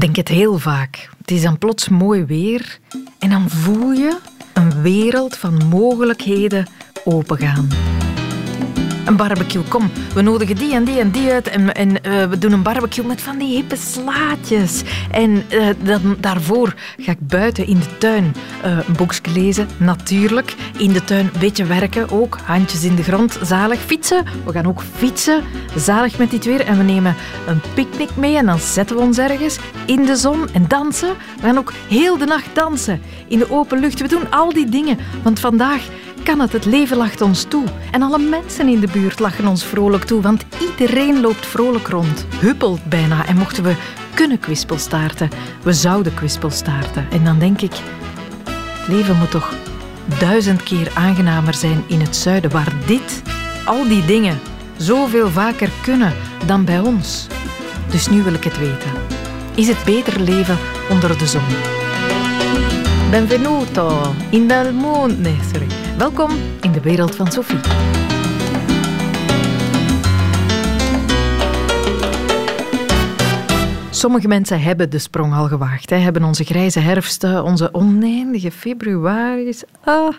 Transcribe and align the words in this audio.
denk 0.00 0.16
het 0.16 0.28
heel 0.28 0.58
vaak. 0.58 1.08
Het 1.18 1.30
is 1.30 1.42
dan 1.42 1.58
plots 1.58 1.88
mooi 1.88 2.24
weer 2.24 2.78
en 3.18 3.30
dan 3.30 3.50
voel 3.50 3.92
je 3.92 4.18
een 4.52 4.82
wereld 4.82 5.36
van 5.36 5.66
mogelijkheden 5.68 6.66
opengaan. 7.04 7.68
Een 9.08 9.16
barbecue, 9.16 9.62
kom, 9.62 9.90
we 10.14 10.22
nodigen 10.22 10.56
die 10.56 10.74
en 10.74 10.84
die 10.84 10.98
en 10.98 11.10
die 11.10 11.32
uit 11.32 11.48
en, 11.48 11.74
en 11.74 12.02
eh, 12.02 12.24
we 12.24 12.38
doen 12.38 12.52
een 12.52 12.62
barbecue 12.62 13.04
met 13.04 13.20
van 13.20 13.38
die 13.38 13.54
hippe 13.54 13.76
slaatjes. 13.76 14.82
En 15.10 15.44
eh, 15.48 15.68
dan, 15.82 16.16
daarvoor 16.20 16.74
ga 16.96 17.12
ik 17.12 17.18
buiten 17.20 17.66
in 17.66 17.78
de 17.78 17.98
tuin 17.98 18.34
uh, 18.64 18.78
een 18.86 18.96
boekje 18.96 19.32
lezen, 19.32 19.68
natuurlijk. 19.76 20.54
In 20.78 20.92
de 20.92 21.04
tuin 21.04 21.24
een 21.24 21.40
beetje 21.40 21.64
werken 21.64 22.10
ook, 22.10 22.38
handjes 22.44 22.84
in 22.84 22.94
de 22.94 23.02
grond, 23.02 23.38
zalig. 23.42 23.80
Fietsen, 23.80 24.24
we 24.44 24.52
gaan 24.52 24.66
ook 24.66 24.82
fietsen, 24.96 25.42
zalig 25.76 26.18
met 26.18 26.30
dit 26.30 26.44
weer. 26.44 26.60
En 26.60 26.76
we 26.76 26.82
nemen 26.82 27.14
een 27.46 27.60
picknick 27.74 28.16
mee 28.16 28.36
en 28.36 28.46
dan 28.46 28.58
zetten 28.58 28.96
we 28.96 29.02
ons 29.02 29.18
ergens 29.18 29.58
in 29.86 30.04
de 30.04 30.16
zon 30.16 30.48
en 30.52 30.64
dansen. 30.68 31.14
We 31.40 31.46
gaan 31.46 31.58
ook 31.58 31.72
heel 31.88 32.18
de 32.18 32.24
nacht 32.26 32.54
dansen 32.54 33.00
in 33.28 33.38
de 33.38 33.50
open 33.50 33.80
lucht. 33.80 34.00
We 34.00 34.08
doen 34.08 34.30
al 34.30 34.52
die 34.52 34.68
dingen, 34.68 34.98
want 35.22 35.40
vandaag 35.40 35.82
kan 36.28 36.40
het. 36.40 36.52
Het 36.52 36.64
leven 36.64 36.96
lacht 36.96 37.20
ons 37.20 37.42
toe. 37.42 37.64
En 37.90 38.02
alle 38.02 38.18
mensen 38.18 38.68
in 38.68 38.80
de 38.80 38.88
buurt 38.92 39.18
lachen 39.18 39.46
ons 39.46 39.64
vrolijk 39.64 40.04
toe, 40.04 40.22
want 40.22 40.44
iedereen 40.60 41.20
loopt 41.20 41.46
vrolijk 41.46 41.88
rond. 41.88 42.26
Huppelt 42.40 42.84
bijna. 42.84 43.26
En 43.26 43.36
mochten 43.36 43.62
we 43.62 43.74
kunnen 44.14 44.38
kwispelstaarten, 44.38 45.28
we 45.62 45.72
zouden 45.72 46.14
kwispelstaarten. 46.14 47.06
En 47.10 47.24
dan 47.24 47.38
denk 47.38 47.60
ik, 47.60 47.72
het 48.44 48.88
leven 48.88 49.16
moet 49.16 49.30
toch 49.30 49.54
duizend 50.18 50.62
keer 50.62 50.90
aangenamer 50.94 51.54
zijn 51.54 51.84
in 51.86 52.00
het 52.00 52.16
zuiden, 52.16 52.50
waar 52.50 52.72
dit, 52.86 53.22
al 53.64 53.88
die 53.88 54.04
dingen, 54.04 54.38
zoveel 54.76 55.28
vaker 55.28 55.70
kunnen 55.82 56.12
dan 56.46 56.64
bij 56.64 56.78
ons. 56.78 57.26
Dus 57.90 58.08
nu 58.08 58.22
wil 58.22 58.34
ik 58.34 58.44
het 58.44 58.58
weten. 58.58 58.90
Is 59.54 59.68
het 59.68 59.84
beter 59.84 60.20
leven 60.20 60.58
onder 60.90 61.18
de 61.18 61.26
zon? 61.26 61.87
Benvenuto 63.10 64.14
in 64.30 64.48
del 64.48 64.72
mondo. 64.72 65.30
Sorry. 65.52 65.66
Welkom 65.98 66.30
in 66.60 66.72
de 66.72 66.80
wereld 66.80 67.16
van 67.16 67.32
Sophie. 67.32 67.58
Sommige 73.90 74.28
mensen 74.28 74.60
hebben 74.60 74.90
de 74.90 74.98
sprong 74.98 75.34
al 75.34 75.46
gewaagd. 75.46 75.90
Hebben 75.90 76.24
onze 76.24 76.44
grijze 76.44 76.80
herfsten, 76.80 77.44
onze 77.44 77.74
oneindige 77.74 78.50
februaris, 78.50 79.62
ah, 79.84 80.14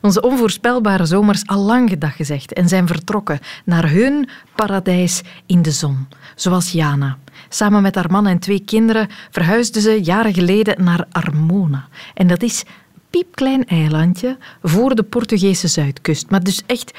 onze 0.00 0.22
onvoorspelbare 0.22 1.06
zomers 1.06 1.46
al 1.46 1.60
lang 1.60 1.88
gedag 1.90 2.16
gezegd 2.16 2.52
en 2.52 2.68
zijn 2.68 2.86
vertrokken 2.86 3.38
naar 3.64 3.90
hun 3.90 4.28
paradijs 4.54 5.22
in 5.46 5.62
de 5.62 5.70
zon. 5.70 6.08
Zoals 6.34 6.72
Jana. 6.72 7.18
Samen 7.52 7.82
met 7.82 7.94
haar 7.94 8.10
man 8.10 8.26
en 8.26 8.38
twee 8.38 8.64
kinderen 8.64 9.08
verhuisden 9.30 9.82
ze 9.82 10.02
jaren 10.02 10.34
geleden 10.34 10.84
naar 10.84 11.06
Armona. 11.10 11.88
En 12.14 12.26
dat 12.26 12.42
is 12.42 12.64
piepklein 13.10 13.66
eilandje 13.66 14.36
voor 14.62 14.94
de 14.94 15.02
Portugese 15.02 15.68
zuidkust. 15.68 16.30
Maar 16.30 16.42
dus 16.42 16.62
echt 16.66 16.92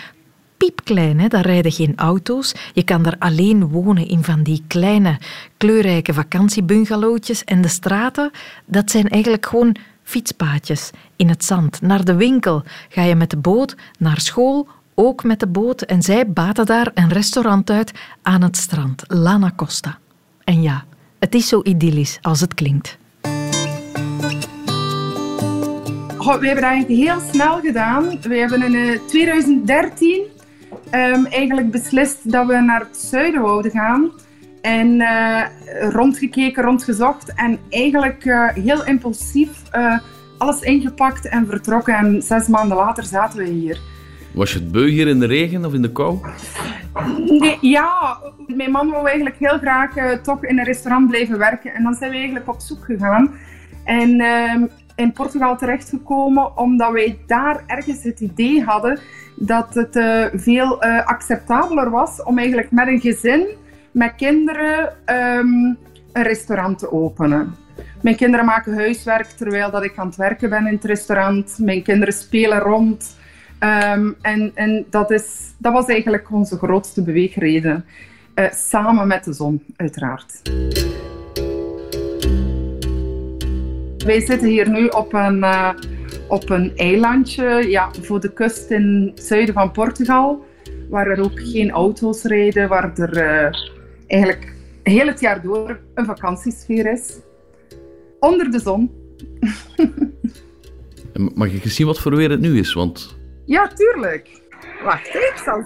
piepklein, 0.57 1.19
hè? 1.19 1.27
daar 1.27 1.45
rijden 1.45 1.71
geen 1.71 1.93
auto's. 1.95 2.53
Je 2.73 2.83
kan 2.83 3.03
daar 3.03 3.15
alleen 3.19 3.67
wonen 3.67 4.07
in 4.07 4.23
van 4.23 4.43
die 4.43 4.63
kleine, 4.67 5.19
kleurrijke 5.57 6.13
vakantiebungalowtjes. 6.13 7.43
En 7.43 7.61
de 7.61 7.67
straten, 7.67 8.31
dat 8.65 8.91
zijn 8.91 9.09
eigenlijk 9.09 9.45
gewoon 9.45 9.75
fietspaadjes 10.03 10.89
in 11.15 11.29
het 11.29 11.43
zand. 11.43 11.81
Naar 11.81 12.05
de 12.05 12.15
winkel 12.15 12.63
ga 12.89 13.03
je 13.03 13.15
met 13.15 13.29
de 13.29 13.37
boot, 13.37 13.75
naar 13.97 14.19
school 14.19 14.67
ook 14.95 15.23
met 15.23 15.39
de 15.39 15.47
boot. 15.47 15.81
En 15.81 16.01
zij 16.01 16.31
baten 16.31 16.65
daar 16.65 16.91
een 16.93 17.09
restaurant 17.09 17.69
uit 17.69 17.91
aan 18.21 18.41
het 18.41 18.57
strand, 18.57 19.03
Lana 19.07 19.51
Costa. 19.55 19.99
En 20.43 20.61
ja, 20.61 20.83
het 21.19 21.35
is 21.35 21.47
zo 21.47 21.61
idyllisch 21.63 22.19
als 22.21 22.41
het 22.41 22.53
klinkt. 22.53 22.99
we 26.39 26.47
hebben 26.47 26.63
dat 26.63 26.71
eigenlijk 26.71 27.09
heel 27.09 27.19
snel 27.31 27.59
gedaan. 27.59 28.21
We 28.21 28.35
hebben 28.35 28.73
in 28.73 28.99
2013 29.07 30.21
uh, 30.91 31.05
um, 31.05 31.25
eigenlijk 31.25 31.71
beslist 31.71 32.31
dat 32.31 32.47
we 32.47 32.53
naar 32.53 32.79
het 32.79 32.97
zuiden 32.97 33.41
wouden 33.41 33.71
gaan. 33.71 34.11
En 34.61 34.99
uh, 34.99 35.41
rondgekeken, 35.89 36.63
rondgezocht 36.63 37.33
en 37.33 37.59
eigenlijk 37.69 38.25
uh, 38.25 38.49
heel 38.49 38.85
impulsief 38.85 39.49
alles 40.37 40.61
ingepakt 40.61 41.27
en 41.27 41.45
vertrokken. 41.45 41.95
En 41.95 42.21
zes 42.21 42.47
maanden 42.47 42.77
later 42.77 43.03
zaten 43.03 43.37
we 43.39 43.45
hier. 43.45 43.79
Was 44.33 44.53
je 44.53 44.59
het 44.59 44.71
beu 44.71 44.89
hier 44.89 45.07
in 45.07 45.19
de 45.19 45.25
regen 45.25 45.65
of 45.65 45.73
in 45.73 45.81
de 45.81 45.91
kou? 45.91 46.19
Nee, 47.27 47.57
ja, 47.61 48.17
mijn 48.47 48.71
man 48.71 48.89
wou 48.89 49.05
eigenlijk 49.05 49.35
heel 49.39 49.57
graag 49.57 50.19
toch 50.21 50.45
in 50.45 50.59
een 50.59 50.65
restaurant 50.65 51.07
blijven 51.09 51.37
werken. 51.37 51.73
En 51.73 51.83
dan 51.83 51.93
zijn 51.93 52.11
we 52.11 52.15
eigenlijk 52.15 52.49
op 52.49 52.59
zoek 52.59 52.85
gegaan. 52.85 53.33
En 53.83 54.19
ehm, 54.19 54.65
in 54.95 55.11
Portugal 55.11 55.57
terechtgekomen 55.57 56.57
omdat 56.57 56.91
wij 56.91 57.17
daar 57.27 57.63
ergens 57.67 58.03
het 58.03 58.19
idee 58.19 58.63
hadden 58.63 58.99
dat 59.35 59.73
het 59.73 59.95
uh, 59.95 60.25
veel 60.33 60.85
uh, 60.85 61.05
acceptabeler 61.05 61.89
was 61.89 62.23
om 62.23 62.37
eigenlijk 62.37 62.71
met 62.71 62.87
een 62.87 62.99
gezin, 62.99 63.47
met 63.91 64.13
kinderen, 64.15 64.93
um, 65.05 65.77
een 66.13 66.23
restaurant 66.23 66.79
te 66.79 66.91
openen. 66.91 67.55
Mijn 68.01 68.15
kinderen 68.15 68.45
maken 68.45 68.73
huiswerk 68.73 69.25
terwijl 69.25 69.71
dat 69.71 69.83
ik 69.83 69.97
aan 69.97 70.07
het 70.07 70.15
werken 70.15 70.49
ben 70.49 70.67
in 70.67 70.73
het 70.73 70.83
restaurant. 70.83 71.57
Mijn 71.59 71.83
kinderen 71.83 72.13
spelen 72.13 72.59
rond. 72.59 73.19
Um, 73.63 74.15
en 74.21 74.51
en 74.53 74.85
dat, 74.89 75.11
is, 75.11 75.53
dat 75.57 75.73
was 75.73 75.85
eigenlijk 75.85 76.31
onze 76.31 76.57
grootste 76.57 77.03
beweegreden. 77.03 77.85
Uh, 78.35 78.51
samen 78.51 79.07
met 79.07 79.23
de 79.23 79.33
zon, 79.33 79.63
uiteraard. 79.75 80.41
Wij 84.05 84.19
zitten 84.19 84.47
hier 84.47 84.69
nu 84.69 84.87
op 84.87 85.13
een, 85.13 85.37
uh, 85.37 85.69
op 86.27 86.49
een 86.49 86.71
eilandje 86.75 87.69
ja, 87.69 87.91
voor 88.01 88.19
de 88.19 88.33
kust 88.33 88.69
in 88.69 89.11
het 89.15 89.23
zuiden 89.23 89.53
van 89.53 89.71
Portugal, 89.71 90.45
waar 90.89 91.07
er 91.07 91.23
ook 91.23 91.39
geen 91.39 91.71
auto's 91.71 92.23
rijden, 92.23 92.69
waar 92.69 92.97
er 92.97 93.17
uh, 93.17 93.59
eigenlijk 94.07 94.53
heel 94.83 95.07
het 95.07 95.19
jaar 95.19 95.41
door 95.41 95.79
een 95.93 96.05
vakantiesfeer 96.05 96.91
is. 96.91 97.19
Onder 98.19 98.51
de 98.51 98.59
zon. 98.59 98.91
Mag 101.35 101.51
ik 101.51 101.63
eens 101.63 101.75
zien 101.75 101.87
wat 101.87 101.99
voor 101.99 102.15
weer 102.15 102.29
het 102.29 102.41
nu 102.41 102.59
is? 102.59 102.73
Want... 102.73 103.19
Ja, 103.51 103.67
tuurlijk. 103.67 104.41
Wacht, 104.83 105.07
ik 105.07 105.41
zal 105.45 105.65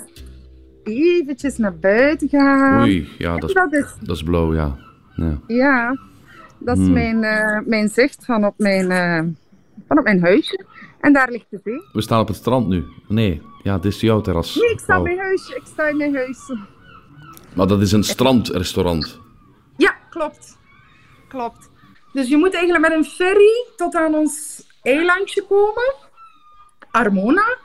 eventjes 0.83 1.57
naar 1.57 1.75
buiten 1.75 2.29
gaan. 2.29 2.81
Oei, 2.81 3.09
ja, 3.17 3.37
dat 3.37 3.49
is, 3.49 3.55
dat 3.55 3.73
is... 3.73 3.95
Dat 3.99 4.15
is 4.15 4.23
blauw, 4.23 4.53
ja. 4.53 4.77
Ja. 5.15 5.39
ja. 5.47 5.97
Dat 6.59 6.77
is 6.77 6.83
hmm. 6.83 6.93
mijn, 6.93 7.23
uh, 7.23 7.67
mijn 7.67 7.89
zicht 7.89 8.25
van 8.25 8.45
op 8.45 8.53
mijn, 8.57 8.91
uh, 8.91 9.33
van 9.87 9.97
op 9.97 10.03
mijn 10.03 10.21
huisje. 10.21 10.65
En 10.99 11.13
daar 11.13 11.29
ligt 11.31 11.45
de 11.49 11.59
zee. 11.63 11.81
We 11.93 12.01
staan 12.01 12.19
op 12.19 12.27
het 12.27 12.37
strand 12.37 12.67
nu. 12.67 12.85
Nee, 13.07 13.41
ja, 13.63 13.77
dit 13.77 13.93
is 13.93 14.01
jouw 14.01 14.21
terras. 14.21 14.55
Nee, 14.55 14.71
ik 14.71 14.79
sta, 14.79 14.97
oh. 14.97 15.03
mijn 15.03 15.17
huisje. 15.17 15.55
ik 15.55 15.65
sta 15.65 15.87
in 15.87 15.97
mijn 15.97 16.15
huis. 16.15 16.39
Maar 17.55 17.67
dat 17.67 17.81
is 17.81 17.91
een 17.91 18.03
strandrestaurant? 18.03 19.19
Ja, 19.77 19.95
klopt. 20.09 20.57
Klopt. 21.27 21.69
Dus 22.13 22.27
je 22.27 22.37
moet 22.37 22.53
eigenlijk 22.53 22.87
met 22.87 22.97
een 22.97 23.11
ferry 23.11 23.65
tot 23.75 23.95
aan 23.95 24.13
ons 24.13 24.63
eilandje 24.81 25.45
komen. 25.47 25.93
Armona. 26.91 27.63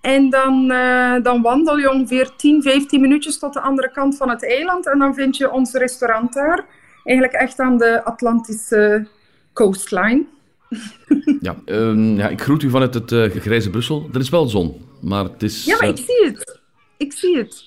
En 0.00 0.30
dan, 0.30 0.70
uh, 0.70 1.14
dan 1.22 1.42
wandel 1.42 1.78
je 1.78 1.90
ongeveer 1.90 2.30
10, 2.36 2.62
15 2.62 3.00
minuutjes 3.00 3.38
tot 3.38 3.52
de 3.52 3.60
andere 3.60 3.90
kant 3.90 4.16
van 4.16 4.28
het 4.28 4.46
eiland. 4.46 4.86
En 4.86 4.98
dan 4.98 5.14
vind 5.14 5.36
je 5.36 5.50
ons 5.50 5.72
restaurant 5.72 6.32
daar 6.32 6.66
eigenlijk 7.04 7.36
echt 7.36 7.58
aan 7.58 7.78
de 7.78 8.04
Atlantische 8.04 9.06
coastline. 9.52 10.24
ja, 11.40 11.56
um, 11.66 12.16
ja, 12.16 12.28
ik 12.28 12.40
groet 12.40 12.62
u 12.62 12.70
vanuit 12.70 12.94
het 12.94 13.12
uh, 13.12 13.30
grijze 13.30 13.70
Brussel. 13.70 14.08
Er 14.12 14.20
is 14.20 14.28
wel 14.28 14.46
zon, 14.46 14.86
maar 15.00 15.24
het 15.24 15.42
is... 15.42 15.64
Ja, 15.64 15.76
maar 15.80 15.88
ik 15.88 15.96
zie 15.96 16.24
het. 16.24 16.60
Ik 16.96 17.12
zie 17.12 17.36
het. 17.36 17.64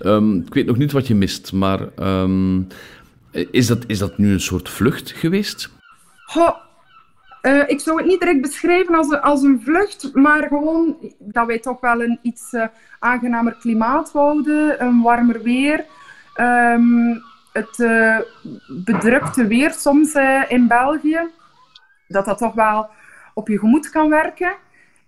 Um, 0.00 0.40
ik 0.46 0.54
weet 0.54 0.66
nog 0.66 0.76
niet 0.76 0.92
wat 0.92 1.06
je 1.06 1.14
mist, 1.14 1.52
maar 1.52 1.88
um, 1.96 2.66
is, 3.50 3.66
dat, 3.66 3.84
is 3.86 3.98
dat 3.98 4.18
nu 4.18 4.32
een 4.32 4.40
soort 4.40 4.68
vlucht 4.68 5.10
geweest? 5.10 5.70
Ho, 6.24 6.56
uh, 7.48 7.68
ik 7.68 7.80
zou 7.80 7.96
het 7.96 8.06
niet 8.06 8.20
direct 8.20 8.40
beschrijven 8.40 8.94
als 8.94 9.10
een, 9.10 9.20
als 9.20 9.42
een 9.42 9.60
vlucht, 9.64 10.14
maar 10.14 10.46
gewoon 10.48 10.96
dat 11.18 11.46
wij 11.46 11.58
toch 11.58 11.80
wel 11.80 12.02
een 12.02 12.18
iets 12.22 12.52
uh, 12.52 12.66
aangenamer 12.98 13.56
klimaat 13.60 14.12
wouden, 14.12 14.84
een 14.84 15.02
warmer 15.02 15.42
weer. 15.42 15.84
Um, 16.40 17.22
het 17.52 17.78
uh, 17.78 18.18
bedrukte 18.84 19.46
weer 19.46 19.70
soms 19.70 20.14
in 20.48 20.66
België, 20.66 21.20
dat 22.08 22.24
dat 22.24 22.38
toch 22.38 22.54
wel 22.54 22.88
op 23.34 23.48
je 23.48 23.58
gemoed 23.58 23.90
kan 23.90 24.08
werken. 24.08 24.52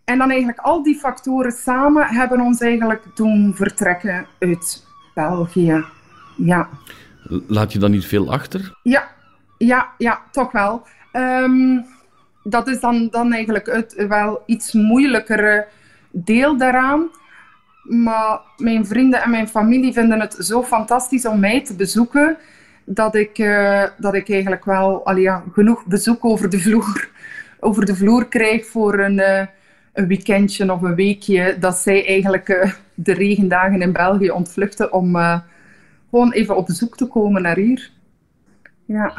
En 0.04 0.18
dan 0.18 0.30
eigenlijk 0.30 0.58
al 0.58 0.82
die 0.82 0.98
factoren 0.98 1.52
samen 1.52 2.06
hebben 2.06 2.40
ons 2.40 2.60
eigenlijk 2.60 3.02
doen 3.14 3.54
vertrekken 3.54 4.26
uit 4.38 4.86
België. 5.14 5.84
Ja. 6.36 6.68
Laat 7.46 7.72
je 7.72 7.78
dan 7.78 7.90
niet 7.90 8.06
veel 8.06 8.32
achter? 8.32 8.78
Ja, 8.82 9.08
ja, 9.58 9.88
ja 9.98 10.20
toch 10.30 10.52
wel. 10.52 10.86
Um, 11.12 11.86
dat 12.42 12.68
is 12.68 12.80
dan, 12.80 13.08
dan 13.10 13.32
eigenlijk 13.32 13.66
het 13.66 14.06
wel 14.08 14.42
iets 14.46 14.72
moeilijkere 14.72 15.66
deel 16.10 16.56
daaraan. 16.56 17.08
Maar 17.82 18.40
mijn 18.56 18.86
vrienden 18.86 19.22
en 19.22 19.30
mijn 19.30 19.48
familie 19.48 19.92
vinden 19.92 20.20
het 20.20 20.36
zo 20.38 20.62
fantastisch 20.62 21.26
om 21.26 21.40
mij 21.40 21.64
te 21.64 21.74
bezoeken, 21.74 22.36
dat 22.84 23.14
ik, 23.14 23.38
uh, 23.38 23.84
dat 23.98 24.14
ik 24.14 24.30
eigenlijk 24.30 24.64
wel 24.64 25.06
al 25.06 25.16
ja, 25.16 25.44
genoeg 25.52 25.86
bezoek 25.86 26.24
over 26.24 26.50
de 26.50 26.60
vloer, 26.60 27.08
over 27.60 27.86
de 27.86 27.96
vloer 27.96 28.28
krijg 28.28 28.66
voor 28.66 28.98
een, 28.98 29.18
uh, 29.18 29.46
een 29.92 30.06
weekendje 30.06 30.72
of 30.72 30.82
een 30.82 30.94
weekje. 30.94 31.56
Dat 31.58 31.76
zij 31.76 32.06
eigenlijk 32.06 32.48
uh, 32.48 32.72
de 32.94 33.12
regendagen 33.12 33.82
in 33.82 33.92
België 33.92 34.30
ontvluchten 34.30 34.92
om 34.92 35.16
gewoon 36.10 36.32
even 36.32 36.56
op 36.56 36.66
bezoek 36.66 36.96
te 36.96 37.06
komen 37.06 37.42
naar 37.42 37.56
hier. 37.56 37.90
Ja. 38.84 39.14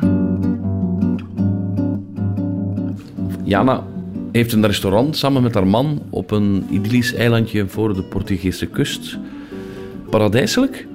Jana 3.51 3.83
heeft 4.31 4.53
een 4.53 4.65
restaurant 4.65 5.17
samen 5.17 5.43
met 5.43 5.53
haar 5.53 5.67
man 5.67 6.01
op 6.09 6.31
een 6.31 6.65
idyllisch 6.69 7.13
eilandje 7.13 7.67
voor 7.67 7.93
de 7.93 8.03
Portugese 8.03 8.67
kust. 8.67 9.17
Paradijselijk? 10.09 10.87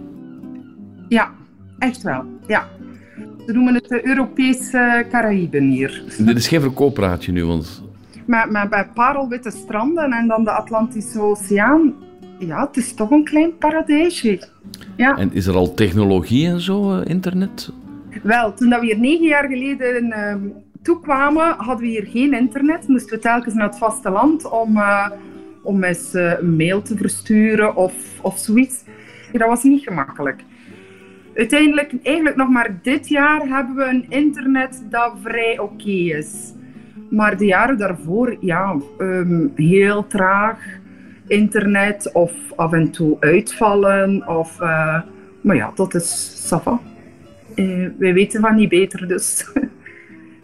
Ja, 1.09 1.31
echt 1.79 2.03
wel. 2.03 2.25
Ja. 2.47 2.69
Ze 3.47 3.53
noemen 3.53 3.75
het 3.75 3.89
de 3.89 4.07
Europese 4.07 5.07
Caraïben 5.11 5.69
hier. 5.69 6.03
Dit 6.19 6.37
is 6.37 6.49
geen 6.49 6.61
verkooppraatje 6.61 7.33
nu, 7.33 7.45
want... 7.45 7.83
Maar, 8.27 8.51
maar 8.51 8.69
bij 8.69 8.89
parelwitte 8.95 9.51
stranden 9.51 10.13
en 10.13 10.29
dan 10.29 10.45
de 10.45 10.51
Atlantische 10.51 11.21
Oceaan... 11.21 11.95
Ja, 12.39 12.67
het 12.67 12.77
is 12.77 12.95
toch 12.95 13.11
een 13.11 13.25
klein 13.25 13.59
paradijsje. 13.59 14.49
Ja. 14.97 15.17
En 15.17 15.33
is 15.33 15.47
er 15.47 15.55
al 15.55 15.75
technologie 15.75 16.47
en 16.47 16.61
zo, 16.61 16.95
eh, 16.95 17.11
internet? 17.11 17.73
Wel, 18.23 18.55
toen 18.55 18.69
dat 18.69 18.81
we 18.81 18.87
hier 18.87 18.99
negen 18.99 19.27
jaar 19.27 19.49
geleden 19.49 20.05
uh, 20.07 20.35
toekwamen, 20.87 21.55
hadden 21.57 21.85
we 21.85 21.87
hier 21.87 22.07
geen 22.07 22.35
internet. 22.35 22.89
Moesten 22.89 23.17
we 23.17 23.23
telkens 23.23 23.55
naar 23.55 23.67
het 23.67 23.79
vasteland 23.79 24.51
om, 24.51 24.77
uh, 24.77 25.11
om 25.63 25.85
eens 25.85 26.15
uh, 26.15 26.39
een 26.39 26.57
mail 26.57 26.83
te 26.83 26.97
versturen 26.97 27.77
of, 27.77 27.95
of 28.23 28.39
zoiets. 28.39 28.85
Dat 29.33 29.49
was 29.49 29.63
niet 29.63 29.83
gemakkelijk. 29.83 30.45
Uiteindelijk, 31.35 31.95
eigenlijk 32.03 32.37
nog 32.37 32.49
maar 32.49 32.79
dit 32.83 33.09
jaar, 33.09 33.49
hebben 33.49 33.77
we 33.77 33.85
een 33.85 34.07
internet 34.09 34.85
dat 34.91 35.13
vrij 35.23 35.59
oké 35.59 35.91
is. 35.91 36.53
Maar 37.11 37.37
de 37.37 37.45
jaren 37.45 37.79
daarvoor, 37.79 38.37
ja, 38.41 38.77
um, 38.99 39.53
heel 39.55 40.07
traag 40.07 40.59
internet 41.27 42.13
of 42.13 42.33
af 42.57 42.73
en 42.73 42.91
toe 42.91 43.17
uitvallen. 43.21 44.29
Of, 44.29 44.61
uh, 44.61 45.01
maar 45.41 45.57
ja, 45.57 45.73
dat 45.75 45.95
is 45.95 46.33
sava. 46.49 46.81
Uh, 47.55 47.89
wij 47.99 48.15
weten 48.15 48.41
van 48.41 48.55
niet 48.55 48.69
beter, 48.69 49.09
dus 49.09 49.51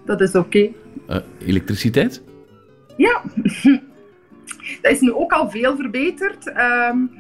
dat 0.04 0.20
is 0.20 0.34
oké. 0.34 0.38
Okay. 0.38 0.74
Uh, 1.08 1.48
elektriciteit? 1.48 2.22
Ja, 2.96 3.22
dat 4.82 4.92
is 4.92 5.00
nu 5.00 5.12
ook 5.12 5.32
al 5.32 5.50
veel 5.50 5.76
verbeterd. 5.76 6.46
Um, 6.46 7.10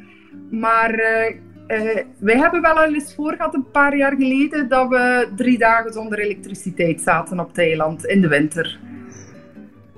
maar 0.50 0.94
uh, 0.94 1.96
wij 2.18 2.36
hebben 2.36 2.60
wel 2.60 2.84
eens 2.84 3.14
voor 3.14 3.32
gehad, 3.36 3.54
een 3.54 3.70
paar 3.70 3.96
jaar 3.96 4.16
geleden, 4.16 4.68
dat 4.68 4.88
we 4.88 5.28
drie 5.36 5.58
dagen 5.58 5.92
zonder 5.92 6.18
elektriciteit 6.18 7.00
zaten 7.00 7.40
op 7.40 7.48
het 7.48 7.58
eiland 7.58 8.04
in 8.04 8.20
de 8.20 8.28
winter. 8.28 8.78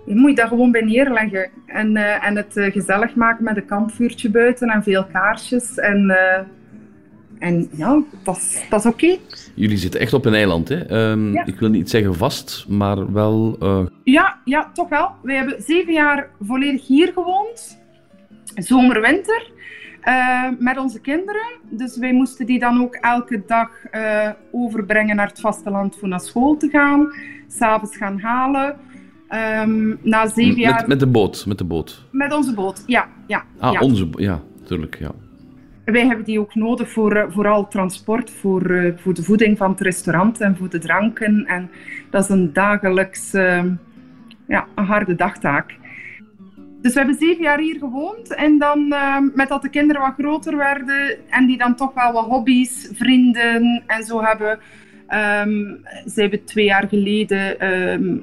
Je 0.06 0.14
moet 0.14 0.30
je 0.30 0.36
daar 0.36 0.48
gewoon 0.48 0.72
bij 0.72 0.82
neerleggen 0.82 1.50
en, 1.66 1.96
en 1.96 2.36
het 2.36 2.52
gezellig 2.52 3.14
maken 3.14 3.44
met 3.44 3.56
een 3.56 3.66
kampvuurtje 3.66 4.30
buiten 4.30 4.68
en 4.68 4.82
veel 4.82 5.06
kaarsjes. 5.12 5.78
En, 5.78 6.16
en 7.38 7.68
ja, 7.76 8.02
dat 8.22 8.36
is, 8.36 8.64
dat 8.70 8.80
is 8.80 8.86
oké. 8.86 9.04
Okay. 9.04 9.20
Jullie 9.54 9.76
zitten 9.76 10.00
echt 10.00 10.12
op 10.12 10.24
een 10.24 10.34
eiland, 10.34 10.68
hè? 10.68 11.10
Um, 11.10 11.32
ja. 11.32 11.46
Ik 11.46 11.58
wil 11.58 11.68
niet 11.68 11.90
zeggen 11.90 12.14
vast, 12.14 12.66
maar 12.68 13.12
wel... 13.12 13.58
Ja, 14.04 14.38
ja, 14.44 14.70
toch 14.72 14.88
wel. 14.88 15.10
We 15.22 15.32
hebben 15.32 15.62
zeven 15.62 15.92
jaar 15.92 16.30
volledig 16.40 16.86
hier 16.86 17.12
gewoond. 17.12 17.78
Zomer, 18.54 19.00
winter. 19.00 19.52
Uh, 20.04 20.48
met 20.58 20.78
onze 20.78 21.00
kinderen. 21.00 21.46
Dus 21.70 21.96
wij 21.96 22.12
moesten 22.12 22.46
die 22.46 22.58
dan 22.58 22.82
ook 22.82 22.94
elke 22.94 23.42
dag 23.46 23.70
uh, 23.92 24.30
overbrengen 24.52 25.16
naar 25.16 25.28
het 25.28 25.40
vasteland 25.40 25.96
voor 25.96 26.08
naar 26.08 26.20
school 26.20 26.56
te 26.56 26.68
gaan. 26.68 27.12
S'avonds 27.48 27.96
gaan 27.96 28.20
halen. 28.20 28.76
Um, 29.62 29.98
na 30.02 30.26
zeven 30.26 30.60
jaar... 30.60 30.74
Met, 30.74 30.86
met, 30.86 31.00
de 31.00 31.06
boot? 31.06 31.46
Met 31.46 31.58
de 31.58 31.64
boot? 31.64 32.04
Met 32.10 32.34
onze 32.34 32.54
boot, 32.54 32.82
ja. 32.86 33.08
ja 33.26 33.44
ah, 33.58 33.72
ja. 33.72 33.80
onze 33.80 34.08
Ja, 34.10 34.42
natuurlijk, 34.60 34.98
ja. 34.98 35.10
Wij 35.84 36.06
hebben 36.06 36.24
die 36.24 36.40
ook 36.40 36.54
nodig 36.54 36.90
voor 36.90 37.16
uh, 37.16 37.24
vooral 37.28 37.68
transport, 37.68 38.30
voor, 38.30 38.70
uh, 38.70 38.92
voor 38.96 39.14
de 39.14 39.22
voeding 39.22 39.58
van 39.58 39.70
het 39.70 39.80
restaurant 39.80 40.40
en 40.40 40.56
voor 40.56 40.70
de 40.70 40.78
dranken. 40.78 41.46
En 41.46 41.70
dat 42.10 42.22
is 42.22 42.28
een 42.28 42.52
dagelijks, 42.52 43.34
uh, 43.34 43.64
ja, 44.46 44.66
een 44.74 44.84
harde 44.84 45.14
dagtaak. 45.14 45.74
Dus 46.82 46.92
we 46.92 46.98
hebben 46.98 47.18
zeven 47.18 47.42
jaar 47.42 47.58
hier 47.58 47.78
gewoond. 47.78 48.34
En 48.34 48.58
dan, 48.58 48.92
uh, 48.92 49.18
met 49.34 49.48
dat 49.48 49.62
de 49.62 49.68
kinderen 49.68 50.02
wat 50.02 50.14
groter 50.18 50.56
werden 50.56 51.16
en 51.28 51.46
die 51.46 51.58
dan 51.58 51.76
toch 51.76 51.94
wel 51.94 52.12
wat 52.12 52.24
hobby's, 52.24 52.90
vrienden 52.92 53.82
en 53.86 54.04
zo 54.04 54.22
hebben, 54.22 54.58
um, 55.08 55.80
zijn 56.04 56.30
we 56.30 56.44
twee 56.44 56.64
jaar 56.64 56.88
geleden 56.88 57.56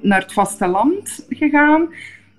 naar 0.01 0.21
het 0.21 0.33
vasteland 0.33 1.25
gegaan. 1.29 1.89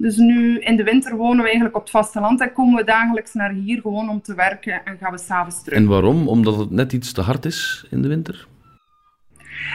Dus 0.03 0.17
nu 0.17 0.59
in 0.59 0.77
de 0.77 0.83
winter 0.83 1.17
wonen 1.17 1.37
we 1.37 1.45
eigenlijk 1.45 1.77
op 1.77 1.81
het 1.83 1.91
vasteland 1.91 2.41
en 2.41 2.53
komen 2.53 2.77
we 2.77 2.85
dagelijks 2.85 3.35
naar 3.35 3.51
hier 3.53 3.81
gewoon 3.81 4.09
om 4.09 4.23
te 4.23 4.35
werken 4.35 4.85
en 4.85 4.99
gaan 4.99 5.13
we 5.13 5.19
s'avonds 5.19 5.63
terug. 5.63 5.79
En 5.79 5.87
waarom? 5.87 6.29
Omdat 6.29 6.57
het 6.57 6.71
net 6.71 6.93
iets 6.93 7.13
te 7.13 7.21
hard 7.21 7.45
is 7.45 7.87
in 7.91 8.03
de 8.03 8.09
winter? 8.09 8.47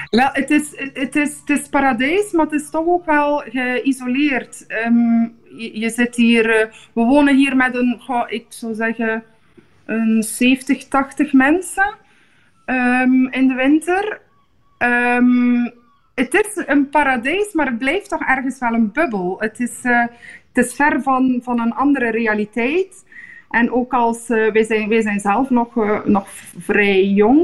Wel, 0.09 0.29
het 0.31 0.49
is, 0.49 0.73
het, 0.93 1.15
is, 1.15 1.39
het 1.45 1.59
is 1.59 1.67
paradijs, 1.67 2.31
maar 2.31 2.45
het 2.45 2.61
is 2.61 2.69
toch 2.69 2.85
ook 2.85 3.05
wel 3.05 3.37
geïsoleerd. 3.37 4.65
Um, 4.85 5.35
je, 5.57 5.79
je, 5.79 5.89
zit 5.89 6.15
hier, 6.15 6.45
uh, 6.45 6.73
we 6.93 7.01
wonen 7.01 7.35
hier 7.35 7.55
met 7.55 7.75
een, 7.75 8.01
ik 8.27 8.45
zou 8.49 8.73
zeggen, 8.73 9.23
een 9.85 10.23
70, 10.23 10.87
80 10.87 11.33
mensen 11.33 11.93
um, 12.65 13.27
in 13.31 13.47
de 13.47 13.53
winter. 13.53 14.21
Um, 14.79 15.73
het 16.17 16.33
is 16.33 16.63
een 16.65 16.89
paradijs, 16.89 17.53
maar 17.53 17.65
het 17.65 17.77
blijft 17.77 18.09
toch 18.09 18.21
ergens 18.21 18.59
wel 18.59 18.73
een 18.73 18.91
bubbel. 18.91 19.35
Het 19.39 19.59
is, 19.59 19.83
uh, 19.83 20.05
het 20.53 20.65
is 20.65 20.73
ver 20.73 21.01
van, 21.01 21.39
van 21.43 21.59
een 21.59 21.73
andere 21.73 22.09
realiteit. 22.09 23.05
En 23.49 23.71
ook 23.71 23.93
als 23.93 24.29
uh, 24.29 24.51
wij, 24.51 24.63
zijn, 24.63 24.89
wij 24.89 25.01
zijn 25.01 25.19
zelf 25.19 25.49
nog, 25.49 25.75
uh, 25.75 26.05
nog 26.05 26.27
vrij 26.59 27.05
jong, 27.05 27.39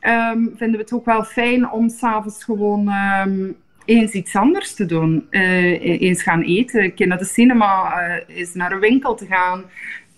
um, 0.00 0.54
vinden 0.56 0.76
we 0.76 0.82
het 0.82 0.92
ook 0.92 1.04
wel 1.04 1.24
fijn 1.24 1.70
om 1.70 1.88
s'avonds 1.88 2.44
gewoon 2.44 2.88
um, 2.88 3.56
eens 3.84 4.12
iets 4.12 4.36
anders 4.36 4.74
te 4.74 4.86
doen. 4.86 5.26
Uh, 5.30 6.00
eens 6.00 6.22
gaan 6.22 6.42
eten, 6.42 6.92
een 6.96 7.08
naar 7.08 7.18
de 7.18 7.24
cinema, 7.24 7.98
eens 8.26 8.54
naar 8.54 8.72
een 8.72 8.80
winkel 8.80 9.14
te 9.14 9.26
gaan. 9.26 9.64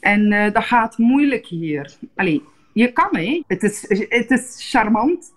En 0.00 0.52
dat 0.52 0.64
gaat 0.64 0.98
moeilijk 0.98 1.46
hier. 1.46 1.92
Allee, 2.14 2.42
je 2.72 2.92
kan 2.92 3.08
hè. 3.10 3.42
Het 3.46 3.62
is, 3.62 3.84
het 4.08 4.30
is 4.30 4.70
charmant. 4.70 5.34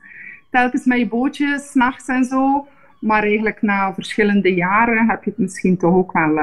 Telkens 0.50 0.86
met 0.86 1.00
je 1.00 1.08
bootje, 1.08 1.60
s'nachts 1.60 2.08
en 2.08 2.24
zo. 2.24 2.68
Maar 3.00 3.24
eigenlijk 3.24 3.62
na 3.62 3.94
verschillende 3.94 4.54
jaren 4.54 5.10
heb 5.10 5.24
je 5.24 5.30
het 5.30 5.40
misschien 5.40 5.78
toch 5.78 5.94
ook 5.94 6.12
wel 6.12 6.40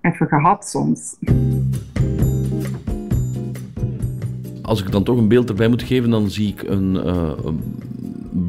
even 0.00 0.26
gehad 0.26 0.68
soms. 0.68 1.16
Als 4.62 4.82
ik 4.82 4.90
dan 4.90 5.04
toch 5.04 5.18
een 5.18 5.28
beeld 5.28 5.48
erbij 5.48 5.68
moet 5.68 5.82
geven, 5.82 6.10
dan 6.10 6.30
zie 6.30 6.48
ik 6.48 6.62
een, 6.62 7.08
een 7.08 7.60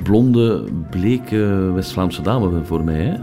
blonde, 0.04 0.64
bleke 0.90 1.72
West-Vlaamse 1.74 2.22
dame 2.22 2.66
voor 2.66 2.84
mij. 2.84 3.04
Hè? 3.04 3.18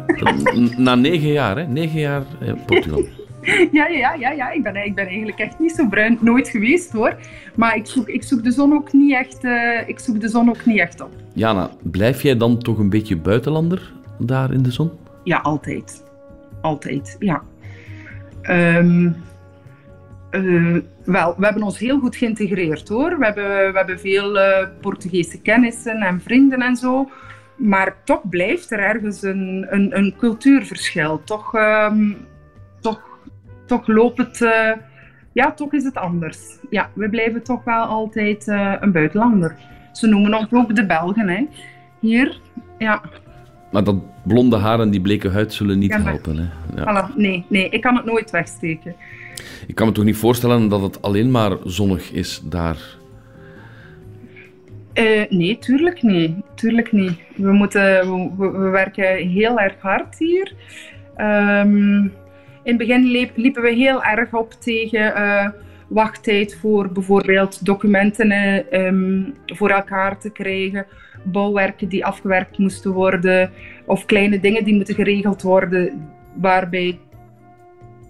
Na 0.76 0.94
negen 0.94 1.28
jaar, 1.28 1.56
hè? 1.56 1.66
Negen 1.66 2.00
jaar 2.00 2.22
eh, 2.40 2.52
Portugal. 2.66 3.04
Ja, 3.72 3.86
ja, 3.86 4.14
ja, 4.14 4.30
ja. 4.30 4.50
Ik, 4.50 4.62
ben, 4.62 4.76
ik 4.76 4.94
ben 4.94 5.06
eigenlijk 5.06 5.38
echt 5.38 5.58
niet 5.58 5.72
zo 5.72 5.88
bruin. 5.88 6.18
Nooit 6.20 6.48
geweest 6.48 6.92
hoor. 6.92 7.16
Maar 7.54 7.76
ik 7.76 7.86
zoek, 7.86 8.08
ik 8.08 8.22
zoek, 8.22 8.44
de, 8.44 8.50
zon 8.50 8.72
ook 8.72 8.92
niet 8.92 9.12
echt, 9.12 9.44
uh, 9.44 9.88
ik 9.88 9.98
zoek 9.98 10.20
de 10.20 10.28
zon 10.28 10.48
ook 10.48 10.64
niet 10.64 10.78
echt 10.78 11.00
op. 11.00 11.10
Jana, 11.34 11.70
blijf 11.82 12.22
jij 12.22 12.36
dan 12.36 12.58
toch 12.58 12.78
een 12.78 12.90
beetje 12.90 13.16
buitenlander 13.16 13.92
daar 14.18 14.52
in 14.52 14.62
de 14.62 14.70
zon? 14.70 14.90
Ja, 15.24 15.38
altijd. 15.38 16.02
Altijd, 16.60 17.16
ja. 17.18 17.42
Um, 18.42 19.16
uh, 20.30 20.78
wel, 21.04 21.34
we 21.38 21.44
hebben 21.44 21.62
ons 21.62 21.78
heel 21.78 21.98
goed 21.98 22.16
geïntegreerd 22.16 22.88
hoor. 22.88 23.18
We 23.18 23.24
hebben, 23.24 23.72
we 23.72 23.76
hebben 23.76 24.00
veel 24.00 24.36
uh, 24.36 24.66
Portugese 24.80 25.40
kennissen 25.40 26.00
en 26.00 26.20
vrienden 26.20 26.62
en 26.62 26.76
zo. 26.76 27.10
Maar 27.56 27.96
toch 28.04 28.28
blijft 28.28 28.70
er 28.70 28.78
ergens 28.78 29.22
een, 29.22 29.66
een, 29.68 29.96
een 29.96 30.14
cultuurverschil. 30.18 31.20
Toch, 31.24 31.54
um, 31.54 32.16
toch, 32.31 32.31
toch 33.78 33.86
loopt 33.86 34.18
het. 34.18 34.40
Uh, 34.40 34.72
ja, 35.32 35.52
toch 35.52 35.72
is 35.72 35.84
het 35.84 35.96
anders. 35.96 36.38
Ja, 36.70 36.90
we 36.94 37.08
blijven 37.08 37.42
toch 37.42 37.64
wel 37.64 37.82
altijd 37.84 38.46
een 38.80 38.92
buitenlander. 38.92 39.56
Ze 39.92 40.06
noemen 40.06 40.34
ons 40.34 40.52
ook 40.52 40.76
de 40.76 40.86
Belgen, 40.86 41.28
hè. 41.28 41.46
Hier, 42.00 42.40
ja. 42.78 43.02
Maar 43.72 43.84
dat 43.84 44.24
blonde 44.24 44.56
haar 44.56 44.80
en 44.80 44.90
die 44.90 45.00
bleke 45.00 45.28
huid 45.28 45.52
zullen 45.52 45.78
niet 45.78 45.90
ja, 45.90 46.02
helpen, 46.02 46.36
hè? 46.36 46.46
Ja. 46.76 47.10
Voilà, 47.10 47.16
nee, 47.16 47.44
nee, 47.48 47.68
ik 47.68 47.80
kan 47.80 47.96
het 47.96 48.04
nooit 48.04 48.30
wegsteken. 48.30 48.94
Ik 49.66 49.74
kan 49.74 49.86
me 49.86 49.92
toch 49.92 50.04
niet 50.04 50.16
voorstellen 50.16 50.68
dat 50.68 50.82
het 50.82 51.02
alleen 51.02 51.30
maar 51.30 51.56
zonnig 51.64 52.12
is 52.12 52.42
daar? 52.44 52.76
Uh, 54.94 55.24
nee, 55.28 55.58
tuurlijk 55.58 56.02
niet. 56.02 56.36
Tuurlijk 56.54 56.92
niet. 56.92 57.18
We, 57.36 57.52
moeten, 57.52 57.82
we, 58.36 58.50
we 58.50 58.68
werken 58.68 59.28
heel 59.28 59.58
erg 59.58 59.74
hard 59.80 60.18
hier. 60.18 60.52
Um, 61.16 62.12
in 62.62 62.78
het 62.78 62.78
begin 62.78 63.04
liep, 63.04 63.36
liepen 63.36 63.62
we 63.62 63.70
heel 63.70 64.04
erg 64.04 64.34
op 64.34 64.52
tegen 64.52 65.00
uh, 65.00 65.48
wachttijd 65.88 66.56
voor 66.60 66.92
bijvoorbeeld 66.92 67.64
documenten 67.64 68.32
um, 68.84 69.34
voor 69.46 69.70
elkaar 69.70 70.18
te 70.18 70.30
krijgen. 70.30 70.86
bouwwerken 71.24 71.88
die 71.88 72.04
afgewerkt 72.04 72.58
moesten 72.58 72.92
worden 72.92 73.50
of 73.86 74.04
kleine 74.04 74.40
dingen 74.40 74.64
die 74.64 74.74
moeten 74.74 74.94
geregeld 74.94 75.42
worden 75.42 76.08
waarbij 76.34 76.98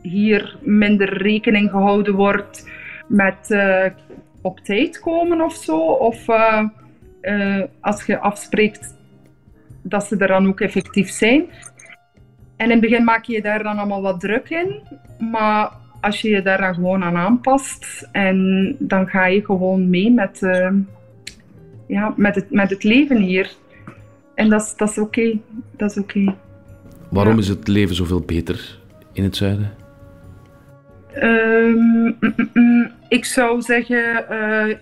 hier 0.02 0.56
minder 0.60 1.22
rekening 1.22 1.70
gehouden 1.70 2.14
wordt 2.14 2.70
met 3.06 3.48
uh, 3.48 3.84
op 4.42 4.60
tijd 4.60 5.00
komen 5.00 5.40
of 5.40 5.54
zo. 5.54 5.78
Of 5.78 6.26
als 7.80 8.04
je 8.06 8.18
afspreekt 8.18 8.96
dat 9.82 10.04
ze 10.04 10.16
er 10.16 10.28
dan 10.28 10.46
ook 10.46 10.60
effectief 10.60 11.10
zijn. 11.10 11.44
En 12.62 12.70
in 12.70 12.80
het 12.80 12.80
begin 12.80 13.04
maak 13.04 13.24
je 13.24 13.32
je 13.32 13.42
daar 13.42 13.62
dan 13.62 13.78
allemaal 13.78 14.02
wat 14.02 14.20
druk 14.20 14.50
in. 14.50 14.80
Maar 15.30 15.72
als 16.00 16.20
je 16.20 16.28
je 16.28 16.42
daar 16.42 16.60
dan 16.60 16.74
gewoon 16.74 17.04
aan 17.04 17.16
aanpast 17.16 18.08
en 18.12 18.76
dan 18.78 19.08
ga 19.08 19.26
je 19.26 19.44
gewoon 19.44 19.90
mee 19.90 20.10
met, 20.10 20.38
ja, 21.86 22.14
met, 22.16 22.34
het, 22.34 22.50
met 22.50 22.70
het 22.70 22.84
leven 22.84 23.16
hier. 23.16 23.52
En 24.34 24.48
dat 24.48 24.62
is, 24.62 24.76
dat 24.76 24.90
is 24.90 24.98
oké. 24.98 25.38
Dat 25.76 25.90
is 25.90 25.96
oké. 25.96 26.34
Waarom 27.10 27.38
is 27.38 27.48
het 27.48 27.68
leven 27.68 27.94
zoveel 27.94 28.20
beter 28.20 28.78
in 29.12 29.22
het 29.22 29.36
zuiden? 29.36 29.70
Um, 31.22 31.74
mm, 31.74 32.16
mm, 32.20 32.50
mm, 32.52 32.90
ik 33.08 33.24
zou 33.24 33.62
zeggen 33.62 34.24
uh, 34.30 34.76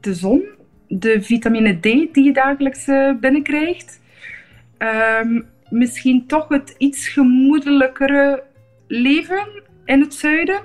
de 0.00 0.14
zon, 0.14 0.42
de 0.88 1.22
vitamine 1.22 1.78
D 1.78 1.82
die 1.82 2.24
je 2.24 2.32
dagelijks 2.32 2.88
uh, 2.88 3.12
binnenkrijgt. 3.20 4.00
Um, 4.78 5.52
misschien 5.74 6.26
toch 6.26 6.48
het 6.48 6.74
iets 6.78 7.08
gemoedelijkere 7.08 8.42
leven 8.86 9.62
in 9.84 10.00
het 10.00 10.14
zuiden. 10.14 10.60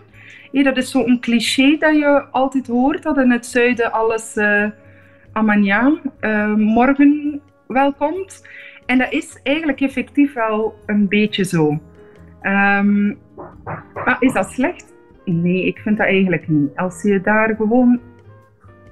Ja, 0.52 0.64
dat 0.64 0.78
is 0.78 0.92
zo'n 0.92 1.20
cliché 1.20 1.78
dat 1.78 1.96
je 1.96 2.26
altijd 2.32 2.68
hoort, 2.68 3.04
dat 3.04 3.18
in 3.18 3.32
het 3.32 3.46
zuiden 3.46 3.92
alles 3.92 4.38
uh, 4.38 4.70
amania, 5.32 6.00
morgen 6.56 7.42
welkomt. 7.68 8.48
En 8.86 8.98
dat 8.98 9.12
is 9.12 9.40
eigenlijk 9.44 9.82
effectief 9.82 10.34
wel 10.34 10.80
een 10.86 11.08
beetje 11.08 11.44
zo. 11.44 11.80
Um, 12.42 13.18
maar 13.94 14.18
is 14.20 14.34
dat 14.34 14.52
slecht? 14.52 14.94
Nee, 15.26 15.66
ik 15.66 15.80
vind 15.80 15.98
dat 15.98 16.08
eigenlijk 16.08 16.48
niet. 16.48 16.76
Als 16.76 17.02
je 17.02 17.22
daar 17.22 17.56
gewoon 17.56 18.00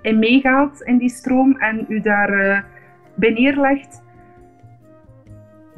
in 0.01 0.19
meegaat 0.19 0.81
in 0.81 0.97
die 0.97 1.09
stroom 1.09 1.57
en 1.57 1.85
u 1.89 2.01
daar 2.01 2.45
uh, 2.45 2.59
bij 3.15 3.29
neerlegt, 3.29 4.03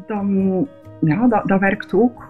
dan 0.10 0.68
ja, 1.02 1.28
dat, 1.28 1.48
dat 1.48 1.60
werkt 1.60 1.94
ook. 1.94 2.28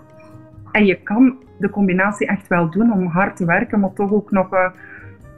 En 0.72 0.86
je 0.86 0.96
kan 0.96 1.38
de 1.58 1.70
combinatie 1.70 2.28
echt 2.28 2.48
wel 2.48 2.70
doen 2.70 2.94
om 2.94 3.06
hard 3.06 3.36
te 3.36 3.46
werken, 3.46 3.80
maar 3.80 3.94
toch 3.94 4.12
ook 4.12 4.32
nog 4.32 4.54
uh, 4.54 4.70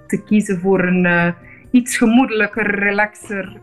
te 0.07 0.24
kiezen 0.24 0.60
voor 0.60 0.83
een 0.83 1.05
uh, 1.05 1.27
iets 1.71 1.98
gemoedelijker, 1.98 2.79
relaxer 2.79 3.57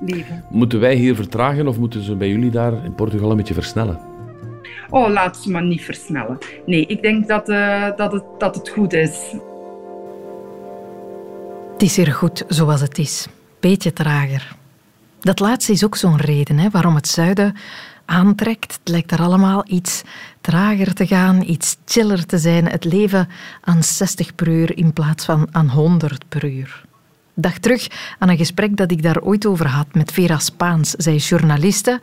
leven. 0.00 0.44
Moeten 0.50 0.80
wij 0.80 0.94
hier 0.94 1.14
vertragen 1.14 1.68
of 1.68 1.78
moeten 1.78 2.02
ze 2.02 2.16
bij 2.16 2.28
jullie 2.28 2.50
daar 2.50 2.84
in 2.84 2.94
Portugal 2.94 3.30
een 3.30 3.36
beetje 3.36 3.54
versnellen? 3.54 4.08
oh, 4.90 5.08
laat 5.08 5.36
ze 5.36 5.50
maar 5.50 5.64
niet 5.64 5.84
versnellen. 5.84 6.38
Nee, 6.66 6.86
ik 6.86 7.02
denk 7.02 7.28
dat, 7.28 7.48
uh, 7.48 7.96
dat, 7.96 8.12
het, 8.12 8.24
dat 8.38 8.54
het 8.54 8.68
goed 8.68 8.92
is. 8.92 9.34
Het 11.72 11.82
is 11.82 11.96
hier 11.96 12.12
goed 12.12 12.44
zoals 12.48 12.80
het 12.80 12.98
is. 12.98 13.28
Beetje 13.60 13.92
trager. 13.92 14.56
Dat 15.20 15.40
laatste 15.40 15.72
is 15.72 15.84
ook 15.84 15.96
zo'n 15.96 16.16
reden 16.16 16.58
hè, 16.58 16.70
waarom 16.70 16.94
het 16.94 17.08
zuiden 17.08 17.56
aantrekt. 18.04 18.72
Het 18.72 18.88
lijkt 18.88 19.10
er 19.10 19.20
allemaal 19.20 19.64
iets 19.66 20.02
trager 20.40 20.94
te 20.94 21.06
gaan, 21.06 21.42
iets 21.42 21.76
chiller 21.84 22.26
te 22.26 22.38
zijn. 22.38 22.68
Het 22.68 22.84
leven 22.84 23.28
aan 23.60 23.82
60 23.82 24.34
per 24.34 24.48
uur 24.48 24.76
in 24.76 24.92
plaats 24.92 25.24
van 25.24 25.48
aan 25.50 25.68
100 25.68 26.28
per 26.28 26.44
uur 26.44 26.86
dacht 27.40 27.62
terug 27.62 27.86
aan 28.18 28.28
een 28.28 28.36
gesprek 28.36 28.76
dat 28.76 28.90
ik 28.90 29.02
daar 29.02 29.20
ooit 29.20 29.46
over 29.46 29.66
had 29.66 29.86
met 29.92 30.12
Vera 30.12 30.38
Spaans. 30.38 30.90
Zij 30.90 31.14
is 31.14 31.28
journaliste. 31.28 32.00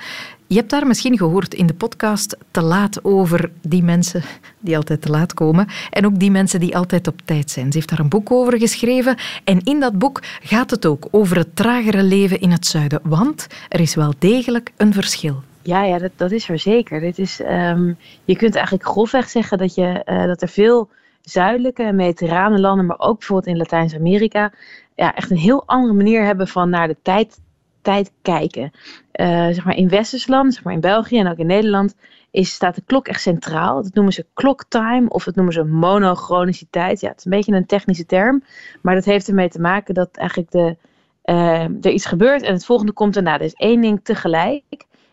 Je 0.47 0.55
hebt 0.55 0.69
daar 0.69 0.87
misschien 0.87 1.17
gehoord 1.17 1.53
in 1.53 1.65
de 1.65 1.73
podcast 1.73 2.37
te 2.51 2.61
laat 2.61 3.03
over 3.03 3.51
die 3.61 3.83
mensen 3.83 4.21
die 4.59 4.75
altijd 4.75 5.01
te 5.01 5.09
laat 5.09 5.33
komen 5.33 5.67
en 5.89 6.05
ook 6.05 6.19
die 6.19 6.31
mensen 6.31 6.59
die 6.59 6.77
altijd 6.77 7.07
op 7.07 7.21
tijd 7.25 7.51
zijn. 7.51 7.71
Ze 7.71 7.77
heeft 7.77 7.89
daar 7.89 7.99
een 7.99 8.09
boek 8.09 8.31
over 8.31 8.59
geschreven 8.59 9.17
en 9.43 9.59
in 9.63 9.79
dat 9.79 9.97
boek 9.97 10.19
gaat 10.41 10.71
het 10.71 10.85
ook 10.85 11.07
over 11.11 11.37
het 11.37 11.55
tragere 11.55 12.03
leven 12.03 12.39
in 12.39 12.51
het 12.51 12.65
zuiden, 12.65 12.99
want 13.03 13.47
er 13.69 13.79
is 13.79 13.95
wel 13.95 14.13
degelijk 14.19 14.71
een 14.77 14.93
verschil. 14.93 15.43
Ja, 15.61 15.83
ja 15.83 16.09
dat, 16.15 16.31
is 16.31 16.49
er 16.49 16.59
zeker. 16.59 16.99
Dit 16.99 17.19
is, 17.19 17.39
um, 17.39 17.97
je 18.25 18.35
kunt 18.35 18.55
eigenlijk 18.55 18.85
grofweg 18.85 19.29
zeggen 19.29 19.57
dat, 19.57 19.75
je, 19.75 20.01
uh, 20.05 20.25
dat 20.25 20.41
er 20.41 20.49
veel 20.49 20.89
zuidelijke 21.21 21.83
en 21.83 21.95
mediterrane 21.95 22.59
landen, 22.59 22.85
maar 22.85 22.99
ook 22.99 23.17
bijvoorbeeld 23.17 23.47
in 23.47 23.57
Latijns-Amerika, 23.57 24.51
ja, 24.95 25.15
echt 25.15 25.31
een 25.31 25.37
heel 25.37 25.63
andere 25.65 25.93
manier 25.93 26.23
hebben 26.23 26.47
van 26.47 26.69
naar 26.69 26.87
de 26.87 26.97
tijd, 27.01 27.39
tijd 27.85 28.11
kijken. 28.21 28.71
Uh, 29.13 29.45
zeg 29.45 29.65
maar 29.65 29.75
in 29.75 29.89
Westerse 29.89 30.31
landen, 30.31 30.53
zeg 30.53 30.63
maar 30.63 30.73
in 30.73 30.79
België 30.79 31.19
en 31.19 31.27
ook 31.27 31.37
in 31.37 31.45
Nederland, 31.45 31.95
is, 32.31 32.53
staat 32.53 32.75
de 32.75 32.83
klok 32.85 33.07
echt 33.07 33.21
centraal. 33.21 33.83
Dat 33.83 33.93
noemen 33.93 34.13
ze 34.13 34.25
clocktime 34.33 35.09
of 35.09 35.23
dat 35.23 35.35
noemen 35.35 35.53
ze 35.53 35.63
monochroniciteit. 35.63 36.99
Ja, 36.99 37.09
het 37.09 37.17
is 37.17 37.25
een 37.25 37.31
beetje 37.31 37.53
een 37.53 37.65
technische 37.65 38.05
term, 38.05 38.43
maar 38.81 38.95
dat 38.95 39.05
heeft 39.05 39.27
ermee 39.27 39.49
te 39.49 39.61
maken 39.61 39.93
dat 39.93 40.09
eigenlijk 40.11 40.51
de, 40.51 40.77
uh, 41.25 41.61
er 41.61 41.91
iets 41.91 42.05
gebeurt 42.05 42.41
en 42.41 42.53
het 42.53 42.65
volgende 42.65 42.91
komt 42.91 43.13
daarna. 43.13 43.33
Er 43.33 43.41
is 43.41 43.53
één 43.53 43.81
ding 43.81 43.99
tegelijk. 44.03 44.63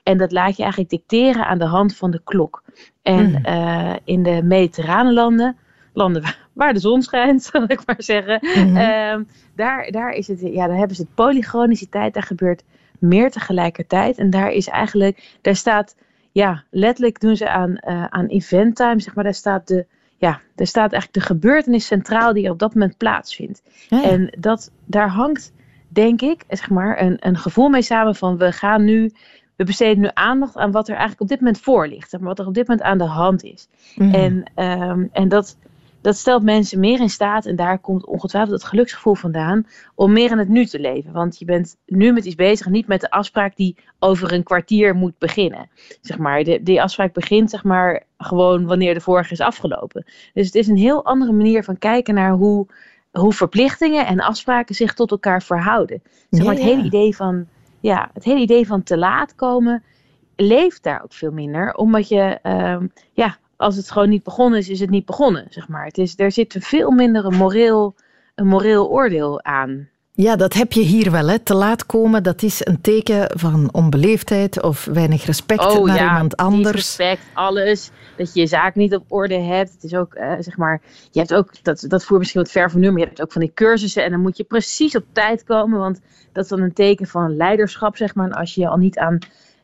En 0.03 0.19
dat 0.19 0.33
laat 0.33 0.57
je 0.57 0.63
eigenlijk 0.63 0.91
dicteren 0.91 1.47
aan 1.47 1.59
de 1.59 1.65
hand 1.65 1.97
van 1.97 2.11
de 2.11 2.21
klok. 2.25 2.63
En 3.03 3.29
mm. 3.29 3.47
uh, 3.47 3.97
in 4.05 4.23
de 4.23 4.43
mediterrane 4.43 5.13
landen 5.13 5.57
landen 5.93 6.23
waar 6.53 6.73
de 6.73 6.81
zon 6.81 7.03
schijnt, 7.03 7.43
zal 7.53 7.65
ik 7.67 7.87
maar 7.87 8.03
zeggen. 8.03 8.39
Mhm. 8.43 8.77
Ehm, 8.77 9.23
daar, 9.57 9.91
daar, 9.91 10.13
is 10.13 10.29
het, 10.29 10.41
ja, 10.41 10.67
daar 10.67 10.77
hebben 10.77 10.97
ze 10.97 11.03
het 11.03 11.15
polychroniciteit, 11.15 12.15
daar 12.15 12.23
gebeurt 12.23 12.63
meer 12.99 13.31
tegelijkertijd. 13.31 14.19
En 14.19 14.31
daar 14.31 14.51
is 14.51 14.69
eigenlijk, 14.69 15.39
daar 15.41 15.57
staat, 15.57 15.97
ja, 16.33 16.65
letterlijk 16.71 17.21
doen 17.21 17.37
ze 17.37 17.49
aan, 17.49 17.71
uh, 17.71 18.05
aan 18.05 18.27
event 18.27 18.77
time, 18.77 19.01
zeg 19.01 19.15
maar, 19.15 19.25
daar 19.25 19.35
staat 19.35 19.67
de, 19.67 19.87
ja, 20.17 20.41
daar 20.55 20.67
staat 20.67 20.93
eigenlijk 20.93 21.13
de 21.13 21.35
gebeurtenis 21.35 21.87
centraal 21.87 22.33
die 22.33 22.45
er 22.45 22.51
op 22.51 22.59
dat 22.59 22.75
moment 22.75 22.97
plaatsvindt. 22.97 23.63
En 23.89 24.37
dat, 24.39 24.71
daar 24.85 25.09
hangt, 25.09 25.53
denk 25.89 26.21
ik, 26.21 26.45
zeg 26.49 26.71
maar, 26.71 27.03
een, 27.03 27.17
een 27.21 27.37
gevoel 27.37 27.69
mee 27.69 27.83
samen 27.83 28.15
van 28.15 28.37
we 28.37 28.53
gaan 28.53 28.85
nu 28.85 29.13
we 29.57 29.65
besteden 29.65 30.01
nu 30.01 30.11
aandacht 30.15 30.57
aan 30.57 30.71
wat 30.71 30.89
er 30.89 30.95
eigenlijk 30.95 31.21
op 31.21 31.29
dit 31.29 31.39
moment 31.39 31.61
voor 31.61 31.89
ligt. 31.89 32.13
Maar, 32.13 32.23
wat 32.23 32.39
er 32.39 32.47
op 32.47 32.55
dit 32.55 32.69
moment 32.69 32.87
aan 32.87 32.99
de 32.99 33.05
hand 33.05 33.43
is. 33.43 33.69
Mhm. 33.97 34.15
En, 34.15 34.65
um, 34.65 35.09
en 35.13 35.29
dat, 35.29 35.57
dat 36.03 36.17
stelt 36.17 36.43
mensen 36.43 36.81
meer 36.81 37.01
in 37.01 37.11
staat, 37.11 37.47
en 37.47 37.57
daar 37.57 37.79
komt 37.79 38.07
ongetwijfeld 38.07 38.55
het 38.55 38.65
geluksgevoel 38.65 39.15
vandaan, 39.15 39.67
om 39.95 40.13
meer 40.13 40.31
in 40.31 40.39
het 40.39 40.49
nu 40.49 40.67
te 40.67 40.81
leven. 40.81 41.13
Want 41.13 41.39
je 41.39 41.45
bent 41.45 41.77
nu 41.87 42.13
met 42.13 42.25
iets 42.25 42.35
bezig, 42.35 42.67
niet 42.67 42.87
met 42.87 43.01
de 43.01 43.11
afspraak 43.11 43.57
die 43.57 43.77
over 43.99 44.33
een 44.33 44.43
kwartier 44.43 44.95
moet 44.95 45.19
beginnen. 45.19 45.71
Zeg 46.01 46.19
maar, 46.19 46.45
de, 46.45 46.63
die 46.63 46.83
afspraak 46.83 47.13
begint 47.13 47.51
zeg 47.51 47.65
maar, 47.65 48.03
gewoon 48.19 48.67
wanneer 48.67 48.95
de 48.95 49.01
vorige 49.01 49.33
is 49.33 49.41
afgelopen. 49.41 50.05
Dus 50.35 50.47
het 50.47 50.55
is 50.55 50.69
een 50.69 50.77
heel 50.77 51.05
andere 51.05 51.33
manier 51.33 51.65
van 51.65 51.79
kijken 51.79 52.15
naar 52.15 52.33
hoe, 52.33 52.67
hoe 53.11 53.33
verplichtingen 53.33 54.07
en 54.07 54.21
afspraken 54.21 54.75
zich 54.75 54.95
tot 54.95 55.11
elkaar 55.11 55.43
verhouden. 55.43 56.03
Zeg 56.31 56.45
maar, 56.45 56.55
het 56.55 56.63
hele 56.63 56.83
idee 56.83 57.17
van, 57.17 57.47
ja, 57.81 58.11
het 58.15 58.25
hele 58.25 58.41
idee 58.41 58.67
van 58.67 58.83
te 58.83 58.99
laat 58.99 59.35
komen 59.35 59.83
leeft 60.37 60.83
daar 60.83 61.03
ook 61.03 61.13
veel 61.13 61.33
minder. 61.33 61.75
Omdat 61.75 62.09
je, 62.09 62.39
um, 62.43 62.93
ja, 63.13 63.37
als 63.63 63.77
het 63.77 63.91
gewoon 63.91 64.09
niet 64.09 64.23
begonnen 64.23 64.59
is, 64.59 64.69
is 64.69 64.81
het 64.81 64.91
niet 64.91 65.07
begonnen, 65.07 65.47
zeg 65.51 65.69
maar. 65.69 65.85
Het 65.85 65.99
is, 65.99 66.15
er 66.17 66.33
zit 66.33 66.57
veel 66.59 66.91
minder 66.91 67.25
een 67.25 67.37
moreel, 67.37 67.95
een 68.35 68.47
moreel 68.47 68.91
oordeel 68.91 69.43
aan. 69.43 69.89
Ja, 70.15 70.37
dat 70.37 70.53
heb 70.53 70.73
je 70.73 70.81
hier 70.81 71.11
wel. 71.11 71.29
Hè. 71.29 71.39
Te 71.39 71.55
laat 71.55 71.87
komen, 71.87 72.23
dat 72.23 72.43
is 72.43 72.67
een 72.67 72.81
teken 72.81 73.39
van 73.39 73.69
onbeleefdheid 73.73 74.63
of 74.63 74.85
weinig 74.85 75.25
respect 75.25 75.67
oh, 75.67 75.87
naar 75.87 75.97
ja, 75.97 76.09
iemand 76.09 76.37
anders. 76.37 76.73
respect, 76.73 77.23
alles. 77.33 77.91
Dat 78.17 78.35
je 78.35 78.41
je 78.41 78.47
zaak 78.47 78.75
niet 78.75 78.95
op 78.95 79.05
orde 79.09 79.39
hebt. 79.39 79.73
Het 79.73 79.85
is 79.85 79.95
ook, 79.95 80.15
uh, 80.15 80.33
zeg 80.39 80.57
maar, 80.57 80.81
je 81.11 81.19
hebt 81.19 81.35
ook, 81.35 81.65
dat, 81.65 81.85
dat 81.89 82.05
voert 82.05 82.19
misschien 82.19 82.41
wat 82.41 82.51
ver 82.51 82.71
van 82.71 82.81
nu, 82.81 82.91
maar 82.91 83.01
je 83.01 83.07
hebt 83.07 83.23
ook 83.23 83.33
van 83.33 83.41
die 83.41 83.53
cursussen 83.55 84.05
en 84.05 84.11
dan 84.11 84.21
moet 84.21 84.37
je 84.37 84.45
precies 84.45 84.97
op 84.97 85.05
tijd 85.13 85.45
komen, 85.45 85.79
want 85.79 86.01
dat 86.33 86.45
is 86.45 86.51
dan 86.51 86.61
een 86.61 86.73
teken 86.73 87.07
van 87.07 87.37
leiderschap, 87.37 87.97
zeg 87.97 88.15
maar. 88.15 88.27
En 88.27 88.33
als 88.33 88.55
je 88.55 88.61
je 88.61 88.69
al 88.69 88.77
niet 88.77 88.99
aan 88.99 89.19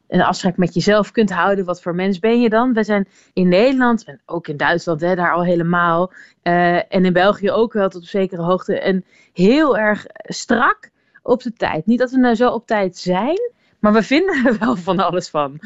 een 0.09 0.23
afspraak 0.23 0.57
met 0.57 0.75
jezelf 0.75 1.11
kunt 1.11 1.31
houden. 1.31 1.65
Wat 1.65 1.83
voor 1.83 1.95
mens 1.95 2.19
ben 2.19 2.41
je 2.41 2.49
dan? 2.49 2.73
We 2.73 2.85
zijn 2.85 3.09
in 3.33 3.49
Nederland, 3.49 4.05
en 4.05 4.21
ook 4.27 4.49
in 4.49 4.57
Duitsland, 4.57 5.01
hè, 5.01 5.15
daar 5.15 5.33
al 5.33 5.45
helemaal. 5.45 6.13
Uh, 6.43 6.77
en 6.77 7.05
in 7.05 7.13
België 7.13 7.51
ook 7.51 7.73
wel 7.73 7.89
tot 7.89 8.03
op 8.03 8.09
zekere 8.09 8.43
hoogte. 8.43 8.81
En 8.81 9.05
heel 9.33 9.79
erg 9.79 10.07
strak 10.15 10.91
op 11.23 11.43
de 11.43 11.53
tijd. 11.53 11.87
Niet 11.87 11.99
dat 11.99 12.11
we 12.11 12.19
nou 12.19 12.35
zo 12.35 12.51
op 12.51 12.67
tijd 12.67 12.97
zijn, 12.97 13.53
maar 13.79 13.93
we 13.93 14.03
vinden 14.03 14.47
er 14.47 14.59
wel 14.59 14.77
van 14.77 14.99
alles 14.99 15.29
van. 15.29 15.59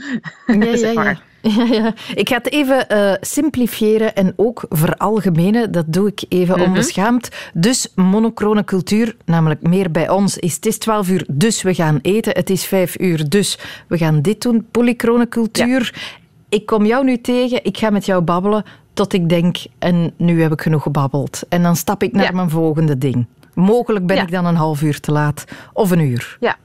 Ja, 0.46 0.54
ja, 0.54 0.92
ja. 1.02 1.18
Ja, 1.42 1.64
ja. 1.64 1.94
Ik 2.14 2.28
ga 2.28 2.36
het 2.36 2.50
even 2.52 2.86
uh, 2.92 3.12
simplifiëren 3.20 4.14
en 4.14 4.32
ook 4.36 4.64
veralgemenen. 4.68 5.72
Dat 5.72 5.84
doe 5.88 6.08
ik 6.08 6.24
even 6.28 6.58
mm 6.58 6.64
onbeschaamd. 6.64 7.28
Dus 7.54 7.92
monochrone 7.94 8.64
cultuur, 8.64 9.16
namelijk 9.24 9.62
meer 9.62 9.90
bij 9.90 10.08
ons, 10.08 10.38
is 10.38 10.54
het 10.54 10.66
is 10.66 10.78
12 10.78 11.08
uur, 11.08 11.24
dus 11.28 11.62
we 11.62 11.74
gaan 11.74 11.98
eten. 12.02 12.32
Het 12.32 12.50
is 12.50 12.64
5 12.64 13.00
uur, 13.00 13.28
dus 13.28 13.58
we 13.86 13.98
gaan 13.98 14.22
dit 14.22 14.42
doen. 14.42 14.66
Polychrone 14.70 15.28
cultuur. 15.28 16.02
Ik 16.48 16.66
kom 16.66 16.86
jou 16.86 17.04
nu 17.04 17.20
tegen, 17.20 17.64
ik 17.64 17.78
ga 17.78 17.90
met 17.90 18.06
jou 18.06 18.22
babbelen 18.22 18.64
tot 18.92 19.12
ik 19.12 19.28
denk, 19.28 19.56
en 19.78 20.12
nu 20.16 20.42
heb 20.42 20.52
ik 20.52 20.60
genoeg 20.60 20.82
gebabbeld. 20.82 21.42
En 21.48 21.62
dan 21.62 21.76
stap 21.76 22.02
ik 22.02 22.12
naar 22.12 22.34
mijn 22.34 22.50
volgende 22.50 22.98
ding. 22.98 23.26
Mogelijk 23.54 24.06
ben 24.06 24.18
ik 24.18 24.30
dan 24.30 24.46
een 24.46 24.56
half 24.56 24.82
uur 24.82 25.00
te 25.00 25.12
laat 25.12 25.44
of 25.72 25.90
een 25.90 26.00
uur. 26.00 26.36
Ja, 26.40 26.56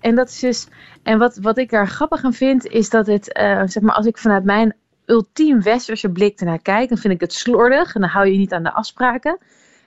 en 0.00 0.14
dat 0.14 0.28
is 0.28 0.38
dus. 0.38 0.68
En 1.02 1.18
wat, 1.18 1.36
wat 1.36 1.58
ik 1.58 1.72
er 1.72 1.88
grappig 1.88 2.24
aan 2.24 2.32
vind, 2.32 2.66
is 2.66 2.90
dat 2.90 3.06
het, 3.06 3.32
eh, 3.32 3.62
zeg 3.64 3.82
maar, 3.82 3.94
als 3.94 4.06
ik 4.06 4.18
vanuit 4.18 4.44
mijn 4.44 4.74
ultiem 5.04 5.62
westerse 5.62 6.08
blik 6.08 6.40
ernaar 6.40 6.62
kijk, 6.62 6.88
dan 6.88 6.98
vind 6.98 7.14
ik 7.14 7.20
het 7.20 7.32
slordig 7.32 7.94
en 7.94 8.00
dan 8.00 8.10
hou 8.10 8.26
je 8.26 8.38
niet 8.38 8.52
aan 8.52 8.62
de 8.62 8.72
afspraken. 8.72 9.38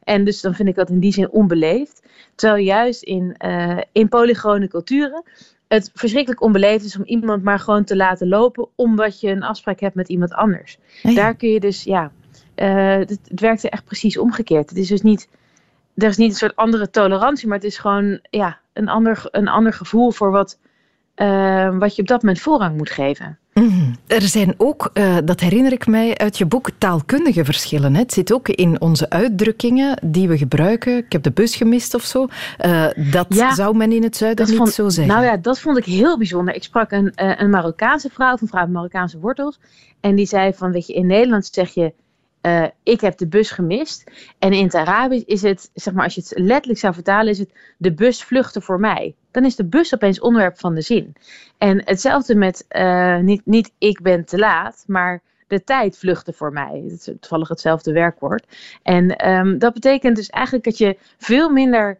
En 0.03 0.23
dus 0.25 0.41
dan 0.41 0.53
vind 0.55 0.69
ik 0.69 0.75
dat 0.75 0.89
in 0.89 0.99
die 0.99 1.13
zin 1.13 1.29
onbeleefd. 1.29 2.07
Terwijl 2.35 2.63
juist 2.63 3.03
in, 3.03 3.35
eh, 3.37 3.77
in 3.91 4.09
polygone 4.09 4.67
culturen 4.67 5.23
het 5.69 5.91
verschrikkelijk 5.93 6.41
onbeleefd 6.41 6.85
is 6.85 6.97
om 6.97 7.03
iemand 7.03 7.43
maar 7.43 7.59
gewoon 7.59 7.83
te 7.83 7.95
laten 7.95 8.27
lopen, 8.27 8.67
omdat 8.75 9.19
je 9.19 9.29
een 9.29 9.43
afspraak 9.43 9.79
hebt 9.79 9.95
met 9.95 10.09
iemand 10.09 10.33
anders. 10.33 10.77
Ja. 11.01 11.13
Daar 11.13 11.35
kun 11.35 11.49
je 11.49 11.59
dus, 11.59 11.83
ja, 11.83 12.11
eh, 12.55 12.95
het, 12.95 13.09
het 13.09 13.39
werkt 13.39 13.63
er 13.63 13.69
echt 13.69 13.85
precies 13.85 14.17
omgekeerd. 14.17 14.69
Het 14.69 14.77
is 14.77 14.87
dus 14.87 15.01
niet, 15.01 15.27
er 16.03 16.07
is 16.09 16.17
niet 16.17 16.29
een 16.31 16.37
soort 16.37 16.55
andere 16.55 16.89
tolerantie, 16.89 17.47
maar 17.47 17.57
het 17.57 17.65
is 17.67 17.77
gewoon, 17.77 18.19
ja, 18.29 18.57
een 18.73 18.89
ander, 18.89 19.23
een 19.31 19.47
ander 19.47 19.73
gevoel 19.73 20.11
voor 20.11 20.31
wat, 20.31 20.59
eh, 21.15 21.77
wat 21.77 21.95
je 21.95 22.01
op 22.01 22.07
dat 22.07 22.21
moment 22.21 22.41
voorrang 22.41 22.77
moet 22.77 22.89
geven. 22.89 23.37
Mhm. 23.53 23.93
Er 24.07 24.21
zijn 24.21 24.53
ook, 24.57 24.89
eh, 24.93 25.17
dat 25.25 25.39
herinner 25.39 25.71
ik 25.71 25.87
mij 25.87 26.17
uit 26.17 26.37
je 26.37 26.45
boek, 26.45 26.69
taalkundige 26.77 27.45
verschillen. 27.45 27.93
Hè. 27.93 27.99
Het 27.99 28.13
zit 28.13 28.33
ook 28.33 28.49
in 28.49 28.81
onze 28.81 29.09
uitdrukkingen 29.09 29.97
die 30.05 30.27
we 30.27 30.37
gebruiken. 30.37 30.97
Ik 30.97 31.11
heb 31.11 31.23
de 31.23 31.31
bus 31.31 31.55
gemist 31.55 31.93
of 31.93 32.03
zo. 32.03 32.27
Eh, 32.57 32.85
dat 33.11 33.25
Ja, 33.29 33.53
zou 33.53 33.77
men 33.77 33.91
in 33.91 34.03
het 34.03 34.15
zuiden 34.17 34.47
niet 34.47 34.55
vond- 34.57 34.71
zo 34.71 34.89
zeggen. 34.89 35.13
Nou 35.13 35.25
ja, 35.25 35.37
dat 35.37 35.59
vond 35.59 35.77
ik 35.77 35.85
heel 35.85 36.17
bijzonder. 36.17 36.55
Ik 36.55 36.63
sprak 36.63 36.91
een, 36.91 37.11
eh, 37.15 37.39
een 37.39 37.49
Marokkaanse 37.49 38.09
vrouw, 38.09 38.33
of 38.33 38.41
een 38.41 38.47
vrouw 38.47 38.63
met 38.63 38.71
Marokkaanse 38.73 39.19
wortels. 39.19 39.59
En 39.99 40.15
die 40.15 40.25
zei 40.25 40.53
van, 40.53 40.71
weet 40.71 40.87
je, 40.87 40.93
in 40.93 41.05
Nederland 41.07 41.45
zeg 41.51 41.73
je, 41.73 41.93
eh, 42.41 42.65
ik 42.83 43.01
heb 43.01 43.17
de 43.17 43.27
bus 43.27 43.51
gemist. 43.51 44.11
En 44.39 44.53
in 44.53 44.63
het 44.63 44.75
Arabisch 44.75 45.25
is 45.25 45.41
het, 45.41 45.69
zeg 45.73 45.93
maar, 45.93 46.03
als 46.03 46.15
je 46.15 46.21
het 46.21 46.39
letterlijk 46.39 46.79
zou 46.79 46.93
vertalen, 46.93 47.31
is 47.31 47.39
het, 47.39 47.53
de 47.77 47.93
bus 47.93 48.23
vluchtte 48.23 48.61
voor 48.61 48.79
mij. 48.79 49.15
Dan 49.31 49.45
is 49.45 49.55
de 49.55 49.65
bus 49.65 49.93
opeens 49.93 50.19
onderwerp 50.19 50.59
van 50.59 50.75
de 50.75 50.81
zin. 50.81 51.15
En 51.57 51.81
hetzelfde 51.85 52.35
met, 52.35 52.65
eh, 52.67 53.17
niet, 53.17 53.41
niet 53.45 53.71
ik 53.77 54.01
ben 54.01 54.25
te 54.25 54.37
laat, 54.37 54.83
maar 54.87 55.21
de 55.47 55.63
tijd 55.63 55.97
vluchtte 55.97 56.33
voor 56.33 56.53
mij. 56.53 56.81
Het 56.83 56.91
is 56.91 57.13
toevallig 57.19 57.47
hetzelfde 57.47 57.91
werkwoord. 57.91 58.45
En 58.83 59.15
ehm, 59.15 59.57
dat 59.57 59.73
betekent 59.73 60.15
dus 60.15 60.29
eigenlijk 60.29 60.65
dat 60.65 60.77
je 60.77 60.97
veel 61.17 61.49
minder, 61.49 61.97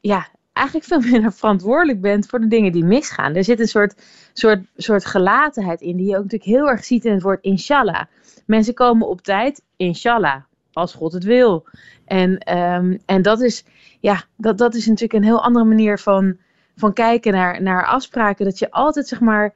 ja, 0.00 0.28
eigenlijk 0.52 0.86
veel 0.86 1.00
minder 1.12 1.32
verantwoordelijk 1.32 2.00
bent 2.00 2.26
voor 2.26 2.40
de 2.40 2.46
dingen 2.46 2.72
die 2.72 2.84
misgaan. 2.84 3.34
Er 3.34 3.44
zit 3.44 3.60
een 3.60 3.68
soort, 3.68 4.02
soort, 4.32 4.60
soort 4.76 5.04
gelatenheid 5.04 5.80
in, 5.80 5.96
die 5.96 6.06
je 6.06 6.16
ook 6.16 6.22
natuurlijk 6.22 6.50
heel 6.50 6.68
erg 6.68 6.84
ziet 6.84 7.04
in 7.04 7.12
het 7.12 7.22
woord 7.22 7.42
inshallah. 7.42 8.04
Mensen 8.50 8.74
komen 8.74 9.08
op 9.08 9.20
tijd, 9.20 9.62
inshallah, 9.76 10.42
als 10.72 10.94
God 10.94 11.12
het 11.12 11.24
wil. 11.24 11.66
En, 12.04 12.38
ehm, 12.38 12.96
en 13.06 13.22
dat, 13.22 13.40
is, 13.40 13.64
ja, 14.00 14.24
dat, 14.36 14.58
dat 14.58 14.74
is 14.74 14.86
natuurlijk 14.86 15.12
een 15.12 15.28
heel 15.28 15.42
andere 15.42 15.64
manier 15.64 15.98
van, 15.98 16.36
van 16.76 16.92
kijken 16.92 17.32
naar, 17.32 17.62
naar 17.62 17.86
afspraken. 17.86 18.44
Dat 18.44 18.58
je 18.58 18.70
altijd, 18.70 19.08
zeg 19.08 19.20
maar, 19.20 19.54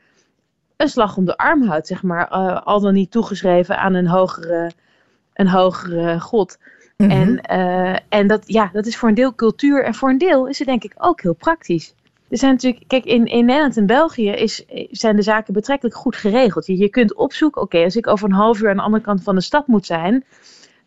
een 0.77 0.89
slag 0.89 1.17
om 1.17 1.25
de 1.25 1.37
arm 1.37 1.63
houdt, 1.63 1.87
zeg 1.87 2.03
maar. 2.03 2.29
eh, 2.29 2.63
al 2.63 2.81
dan 2.81 2.95
niet 2.95 3.11
toegeschreven 3.11 3.79
aan 3.79 3.95
een 3.95 4.07
hogere, 4.09 4.73
een 5.33 5.49
hogere 5.49 6.21
God. 6.21 6.59
Mhm. 6.97 7.11
En, 7.11 7.41
eh, 7.41 7.97
en 8.09 8.27
dat, 8.27 8.43
ja, 8.47 8.71
dat 8.73 8.87
is 8.87 8.97
voor 8.97 9.09
een 9.09 9.15
deel 9.15 9.35
cultuur 9.35 9.85
en 9.85 9.95
voor 9.95 10.11
een 10.11 10.19
deel 10.19 10.47
is 10.47 10.59
het 10.59 10.69
denk 10.69 10.85
ik 10.85 10.95
ook 10.99 11.21
heel 11.21 11.35
praktisch. 11.35 11.95
Er 12.29 12.39
zijn 12.39 12.53
natuurlijk, 12.53 12.85
kijk, 12.87 13.05
in, 13.05 13.27
in 13.27 13.45
Nederland 13.45 13.77
en 13.77 13.87
België 13.87 14.31
is, 14.31 14.65
zijn 14.91 15.17
de 15.17 15.23
zaken 15.23 15.53
betrekkelijk 15.55 15.97
goed 15.97 16.17
geregeld. 16.17 16.67
Je, 16.67 16.77
je 16.77 16.89
kunt 16.89 17.15
opzoeken, 17.15 17.63
oké, 17.63 17.85
als 17.85 17.97
ik 17.97 18.07
over 18.07 18.29
een 18.29 18.35
half 18.35 18.61
uur 18.61 18.69
aan 18.71 18.77
de 18.77 18.83
andere 18.83 19.03
kant 19.03 19.23
van 19.23 19.35
de 19.35 19.41
stad 19.41 19.67
moet 19.67 19.87
zijn, 19.87 20.25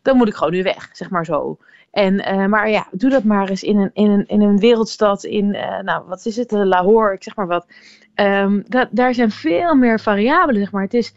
dan 0.02 0.18
moet 0.18 0.28
ik 0.28 0.36
gewoon 0.36 0.54
nu 0.54 0.64
weg, 0.64 0.90
zeg 0.92 1.10
maar 1.10 1.26
zo. 1.26 1.58
En, 1.92 2.20
eh, 2.20 2.46
maar 2.46 2.70
ja, 2.70 2.88
doe 2.92 3.10
dat 3.10 3.24
maar 3.24 3.50
eens 3.50 3.64
in 3.64 3.78
een, 3.78 3.90
in 3.94 4.10
een, 4.10 4.26
in 4.28 4.42
een 4.42 4.60
wereldstad, 4.60 5.24
in, 5.24 5.54
eh, 5.54 5.80
nou, 5.80 6.04
wat 6.08 6.26
is 6.26 6.36
het, 6.36 6.52
Lahore, 6.52 7.14
ik 7.14 7.24
zeg 7.24 7.36
maar 7.36 7.48
wat. 7.48 7.68
Ehm, 8.14 8.62
dat, 8.66 8.88
daar 8.92 9.14
zijn 9.14 9.32
veel 9.32 9.76
meer 9.76 10.00
variabelen, 10.00 10.62
zeg 10.62 10.72
maar. 10.72 10.84
Het 10.84 10.94
is, 10.94 11.14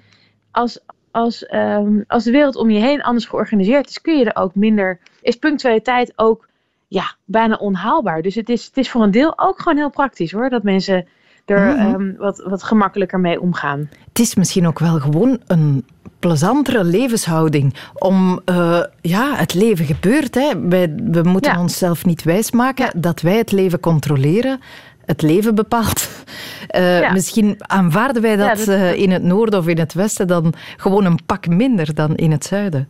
als, 0.50 0.80
als, 1.10 1.46
ehm, 1.46 2.00
als 2.06 2.24
de 2.24 2.30
wereld 2.30 2.56
om 2.56 2.70
je 2.70 2.80
heen 2.80 3.02
anders 3.02 3.26
georganiseerd 3.26 3.88
is, 3.88 4.00
kun 4.00 4.18
je 4.18 4.24
er 4.24 4.42
ook 4.42 4.54
minder, 4.54 5.00
is 5.22 5.36
punctualiteit 5.36 6.12
ook 6.16 6.48
ja, 6.90 7.14
bijna 7.24 7.54
onhaalbaar. 7.56 8.22
Dus 8.22 8.34
het 8.34 8.48
is, 8.48 8.64
het 8.66 8.76
is 8.76 8.90
voor 8.90 9.02
een 9.02 9.10
deel 9.10 9.32
ook 9.38 9.60
gewoon 9.62 9.78
heel 9.78 9.90
praktisch 9.90 10.32
hoor, 10.32 10.48
dat 10.50 10.62
mensen 10.62 11.06
er 11.44 11.60
Mhm. 11.60 11.78
ehm, 11.78 12.16
wat, 12.16 12.42
wat 12.48 12.62
gemakkelijker 12.62 13.20
mee 13.20 13.40
omgaan. 13.40 13.88
Het 14.08 14.18
is 14.18 14.34
misschien 14.34 14.66
ook 14.66 14.78
wel 14.78 14.98
gewoon 15.00 15.38
een 15.46 15.84
plezantere 16.18 16.84
levenshouding. 16.84 17.74
Om, 17.94 18.40
eh, 18.44 18.80
ja, 19.00 19.34
het 19.36 19.54
leven 19.54 19.84
gebeurt. 19.84 20.34
Hè. 20.34 20.60
Wij, 20.68 20.94
we 21.10 21.22
moeten 21.22 21.52
Ja. 21.52 21.60
onszelf 21.60 22.04
niet 22.04 22.22
wijsmaken 22.22 23.00
dat 23.00 23.20
wij 23.20 23.36
het 23.36 23.52
leven 23.52 23.80
controleren. 23.80 24.60
Het 25.04 25.22
leven 25.22 25.54
bepaalt. 25.54 26.08
Eh, 26.66 27.00
Ja. 27.00 27.12
Misschien 27.12 27.54
aanvaarden 27.58 28.22
wij 28.22 28.36
dat, 28.36 28.46
Ja, 28.48 28.54
dat- 28.54 28.68
eh, 28.74 28.94
in 28.96 29.10
het 29.10 29.22
noorden 29.22 29.58
of 29.58 29.66
in 29.68 29.78
het 29.78 29.92
westen 29.94 30.26
dan 30.26 30.54
gewoon 30.76 31.04
een 31.04 31.18
pak 31.26 31.48
minder 31.48 31.94
dan 31.94 32.14
in 32.16 32.30
het 32.30 32.44
zuiden. 32.44 32.88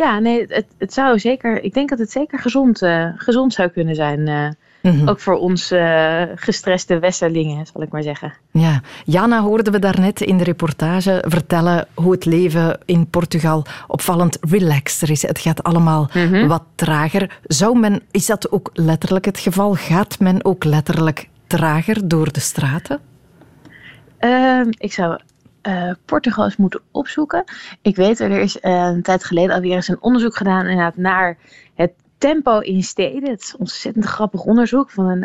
Ja, 0.00 0.18
nee, 0.18 0.44
het, 0.48 0.66
het 0.78 0.92
zou 0.92 1.18
zeker, 1.18 1.62
ik 1.62 1.74
denk 1.74 1.88
dat 1.88 1.98
het 1.98 2.10
zeker 2.10 2.38
gezond, 2.38 2.82
eh, 2.82 3.06
gezond 3.16 3.52
zou 3.52 3.68
kunnen 3.68 3.94
zijn. 3.94 4.28
eh, 4.28 4.48
Mhm. 4.82 5.08
Ook 5.08 5.20
voor 5.20 5.34
ons 5.38 5.70
eh, 5.70 6.22
gestreste 6.34 6.98
westerlingen, 6.98 7.66
zal 7.66 7.82
ik 7.82 7.90
maar 7.90 8.02
zeggen. 8.02 8.32
Ja, 8.50 8.80
Jana 9.04 9.40
hoorden 9.42 9.72
we 9.72 9.78
daarnet 9.78 10.20
in 10.20 10.38
de 10.38 10.44
reportage 10.44 11.24
vertellen 11.28 11.86
hoe 11.94 12.12
het 12.12 12.24
leven 12.24 12.78
in 12.84 13.06
Portugal 13.10 13.64
opvallend 13.86 14.38
relaxter 14.40 15.10
is. 15.10 15.22
Het 15.22 15.38
gaat 15.38 15.62
allemaal 15.62 16.08
Mhm. 16.14 16.46
wat 16.46 16.62
trager. 16.74 17.38
Zou 17.44 17.78
men, 17.78 18.02
is 18.10 18.26
dat 18.26 18.50
ook 18.52 18.70
letterlijk 18.72 19.24
het 19.24 19.38
geval? 19.38 19.74
Gaat 19.74 20.18
men 20.18 20.44
ook 20.44 20.64
letterlijk 20.64 21.28
trager 21.46 22.08
door 22.08 22.32
de 22.32 22.40
straten? 22.40 23.00
Ehm, 24.18 24.66
ik 24.78 24.92
zou 24.92 25.18
eh, 25.62 25.90
Portugal 26.04 26.44
eens 26.44 26.56
moeten 26.56 26.80
opzoeken. 26.90 27.44
Ik 27.82 27.96
weet, 27.96 28.20
er 28.20 28.40
is 28.40 28.60
eh, 28.60 28.72
een 28.72 29.02
tijd 29.02 29.24
geleden 29.24 29.54
alweer 29.54 29.74
eens 29.74 29.88
een 29.88 30.02
onderzoek 30.02 30.36
gedaan 30.36 30.66
inderdaad, 30.66 30.96
naar 30.96 31.38
het 31.74 31.92
tempo 32.18 32.58
in 32.58 32.82
steden. 32.82 33.30
Het 33.30 33.40
is 33.40 33.52
een 33.52 33.58
ontzettend 33.58 34.04
grappig 34.04 34.44
onderzoek 34.44 34.90
van 34.90 35.06
een, 35.06 35.24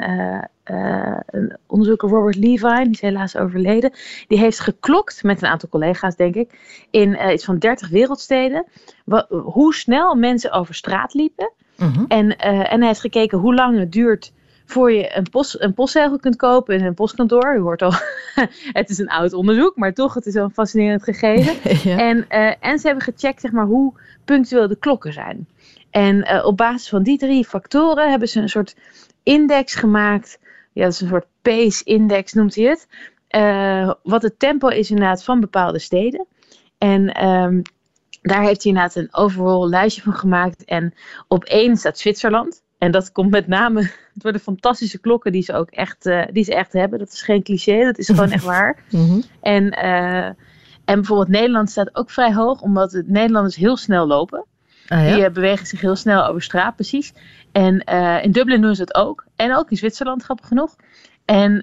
eh, 0.63 1.19
een 1.25 1.57
onderzoeker 1.67 2.09
Robert 2.09 2.35
Levine, 2.35 2.83
die 2.83 2.91
is 2.91 3.01
helaas 3.01 3.37
overleden. 3.37 3.91
Die 4.27 4.39
heeft 4.39 4.59
geklokt 4.59 5.23
met 5.23 5.41
een 5.41 5.49
aantal 5.49 5.69
collega's, 5.69 6.15
denk 6.15 6.35
ik, 6.35 6.59
in 6.89 7.31
iets 7.31 7.45
van 7.45 7.57
30 7.57 7.89
wereldsteden, 7.89 8.65
hoe 9.29 9.73
snel 9.73 10.15
mensen 10.15 10.51
over 10.51 10.75
straat 10.75 11.13
liepen. 11.13 11.51
Mhm. 11.77 12.05
En, 12.07 12.37
en 12.37 12.79
hij 12.79 12.87
heeft 12.87 12.99
gekeken 12.99 13.37
hoe 13.37 13.55
lang 13.55 13.79
het 13.79 13.91
duurt 13.91 14.33
voor 14.65 14.91
je 14.91 15.17
een, 15.17 15.29
post, 15.29 15.61
een 15.61 15.73
postzegel 15.73 16.19
kunt 16.19 16.35
kopen 16.35 16.77
in 16.77 16.85
een 16.85 16.93
postkantoor. 16.93 17.55
U 17.55 17.59
hoort 17.59 17.81
al, 17.81 17.93
het 18.79 18.89
is 18.89 18.97
een 18.97 19.09
oud 19.09 19.33
onderzoek, 19.33 19.75
maar 19.75 19.93
toch, 19.93 20.13
het 20.13 20.25
is 20.25 20.33
wel 20.33 20.43
een 20.43 20.51
fascinerend 20.51 21.03
gegeven. 21.03 21.53
Ja. 21.83 21.97
En, 21.97 22.29
eh, 22.29 22.53
en 22.59 22.79
ze 22.79 22.87
hebben 22.87 23.03
gecheckt 23.03 23.41
zeg 23.41 23.51
maar, 23.51 23.65
hoe 23.65 23.93
punctueel 24.25 24.67
de 24.67 24.75
klokken 24.75 25.13
zijn. 25.13 25.47
En 25.89 26.23
eh, 26.23 26.45
op 26.45 26.57
basis 26.57 26.89
van 26.89 27.03
die 27.03 27.17
drie 27.17 27.45
factoren 27.45 28.09
hebben 28.09 28.27
ze 28.27 28.41
een 28.41 28.49
soort 28.49 28.75
index 29.23 29.75
gemaakt. 29.75 30.39
Ja, 30.73 30.83
dat 30.83 30.93
is 30.93 31.01
een 31.01 31.07
soort 31.07 31.27
pace-index 31.41 32.33
noemt 32.33 32.55
hij 32.55 32.65
het. 32.65 32.87
Eh, 33.27 33.91
wat 34.03 34.21
het 34.21 34.39
tempo 34.39 34.67
is 34.67 34.89
inderdaad 34.89 35.23
van 35.23 35.39
bepaalde 35.39 35.79
steden. 35.79 36.25
En 36.77 37.13
ehm, 37.13 37.61
daar 38.21 38.41
heeft 38.41 38.63
hij 38.63 38.71
inderdaad 38.71 38.95
een 38.95 39.13
overall 39.13 39.69
lijstje 39.69 40.01
van 40.01 40.13
gemaakt. 40.13 40.63
En 40.65 40.93
op 41.27 41.43
één 41.43 41.77
staat 41.77 41.99
Zwitserland. 41.99 42.63
En 42.85 42.91
dat 42.91 43.11
komt 43.11 43.29
met 43.29 43.47
name 43.47 43.91
door 44.13 44.31
de 44.31 44.39
fantastische 44.39 44.99
klokken 44.99 45.31
die 45.31 45.41
ze 45.41 45.53
ook 45.53 45.69
echt, 45.69 46.05
eh, 46.05 46.21
die 46.31 46.43
ze 46.43 46.55
echt 46.55 46.73
hebben. 46.73 46.99
Dat 46.99 47.11
is 47.11 47.21
geen 47.21 47.43
cliché, 47.43 47.83
dat 47.83 47.97
is 47.97 48.07
gewoon 48.07 48.31
echt 48.31 48.43
waar. 48.55 48.83
Mhm. 48.91 49.21
En, 49.41 49.71
eh, 49.71 50.25
en 50.85 50.95
bijvoorbeeld 50.95 51.29
Nederland 51.29 51.69
staat 51.69 51.95
ook 51.95 52.09
vrij 52.09 52.33
hoog, 52.33 52.61
omdat 52.61 52.91
het 52.91 53.07
Nederlanders 53.07 53.55
heel 53.55 53.77
snel 53.77 54.07
lopen. 54.07 54.45
Ah, 54.87 55.07
ja? 55.07 55.15
Die 55.15 55.25
eh, 55.25 55.31
bewegen 55.31 55.65
zich 55.65 55.81
heel 55.81 55.95
snel 55.95 56.25
over 56.25 56.41
straat, 56.41 56.75
precies. 56.75 57.13
En 57.51 57.79
in 58.23 58.31
Dublin 58.31 58.61
doen 58.61 58.75
ze 58.75 58.81
het 58.81 58.95
ook. 58.95 59.25
En 59.35 59.55
ook 59.55 59.71
in 59.71 59.77
Zwitserland, 59.77 60.23
grappig 60.23 60.47
genoeg. 60.47 60.75
En 61.25 61.61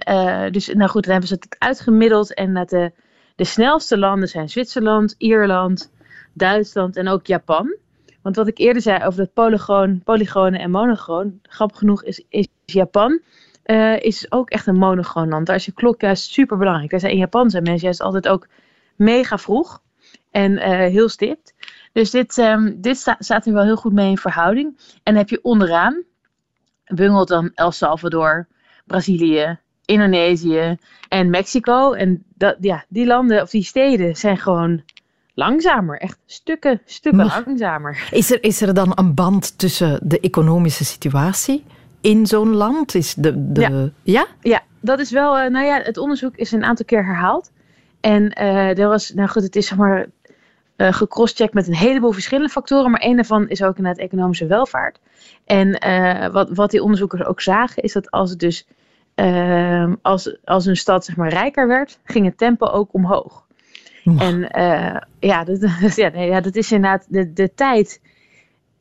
dus, 0.52 0.68
nou 0.68 0.90
goed, 0.90 1.02
dan 1.02 1.12
hebben 1.12 1.28
ze 1.28 1.34
het 1.34 1.56
uitgemiddeld. 1.58 2.34
En 2.34 2.54
dat 2.54 2.68
de, 2.68 2.92
de 3.36 3.44
snelste 3.44 3.98
landen 3.98 4.28
zijn 4.28 4.48
Zwitserland, 4.48 5.14
Ierland, 5.18 5.90
Duitsland 6.32 6.96
en 6.96 7.08
ook 7.08 7.26
Japan. 7.26 7.76
Want 8.22 8.36
wat 8.36 8.46
ik 8.48 8.58
eerder 8.58 8.82
zei 8.82 9.04
over 9.04 9.18
dat 9.18 9.32
polygoon, 9.32 10.02
polygone 10.04 10.58
en 10.58 10.70
monogoon, 10.70 11.38
grappig 11.42 11.78
genoeg 11.78 12.04
is, 12.04 12.24
is 12.28 12.46
Japan 12.64 13.20
eh, 13.62 14.00
is 14.00 14.32
ook 14.32 14.50
echt 14.50 14.66
een 14.66 14.76
monogoon 14.76 15.28
land. 15.28 15.46
Daar 15.46 15.56
is 15.56 15.64
je 15.64 15.72
klok 15.72 16.00
juist 16.00 16.32
super 16.32 16.56
belangrijk. 16.56 17.00
Zijn 17.00 17.12
in 17.12 17.18
Japan 17.18 17.50
zijn 17.50 17.62
mensen 17.62 17.84
juist 17.84 18.00
altijd 18.00 18.28
ook 18.28 18.48
mega 18.96 19.38
vroeg 19.38 19.82
en 20.30 20.58
eh, 20.58 20.70
heel 20.70 21.08
stipt. 21.08 21.54
Dus 21.92 22.10
dit, 22.10 22.38
ehm, 22.38 22.72
dit 22.76 22.96
sta- 22.96 23.16
staat 23.18 23.46
er 23.46 23.52
wel 23.52 23.64
heel 23.64 23.76
goed 23.76 23.92
mee 23.92 24.10
in 24.10 24.18
verhouding. 24.18 24.78
En 25.02 25.16
heb 25.16 25.28
je 25.28 25.42
onderaan, 25.42 26.02
bungelt 26.84 27.28
dan 27.28 27.50
El 27.54 27.72
Salvador, 27.72 28.46
Brazilië, 28.86 29.58
Indonesië 29.84 30.76
en 31.08 31.30
Mexico. 31.30 31.92
En 31.92 32.24
dat, 32.34 32.56
ja, 32.60 32.84
die 32.88 33.06
landen 33.06 33.42
of 33.42 33.50
die 33.50 33.64
steden 33.64 34.16
zijn 34.16 34.36
gewoon 34.38 34.82
langzamer. 35.34 35.98
Echt 36.00 36.18
stukken, 36.26 36.80
stukken 36.84 37.26
Maar- 37.26 37.42
langzamer. 37.46 38.08
Is 38.10 38.30
er, 38.30 38.42
is 38.42 38.60
er 38.60 38.74
dan 38.74 38.92
een 38.94 39.14
band 39.14 39.58
tussen 39.58 40.00
de 40.02 40.20
economische 40.20 40.84
situatie 40.84 41.64
in 42.00 42.26
zo'n 42.26 42.54
land? 42.54 42.94
Is 42.94 43.14
de, 43.14 43.52
de, 43.52 43.60
Ja. 43.60 43.88
ja? 44.02 44.26
Ja, 44.40 44.60
dat 44.80 44.98
is 44.98 45.10
wel. 45.10 45.38
eh, 45.38 45.50
nou 45.50 45.66
ja, 45.66 45.80
het 45.82 45.96
onderzoek 45.98 46.36
is 46.36 46.52
een 46.52 46.64
aantal 46.64 46.84
keer 46.84 47.04
herhaald. 47.04 47.50
En 48.00 48.30
eh 48.30 48.78
er 48.78 48.88
was, 48.88 49.10
nou 49.10 49.28
goed, 49.28 49.42
het 49.42 49.56
is 49.56 49.66
zeg 49.66 49.78
maar 49.78 50.06
eh 50.76 50.92
gecrosscheckt 50.92 51.54
met 51.54 51.66
een 51.66 51.74
heleboel 51.74 52.12
verschillende 52.12 52.48
factoren. 52.50 52.90
Maar 52.90 53.02
een 53.04 53.16
daarvan 53.16 53.48
is 53.48 53.62
ook 53.62 53.76
inderdaad 53.76 54.02
economische 54.04 54.46
welvaart. 54.46 54.98
En 55.44 55.70
wat, 56.32 56.50
wat 56.50 56.70
die 56.70 56.82
onderzoekers 56.82 57.24
ook 57.24 57.40
zagen, 57.40 57.82
is 57.82 57.92
dat 57.92 58.10
als 58.10 58.30
het 58.30 58.38
dus 58.38 58.66
ehm, 59.14 59.94
als, 60.02 60.36
als 60.44 60.66
een 60.66 60.76
stad 60.76 61.04
zeg 61.04 61.16
maar 61.16 61.28
rijker 61.28 61.68
werd, 61.68 61.98
ging 62.04 62.24
het 62.24 62.38
tempo 62.38 62.66
ook 62.66 62.88
omhoog. 62.94 63.44
En 64.04 64.50
eh, 64.50 64.96
ja, 65.18 65.44
dat, 65.44 65.60
ja, 65.96 66.08
nee, 66.08 66.28
ja, 66.28 66.42
is 66.50 66.72
inderdaad, 66.72 67.06
de, 67.08 67.32
de 67.32 67.54
tijd 67.54 68.00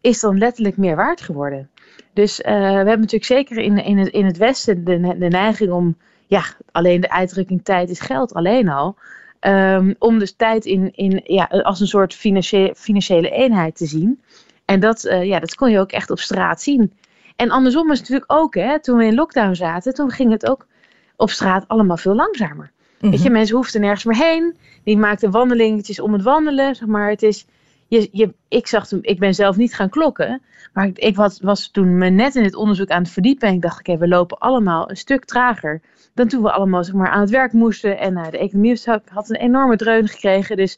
is 0.01 0.19
dan 0.19 0.37
letterlijk 0.37 0.77
meer 0.77 0.95
waard 0.95 1.21
geworden. 1.21 1.69
Dus 2.13 2.41
eh, 2.41 2.53
we 2.53 2.59
hebben 2.61 2.99
natuurlijk 2.99 3.25
zeker 3.25 3.57
in, 3.57 3.77
in, 3.77 3.97
het, 3.97 4.07
in 4.07 4.25
het 4.25 4.37
Westen 4.37 4.83
de, 4.83 5.17
de 5.17 5.27
neiging 5.27 5.71
om, 5.71 5.97
ja, 6.27 6.43
alleen 6.71 7.01
de 7.01 7.09
uitdrukking 7.09 7.63
tijd 7.63 7.89
is 7.89 7.99
geld 7.99 8.33
alleen 8.33 8.69
al. 8.69 8.95
ehm, 9.39 9.93
om 9.99 10.19
dus 10.19 10.31
tijd 10.35 10.65
in, 10.65 10.91
in, 10.95 11.21
ja, 11.23 11.43
als 11.43 11.79
een 11.79 11.87
soort 11.87 12.13
financiële, 12.13 12.75
financiële 12.75 13.29
eenheid 13.29 13.75
te 13.75 13.85
zien. 13.85 14.21
En 14.65 14.79
dat, 14.79 15.03
eh, 15.03 15.23
ja, 15.23 15.39
dat 15.39 15.55
kon 15.55 15.71
je 15.71 15.79
ook 15.79 15.91
echt 15.91 16.09
op 16.09 16.19
straat 16.19 16.61
zien. 16.61 16.93
En 17.35 17.49
andersom 17.49 17.91
is 17.91 17.99
het 17.99 18.09
natuurlijk 18.09 18.39
ook, 18.39 18.55
hè, 18.55 18.79
toen 18.79 18.97
we 18.97 19.05
in 19.05 19.15
lockdown 19.15 19.53
zaten, 19.53 19.93
toen 19.93 20.09
ging 20.11 20.31
het 20.31 20.49
ook 20.49 20.67
op 21.15 21.29
straat 21.29 21.67
allemaal 21.67 21.97
veel 21.97 22.15
langzamer. 22.15 22.71
Weet 23.01 23.13
je, 23.13 23.23
Mhm. 23.23 23.31
mensen 23.31 23.55
hoefden 23.55 23.81
nergens 23.81 24.03
meer 24.03 24.17
heen. 24.27 24.55
Die 24.83 24.97
maakten 24.97 25.31
wandelingetjes 25.31 25.99
om 25.99 26.13
het 26.13 26.23
wandelen. 26.23 26.75
Zeg 26.75 26.87
maar, 26.87 27.09
het 27.09 27.23
is, 27.23 27.45
je, 27.87 28.09
je, 28.11 28.33
ik, 28.47 28.67
zag 28.67 28.87
toen, 28.87 28.99
ik 29.01 29.19
ben 29.19 29.33
zelf 29.33 29.55
niet 29.57 29.75
gaan 29.75 29.89
klokken. 29.89 30.41
Maar 30.73 30.85
ik, 30.85 30.97
ik 30.97 31.15
was, 31.15 31.39
was 31.41 31.71
toen 31.71 31.97
me 31.97 32.09
net 32.09 32.35
in 32.35 32.43
het 32.43 32.55
onderzoek 32.55 32.89
aan 32.89 33.01
het 33.01 33.11
verdiepen. 33.11 33.47
En 33.47 33.53
ik 33.53 33.61
dacht, 33.61 33.79
oké, 33.79 33.97
we 33.97 34.07
lopen 34.07 34.37
allemaal 34.37 34.89
een 34.89 34.97
stuk 34.97 35.25
trager. 35.25 35.81
Dan 36.13 36.27
toen 36.27 36.41
we 36.43 36.51
allemaal 36.51 36.83
zeg 36.83 36.93
maar, 36.93 37.09
aan 37.09 37.21
het 37.21 37.29
werk 37.29 37.53
moesten. 37.53 37.97
En 37.99 38.17
eh, 38.17 38.31
de 38.31 38.37
economie 38.37 38.81
had 39.05 39.29
een 39.29 39.35
enorme 39.35 39.75
dreun 39.75 40.07
gekregen. 40.07 40.57
Dus 40.57 40.77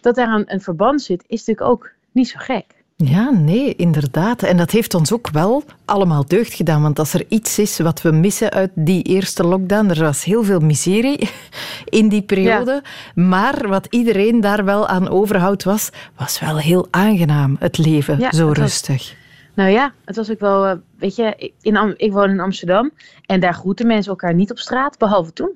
dat 0.00 0.14
daar 0.14 0.28
een, 0.34 0.52
een 0.52 0.60
verband 0.60 1.02
zit, 1.02 1.24
is 1.26 1.44
natuurlijk 1.44 1.70
ook 1.70 1.90
niet 2.12 2.28
zo 2.28 2.38
gek. 2.38 2.83
Ja, 3.04 3.30
nee, 3.30 3.74
inderdaad. 3.76 4.42
En 4.42 4.56
dat 4.56 4.70
heeft 4.70 4.94
ons 4.94 5.12
ook 5.12 5.28
wel 5.30 5.62
allemaal 5.84 6.24
deugd 6.26 6.54
gedaan. 6.54 6.82
Want 6.82 6.98
als 6.98 7.14
er 7.14 7.24
iets 7.28 7.58
is 7.58 7.78
wat 7.78 8.02
we 8.02 8.10
missen 8.10 8.50
uit 8.50 8.70
die 8.74 9.02
eerste 9.02 9.44
lockdown, 9.44 9.88
er 9.90 10.00
was 10.02 10.24
heel 10.24 10.44
veel 10.44 10.60
miserie 10.60 11.30
in 11.98 12.08
die 12.08 12.22
periode. 12.22 12.82
Maar 13.14 13.68
wat 13.68 13.86
iedereen 13.90 14.40
daar 14.40 14.64
wel 14.64 14.86
aan 14.88 15.08
overhoudt 15.08 15.64
was, 15.64 15.90
was 16.16 16.40
wel 16.40 16.58
heel 16.58 16.86
aangenaam, 16.90 17.56
het 17.58 17.78
leven, 17.78 18.18
Ja, 18.18 18.32
zo 18.32 18.48
het 18.48 18.58
was- 18.58 18.66
rustig. 18.66 19.14
Nou 19.54 19.70
ja, 19.70 19.92
het 20.04 20.16
was 20.16 20.30
ook 20.30 20.40
wel, 20.40 20.66
eh, 20.66 20.72
weet 20.98 21.16
je, 21.16 21.34
ik- 21.36 21.52
in, 21.60 21.76
Am- 21.76 21.94
ik 21.96 22.12
woon 22.12 22.30
in 22.30 22.40
Amsterdam. 22.40 22.90
En 23.26 23.40
daar 23.40 23.54
groeten 23.54 23.86
mensen 23.86 24.10
elkaar 24.10 24.34
niet 24.34 24.50
op 24.50 24.58
straat, 24.58 24.98
behalve 24.98 25.32
toen. 25.32 25.50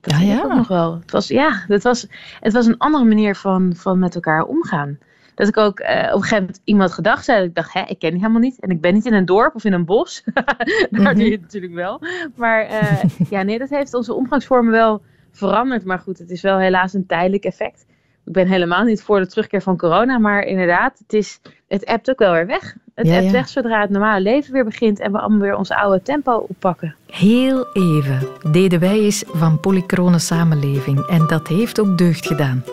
Dat 0.00 0.20
Ja, 0.20 0.42
ook 0.44 0.54
nog 0.54 0.68
wel. 0.68 0.98
Het 1.00 1.10
was, 1.10 1.28
ja, 1.28 1.64
het 1.68 1.82
was, 1.82 2.06
het 2.40 2.52
was 2.52 2.66
een 2.66 2.78
andere 2.78 3.04
manier 3.04 3.36
van, 3.36 3.72
van 3.76 3.98
met 3.98 4.14
elkaar 4.14 4.42
omgaan. 4.44 4.98
Dat 5.34 5.48
ik 5.48 5.56
ook 5.56 5.78
eh, 5.80 5.98
op 5.98 6.14
een 6.14 6.22
gegeven 6.22 6.38
moment 6.38 6.60
iemand 6.64 6.92
gedacht 6.92 7.24
zei. 7.24 7.38
Dat 7.38 7.46
ik 7.48 7.54
dacht, 7.54 7.72
hè, 7.72 7.80
ik 7.80 7.98
ken 7.98 8.10
die 8.10 8.18
helemaal 8.20 8.40
niet. 8.40 8.60
En 8.60 8.70
ik 8.70 8.80
ben 8.80 8.94
niet 8.94 9.06
in 9.06 9.12
een 9.12 9.24
dorp 9.24 9.54
of 9.54 9.64
in 9.64 9.72
een 9.72 9.84
bos. 9.84 10.22
Daar 10.34 10.44
Mhm. 10.90 11.14
doe 11.14 11.24
je 11.24 11.30
het 11.30 11.40
natuurlijk 11.40 11.74
wel. 11.74 12.00
Maar 12.34 12.62
eh, 12.66 13.02
ja, 13.30 13.42
nee, 13.42 13.58
dat 13.58 13.68
heeft 13.70 13.94
onze 13.94 14.14
omgangsvormen 14.14 14.72
wel 14.72 15.02
veranderd. 15.32 15.84
Maar 15.84 15.98
goed, 15.98 16.18
het 16.18 16.30
is 16.30 16.42
wel 16.42 16.58
helaas 16.58 16.92
een 16.92 17.06
tijdelijk 17.06 17.44
effect. 17.44 17.86
Ik 18.26 18.32
ben 18.32 18.46
helemaal 18.48 18.84
niet 18.84 19.02
voor 19.02 19.20
de 19.20 19.26
terugkeer 19.26 19.62
van 19.62 19.76
corona. 19.76 20.18
Maar 20.18 20.42
inderdaad, 20.42 20.98
het, 20.98 21.12
is, 21.12 21.40
het 21.68 21.86
appt 21.86 22.10
ook 22.10 22.18
wel 22.18 22.32
weer 22.32 22.46
weg. 22.46 22.76
Het 22.94 23.06
Ja, 23.06 23.14
appt 23.14 23.24
ja. 23.26 23.32
weg 23.32 23.48
zodra 23.48 23.80
het 23.80 23.90
normale 23.90 24.20
leven 24.20 24.52
weer 24.52 24.64
begint. 24.64 25.00
En 25.00 25.12
we 25.12 25.18
allemaal 25.18 25.38
weer 25.40 25.56
ons 25.56 25.70
oude 25.70 26.02
tempo 26.02 26.32
oppakken. 26.48 26.94
Heel 27.06 27.66
even 27.72 28.18
deden 28.52 28.80
wij 28.80 28.98
eens 29.00 29.24
van 29.26 29.60
polychrone 29.60 30.18
samenleving. 30.18 31.06
En 31.06 31.26
dat 31.26 31.48
heeft 31.48 31.80
ook 31.80 31.98
deugd 31.98 32.26
gedaan. 32.26 32.64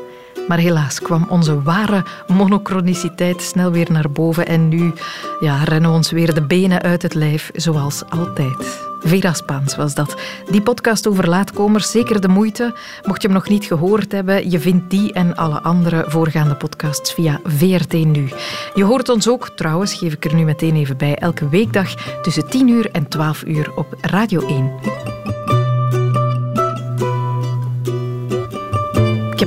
Maar 0.48 0.58
helaas 0.58 1.00
kwam 1.00 1.26
onze 1.30 1.62
ware 1.62 2.04
monochroniciteit 2.28 3.42
snel 3.42 3.72
weer 3.72 3.92
naar 3.92 4.12
boven. 4.12 4.48
En 4.48 4.68
nu 4.68 4.94
ja, 5.40 5.64
rennen 5.64 5.92
ons 5.92 6.12
weer 6.12 6.34
de 6.34 6.44
benen 6.44 6.82
uit 6.82 7.02
het 7.02 7.14
lijf, 7.14 7.52
zoals 7.54 8.04
altijd. 8.10 8.90
Vera 9.04 9.34
Spaans 9.34 9.76
was 9.76 9.94
dat. 9.94 10.16
Die 10.50 10.62
podcast 10.62 11.08
over 11.08 11.30
laatkomers, 11.30 11.92
zeker 11.92 12.22
de 12.22 12.28
moeite. 12.28 12.74
Mocht 13.06 13.22
je 13.22 13.28
hem 13.28 13.38
nog 13.38 13.50
niet 13.50 13.66
gehoord 13.66 14.12
hebben, 14.12 14.52
je 14.52 14.60
vindt 14.60 14.90
die 14.90 15.14
en 15.14 15.36
alle 15.36 15.62
andere 15.62 16.06
voorgaande 16.08 16.56
podcasts 16.56 17.14
via 17.14 17.40
VRT 17.44 17.94
Nu. 17.94 18.30
Je 18.74 18.84
hoort 18.84 19.10
ons 19.10 19.30
ook, 19.30 19.50
trouwens, 19.50 19.94
geef 19.94 20.14
ik 20.14 20.26
er 20.26 20.36
nu 20.36 20.44
meteen 20.44 20.76
even 20.76 20.98
bij, 20.98 21.16
elke 21.16 21.50
weekdag 21.50 21.94
tussen 22.22 22.50
10 22.50 22.68
uur 22.68 22.92
en 22.92 23.08
12 23.08 23.44
uur 23.46 23.72
op 23.76 23.98
Radio 24.02 24.48
1. 24.48 25.31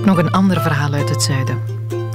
Nog 0.04 0.18
een 0.18 0.32
ander 0.32 0.60
verhaal 0.60 0.92
uit 0.92 1.08
het 1.08 1.22
zuiden. 1.22 1.58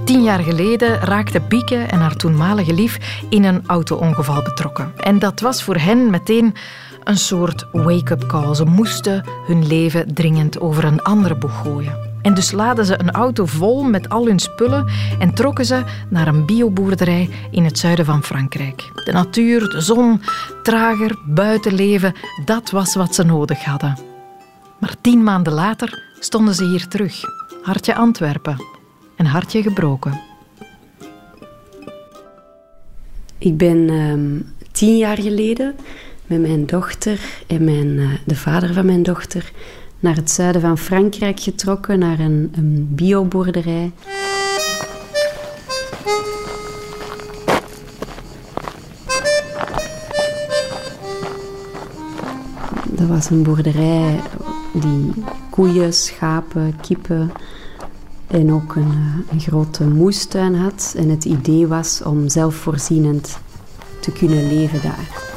Tien 0.03 0.23
jaar 0.23 0.39
geleden 0.39 0.99
raakten 0.99 1.47
Bieke 1.47 1.75
en 1.75 1.99
haar 1.99 2.15
toenmalige 2.15 2.73
lief 2.73 3.23
in 3.29 3.43
een 3.43 3.63
auto-ongeval 3.65 4.41
betrokken. 4.43 4.91
En 4.97 5.19
dat 5.19 5.39
was 5.39 5.63
voor 5.63 5.75
hen 5.75 6.09
meteen 6.09 6.55
een 7.03 7.17
soort 7.17 7.65
wake-up 7.71 8.27
call. 8.27 8.55
Ze 8.55 8.65
moesten 8.65 9.23
hun 9.47 9.67
leven 9.67 10.13
dringend 10.13 10.59
over 10.59 10.83
een 10.83 11.01
andere 11.01 11.35
boeg 11.35 11.61
gooien. 11.61 11.97
En 12.21 12.33
dus 12.33 12.51
laden 12.51 12.85
ze 12.85 12.99
een 12.99 13.11
auto 13.11 13.45
vol 13.45 13.83
met 13.83 14.09
al 14.09 14.25
hun 14.25 14.39
spullen 14.39 14.87
en 15.19 15.33
trokken 15.33 15.65
ze 15.65 15.83
naar 16.09 16.27
een 16.27 16.45
bioboerderij 16.45 17.29
in 17.51 17.63
het 17.63 17.79
zuiden 17.79 18.05
van 18.05 18.23
Frankrijk. 18.23 18.91
De 19.05 19.11
natuur, 19.11 19.69
de 19.69 19.81
zon, 19.81 20.21
trager, 20.63 21.15
buitenleven, 21.25 22.13
dat 22.45 22.69
was 22.69 22.95
wat 22.95 23.15
ze 23.15 23.23
nodig 23.23 23.63
hadden. 23.63 23.97
Maar 24.79 24.95
tien 25.01 25.23
maanden 25.23 25.53
later 25.53 26.03
stonden 26.19 26.55
ze 26.55 26.65
hier 26.65 26.87
terug. 26.87 27.23
Hartje 27.69 27.95
Antwerpen. 27.95 28.63
En 29.15 29.25
hartje 29.25 29.61
gebroken. 29.61 30.21
Ik 33.37 33.57
ben 33.57 33.89
ehm, 33.89 34.39
tien 34.71 34.97
jaar 34.97 35.17
geleden 35.17 35.75
met 36.27 36.41
mijn 36.41 36.65
dochter 36.65 37.19
en 37.47 37.63
mijn, 37.63 37.99
eh, 37.99 38.09
de 38.25 38.35
vader 38.35 38.73
van 38.73 38.85
mijn 38.85 39.03
dochter 39.03 39.51
naar 39.99 40.15
het 40.15 40.31
zuiden 40.31 40.61
van 40.61 40.77
Frankrijk 40.77 41.39
getrokken, 41.39 41.99
naar 41.99 42.19
een, 42.19 42.53
een 42.55 42.87
bioboerderij. 42.95 43.91
Dat 52.85 53.07
was 53.07 53.29
een 53.29 53.43
boerderij 53.43 54.19
die 54.73 55.23
koeien, 55.49 55.93
schapen, 55.93 56.75
kippen 56.81 57.31
en 58.29 58.53
ook 58.53 58.75
een, 58.75 58.91
eh, 58.91 59.31
een 59.31 59.39
grote 59.39 59.87
moestuin 59.87 60.55
had. 60.55 60.93
En 60.97 61.09
het 61.09 61.25
idee 61.25 61.67
was 61.67 62.01
om 62.03 62.29
zelfvoorzienend 62.29 63.39
te 63.99 64.11
kunnen 64.11 64.47
leven 64.47 64.81
daar. 64.81 65.27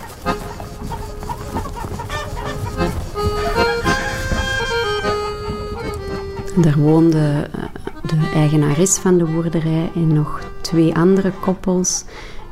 Daar 6.57 6.79
woonde 6.79 7.49
eh, 7.53 7.63
de 8.03 8.31
eigenares 8.35 8.97
van 8.97 9.19
de 9.19 9.25
boerderij 9.25 9.91
en 9.95 10.13
nog 10.13 10.41
twee 10.61 10.95
andere 10.95 11.33
koppels. 11.41 12.05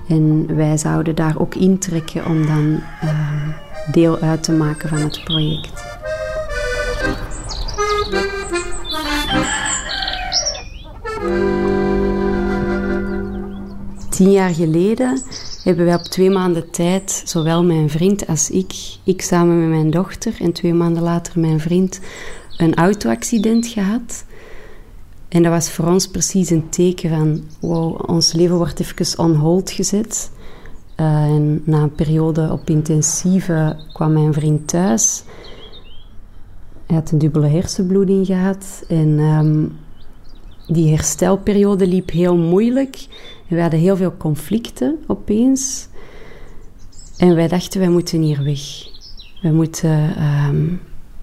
En 0.09 0.57
wij 0.57 0.77
zouden 0.77 1.15
daar 1.15 1.35
ook 1.39 1.55
intrekken 1.55 2.27
om 2.27 2.47
dan 2.47 2.81
eh, 3.01 3.49
deel 3.93 4.19
uit 4.19 4.43
te 4.43 4.53
maken 4.53 4.89
van 4.89 4.99
het 4.99 5.25
project. 5.25 5.90
Tien 14.09 14.31
jaar 14.31 14.55
geleden 14.55 15.23
hebben 15.63 15.85
wij 15.85 15.95
op 15.95 16.03
twee 16.03 16.31
maanden 16.31 16.71
tijd, 16.71 17.23
zowel 17.25 17.65
mijn 17.65 17.91
vriend 17.91 18.27
als 18.27 18.51
ik, 18.51 18.75
ik 19.05 19.23
samen 19.23 19.61
met 19.61 19.69
mijn 19.69 19.91
dochter 19.91 20.35
en 20.41 20.53
twee 20.53 20.75
maanden 20.75 21.03
later 21.03 21.41
mijn 21.41 21.61
vriend, 21.61 22.01
een 22.57 22.75
auto-accident 22.75 23.67
gehad. 23.67 24.25
En 25.29 25.43
dat 25.43 25.53
was 25.53 25.71
voor 25.71 25.87
ons 25.87 26.09
precies 26.09 26.51
een 26.51 26.69
teken 26.69 27.11
van, 27.11 27.43
wow, 27.61 28.11
ons 28.11 28.33
leven 28.33 28.57
wordt 28.57 28.81
even 28.81 29.19
on 29.19 29.35
hold 29.35 29.71
gezet. 29.71 30.31
Uh, 30.97 31.07
en 31.07 31.63
na 31.65 31.83
een 31.83 31.95
periode 31.95 32.53
op 32.53 32.71
intensieve 32.71 33.77
kwam 33.93 34.13
mijn 34.13 34.33
vriend 34.33 34.69
thuis. 34.69 35.23
Hij 36.87 36.97
had 36.97 37.11
een 37.11 37.19
dubbele 37.19 37.47
hersenbloeding 37.47 38.27
gehad 38.27 38.85
en 38.89 39.19
um, 39.19 39.79
die 40.73 40.91
herstelperiode 40.91 41.87
liep 41.87 42.11
heel 42.11 42.37
moeilijk. 42.37 43.07
We 43.49 43.61
hadden 43.61 43.81
heel 43.81 43.97
veel 43.97 44.17
conflicten 44.17 44.99
opeens. 45.07 45.89
En 47.17 47.35
wij 47.35 47.49
dachten, 47.49 47.81
wij 47.81 47.89
moeten 47.89 48.23
hier 48.23 48.43
weg. 48.43 48.61
We 49.43 49.49
moeten 49.49 50.23
um, 50.23 50.81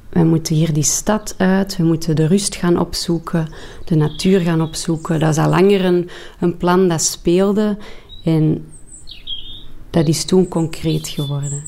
wij 0.09 0.25
moeten 0.25 0.55
hier 0.55 0.73
die 0.73 0.83
stad 0.83 1.35
uit, 1.37 1.77
we 1.77 1.83
moeten 1.83 2.15
de 2.15 2.27
rust 2.27 2.55
gaan 2.55 2.79
opzoeken, 2.79 3.47
de 3.85 3.95
natuur 3.95 4.39
gaan 4.39 4.61
opzoeken. 4.61 5.19
Dat 5.19 5.29
is 5.29 5.37
al 5.37 5.49
langer 5.49 5.85
een, 5.85 6.09
een 6.39 6.57
plan 6.57 6.87
dat 6.87 7.01
speelde 7.01 7.77
en 8.23 8.65
dat 9.89 10.07
is 10.07 10.25
toen 10.25 10.47
concreet 10.47 11.07
geworden. 11.07 11.63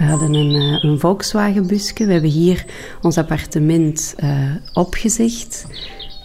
We 0.00 0.06
hadden 0.06 0.34
een, 0.34 0.54
uh, 0.54 0.82
een 0.82 0.98
Volkswagenbusje. 0.98 2.06
We 2.06 2.12
hebben 2.12 2.30
hier 2.30 2.64
ons 3.02 3.18
appartement 3.18 4.14
uh, 4.24 4.54
opgezegd. 4.72 5.66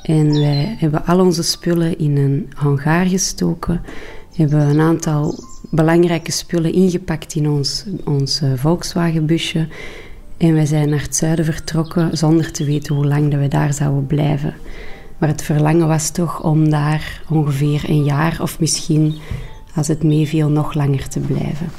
En 0.03 0.31
wij 0.31 0.75
hebben 0.79 1.05
al 1.05 1.19
onze 1.19 1.43
spullen 1.43 1.97
in 1.99 2.17
een 2.17 2.49
hangaar 2.53 3.05
gestoken. 3.05 3.81
We 4.35 4.41
hebben 4.41 4.59
een 4.59 4.79
aantal 4.79 5.43
belangrijke 5.69 6.31
spullen 6.31 6.73
ingepakt 6.73 7.35
in 7.35 7.49
ons, 7.49 7.85
ons 8.05 8.41
uh, 8.41 8.49
Volkswagenbusje. 8.55 9.67
En 10.38 10.53
wij 10.53 10.65
zijn 10.65 10.89
naar 10.89 11.01
het 11.01 11.15
zuiden 11.15 11.45
vertrokken 11.45 12.17
zonder 12.17 12.51
te 12.51 12.63
weten 12.63 12.95
hoe 12.95 13.05
lang 13.05 13.31
dat 13.31 13.39
we 13.39 13.47
daar 13.47 13.73
zouden 13.73 14.05
blijven. 14.05 14.53
Maar 15.17 15.29
het 15.29 15.41
verlangen 15.41 15.88
was 15.88 16.09
toch 16.09 16.43
om 16.43 16.69
daar 16.69 17.21
ongeveer 17.29 17.89
een 17.89 18.03
jaar 18.03 18.38
of 18.41 18.59
misschien, 18.59 19.15
als 19.75 19.88
het 19.88 20.03
meeviel, 20.03 20.49
nog 20.49 20.73
langer 20.73 21.07
te 21.07 21.19
blijven. 21.19 21.69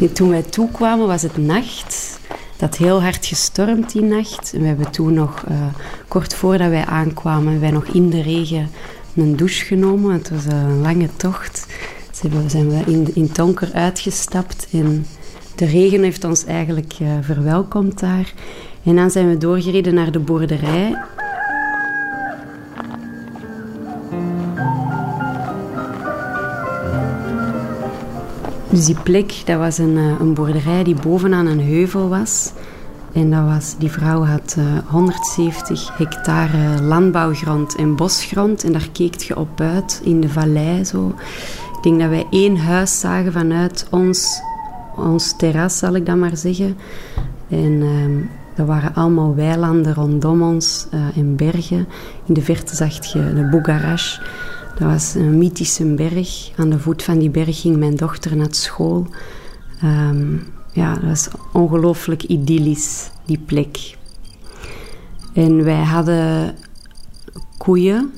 En 0.00 0.12
toen 0.12 0.28
wij 0.28 0.42
toekwamen 0.42 1.06
was 1.06 1.22
het 1.22 1.36
nacht. 1.36 2.18
Dat 2.56 2.76
heel 2.76 3.02
hard 3.02 3.26
gestormd 3.26 3.92
die 3.92 4.02
nacht. 4.02 4.50
We 4.50 4.66
hebben 4.66 4.90
toen 4.90 5.14
nog, 5.14 5.44
uh, 5.50 5.56
kort 6.08 6.34
voordat 6.34 6.70
wij 6.70 6.84
aankwamen, 6.84 7.60
wij 7.60 7.70
nog 7.70 7.86
in 7.86 8.10
de 8.10 8.22
regen 8.22 8.70
een 9.16 9.36
douche 9.36 9.64
genomen. 9.64 10.12
Het 10.12 10.30
was 10.30 10.44
een 10.44 10.80
lange 10.80 11.08
tocht. 11.16 11.66
Dus 12.20 12.52
zijn 12.52 12.68
we 12.68 12.82
in, 12.86 13.14
in 13.14 13.22
het 13.22 13.34
donker 13.34 13.72
uitgestapt 13.72 14.66
en 14.72 15.06
de 15.54 15.64
regen 15.64 16.02
heeft 16.02 16.24
ons 16.24 16.44
eigenlijk 16.44 16.94
uh, 17.02 17.08
verwelkomd 17.20 18.00
daar. 18.00 18.32
En 18.84 18.96
dan 18.96 19.10
zijn 19.10 19.28
we 19.28 19.38
doorgereden 19.38 19.94
naar 19.94 20.12
de 20.12 20.18
boerderij. 20.18 20.96
Dus 28.70 28.84
die 28.84 28.96
plek, 29.02 29.42
dat 29.44 29.58
was 29.58 29.78
een, 29.78 29.96
uh, 29.96 30.20
een 30.20 30.34
boerderij 30.34 30.84
die 30.84 30.96
bovenaan 31.02 31.46
een 31.46 31.60
heuvel 31.60 32.08
was. 32.08 32.52
En 33.12 33.30
dat 33.30 33.44
was, 33.44 33.74
die 33.78 33.90
vrouw 33.90 34.24
had 34.24 34.56
uh, 34.58 34.64
170 34.86 35.96
hectare 35.96 36.82
landbouwgrond 36.82 37.76
en 37.76 37.96
bosgrond. 37.96 38.64
En 38.64 38.72
daar 38.72 38.88
keek 38.92 39.14
je 39.14 39.36
op 39.36 39.60
uit 39.60 40.00
in 40.04 40.20
de 40.20 40.28
vallei 40.28 40.84
zo. 40.84 41.14
Ik 41.76 41.82
denk 41.82 42.00
dat 42.00 42.08
wij 42.08 42.26
één 42.30 42.56
huis 42.56 43.00
zagen 43.00 43.32
vanuit 43.32 43.86
ons, 43.90 44.40
ons 44.96 45.36
terras, 45.36 45.78
zal 45.78 45.94
ik 45.94 46.06
dan 46.06 46.18
maar 46.18 46.36
zeggen. 46.36 46.76
En 47.48 47.72
uh, 47.72 48.58
er 48.58 48.66
waren 48.66 48.94
allemaal 48.94 49.34
weilanden 49.34 49.94
rondom 49.94 50.42
ons 50.42 50.86
uh, 50.94 51.16
en 51.16 51.36
bergen. 51.36 51.88
In 52.24 52.34
de 52.34 52.42
verte 52.42 52.76
zag 52.76 53.12
je 53.12 53.34
de 53.34 53.48
Bugarash. 53.50 54.18
Dat 54.78 54.88
was 54.88 55.14
een 55.14 55.38
mythische 55.38 55.84
berg. 55.84 56.50
Aan 56.56 56.70
de 56.70 56.78
voet 56.78 57.02
van 57.02 57.18
die 57.18 57.30
berg 57.30 57.60
ging 57.60 57.76
mijn 57.76 57.96
dochter 57.96 58.36
naar 58.36 58.46
school. 58.50 59.06
Um, 59.84 60.42
ja, 60.72 60.94
dat 60.94 61.02
was 61.02 61.28
ongelooflijk 61.52 62.22
idyllisch, 62.22 63.10
die 63.24 63.38
plek. 63.38 63.96
En 65.32 65.64
wij 65.64 65.82
hadden 65.82 66.54
koeien 67.56 68.12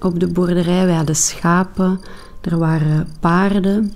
op 0.00 0.20
de 0.20 0.26
boerderij, 0.26 0.86
wij 0.86 0.94
hadden 0.94 1.16
schapen, 1.16 2.00
er 2.40 2.58
waren 2.58 3.08
paarden 3.20 3.92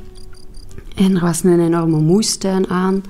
en 0.95 1.15
er 1.15 1.21
was 1.21 1.45
een 1.45 1.61
enorme 1.61 2.01
moestuin 2.01 2.69
aan. 2.69 3.03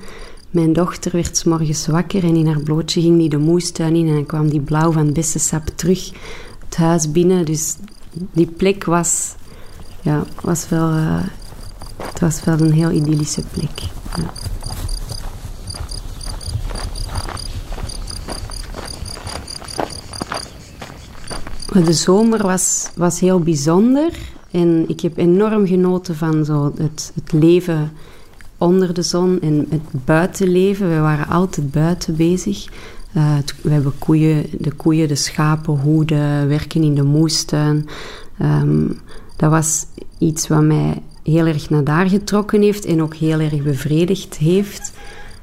Mijn 0.51 0.73
dochter 0.73 1.13
werd 1.13 1.37
s 1.37 1.45
morgens 1.45 1.87
wakker 1.87 2.25
en 2.25 2.37
in 2.37 2.47
haar 2.47 2.61
blootje 2.61 3.01
ging 3.01 3.19
die 3.19 3.29
de 3.29 3.39
moestuin 3.39 3.95
in 3.95 4.09
en 4.09 4.15
dan 4.15 4.27
kwam 4.27 4.49
die 4.49 4.61
blauw 4.61 4.93
van 4.93 5.13
bessensap 5.13 5.67
terug 5.75 6.13
het 6.65 6.77
huis 6.77 7.11
binnen. 7.11 7.45
Dus 7.45 7.77
die 8.33 8.47
plek 8.47 8.85
was, 8.85 9.35
ja, 10.03 10.25
was 10.41 10.69
wel, 10.69 10.91
uh, 10.91 11.23
het 11.97 12.21
was 12.21 12.45
wel 12.45 12.61
een 12.61 12.73
heel 12.73 12.91
idyllische 12.91 13.43
plek. 13.53 13.81
Ja. 14.17 14.33
De 21.85 21.93
zomer 21.93 22.43
was, 22.43 22.91
was 22.95 23.21
heel 23.21 23.41
bijzonder 23.41 24.11
en 24.51 24.85
ik 24.89 25.01
heb 25.01 25.17
enorm 25.17 25.67
genoten 25.67 26.17
van 26.17 26.45
zo 26.45 26.73
het, 26.77 27.13
het 27.15 27.33
leven 27.33 27.93
onder 28.59 28.95
de 28.95 29.03
zon 29.03 29.41
en 29.41 29.67
het 29.69 30.05
buitenleven. 30.05 30.89
We 30.89 30.99
waren 30.99 31.27
altijd 31.27 31.71
buiten 31.71 32.17
bezig. 32.17 32.67
Uh, 33.17 33.37
we 33.63 33.71
hebben 33.71 33.99
koeien, 33.99 34.47
de 34.59 34.73
koeien, 34.73 35.09
de 35.09 35.15
schapen 35.15 35.75
hoeden, 35.75 36.49
werken 36.49 36.83
in 36.83 36.95
de 36.95 37.03
moestuin. 37.03 37.89
Um, 38.43 39.01
dat 39.37 39.51
was 39.51 39.87
iets 40.19 40.49
wat 40.49 40.63
mij 40.63 41.03
heel 41.23 41.47
erg 41.47 41.71
naar 41.71 41.85
daar 41.85 42.09
getrokken 42.09 42.63
heeft 42.63 42.85
en 42.85 43.03
ook 43.03 43.15
heel 43.15 43.41
erg 43.41 43.63
bevredigd 43.63 44.37
heeft. 44.37 44.93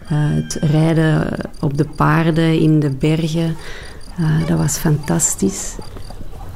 Uh, 0.04 0.10
het 0.12 0.58
rijden 0.62 1.38
op 1.60 1.78
de 1.78 1.86
paarden 1.96 2.60
in 2.60 2.80
de 2.80 2.90
bergen, 2.90 3.56
uh, 4.20 4.48
dat 4.48 4.58
was 4.58 4.78
fantastisch. 4.78 5.76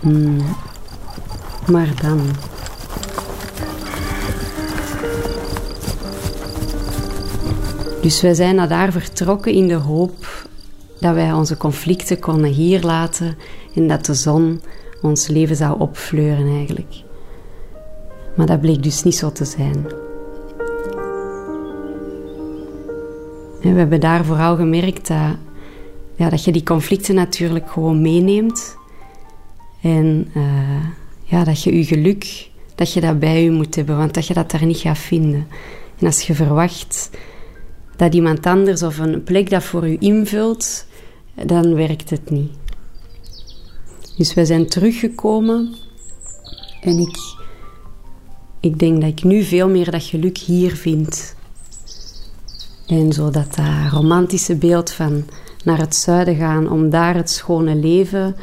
Mm. 0.01 0.37
Maar 1.71 1.93
dan. 2.01 2.21
Dus 8.01 8.21
wij 8.21 8.33
zijn 8.33 8.55
naar 8.55 8.67
daar 8.67 8.91
vertrokken 8.91 9.51
in 9.51 9.67
de 9.67 9.73
hoop 9.73 10.45
dat 10.99 11.13
wij 11.13 11.33
onze 11.33 11.57
conflicten 11.57 12.19
konden 12.19 12.51
hier 12.51 12.81
laten 12.81 13.37
en 13.75 13.87
dat 13.87 14.05
de 14.05 14.13
zon 14.13 14.61
ons 15.01 15.27
leven 15.27 15.55
zou 15.55 15.79
opfleuren 15.79 16.47
eigenlijk. 16.47 16.93
Maar 18.35 18.45
dat 18.45 18.61
bleek 18.61 18.83
dus 18.83 19.03
niet 19.03 19.15
zo 19.15 19.31
te 19.31 19.45
zijn. 19.45 19.85
En 23.61 23.73
we 23.73 23.79
hebben 23.79 23.99
daar 23.99 24.25
vooral 24.25 24.55
gemerkt 24.55 25.07
dat, 25.07 25.35
ja, 26.15 26.29
dat 26.29 26.43
je 26.43 26.51
die 26.51 26.63
conflicten 26.63 27.15
natuurlijk 27.15 27.69
gewoon 27.69 28.01
meeneemt. 28.01 28.77
En 29.81 30.31
uh, 30.37 30.85
ja, 31.23 31.43
dat 31.43 31.63
je 31.63 31.77
je 31.77 31.85
geluk, 31.85 32.49
dat 32.75 32.93
je 32.93 33.01
dat 33.01 33.19
bij 33.19 33.43
je 33.43 33.51
moet 33.51 33.75
hebben, 33.75 33.97
want 33.97 34.13
dat 34.13 34.27
je 34.27 34.33
dat 34.33 34.51
daar 34.51 34.65
niet 34.65 34.77
gaat 34.77 34.97
vinden. 34.97 35.47
En 35.99 36.05
als 36.05 36.21
je 36.21 36.33
verwacht 36.33 37.09
dat 37.95 38.13
iemand 38.13 38.45
anders 38.45 38.83
of 38.83 38.97
een 38.97 39.23
plek 39.23 39.49
dat 39.49 39.63
voor 39.63 39.87
u 39.87 39.97
invult, 39.99 40.85
dan 41.45 41.75
werkt 41.75 42.09
het 42.09 42.29
niet. 42.29 42.51
Dus 44.17 44.33
we 44.33 44.45
zijn 44.45 44.67
teruggekomen 44.67 45.75
en 46.81 46.97
ik, 46.97 47.17
ik 48.59 48.79
denk 48.79 49.01
dat 49.01 49.09
ik 49.09 49.23
nu 49.23 49.43
veel 49.43 49.69
meer 49.69 49.91
dat 49.91 50.03
geluk 50.03 50.37
hier 50.37 50.75
vind. 50.75 51.35
En 52.87 53.13
zo 53.13 53.29
dat, 53.29 53.57
romantische 53.91 54.55
beeld 54.55 54.91
van 54.91 55.25
naar 55.63 55.79
het 55.79 55.95
zuiden 55.95 56.35
gaan 56.35 56.71
om 56.71 56.89
daar 56.89 57.15
het 57.15 57.29
schone 57.29 57.75
leven 57.75 58.35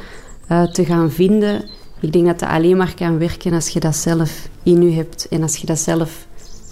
uh, 0.50 0.62
te 0.62 0.84
gaan 0.84 1.10
vinden. 1.10 1.64
Ik 2.00 2.12
denk 2.12 2.26
dat 2.26 2.38
dat 2.38 2.48
alleen 2.48 2.76
maar 2.76 2.94
kan 2.94 3.18
werken 3.18 3.52
als 3.52 3.68
je 3.68 3.80
dat 3.80 3.96
zelf 3.96 4.48
in 4.62 4.82
je 4.82 4.90
hebt 4.90 5.28
en 5.28 5.42
als 5.42 5.56
je 5.56 5.66
dat 5.66 5.78
zelf 5.78 6.26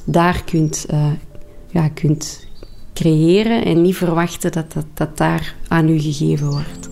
daar 0.05 0.45
kunt, 0.45 0.87
uh, 0.91 1.13
ja, 1.71 1.89
kunt 1.89 2.49
creëren 3.01 3.65
en 3.65 3.83
niet 3.83 3.97
verwachten 3.97 4.53
dat 4.53 4.73
dat, 4.73 4.87
dat 4.95 5.17
daar 5.19 5.55
aan 5.69 5.89
u 5.89 6.01
gegeven 6.01 6.51
wordt. 6.51 6.89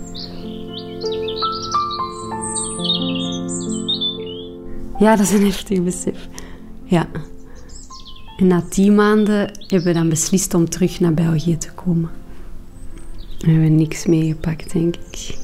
Ja, 4.98 5.16
dat 5.16 5.26
is 5.26 5.32
een 5.32 5.44
heftig 5.44 5.82
besef. 5.82 6.28
Ja. 6.84 7.08
En 8.36 8.46
na 8.46 8.62
tien 8.68 8.94
maanden 8.94 9.50
hebben 9.56 9.84
we 9.84 9.92
dan 9.92 10.08
beslist 10.08 10.54
om 10.54 10.68
terug 10.68 11.00
naar 11.00 11.14
België 11.14 11.56
te 11.56 11.72
komen. 11.72 12.10
We 13.38 13.50
hebben 13.50 13.76
niks 13.76 14.06
meegepakt, 14.06 14.72
denk 14.72 14.96
ik. 14.96 15.38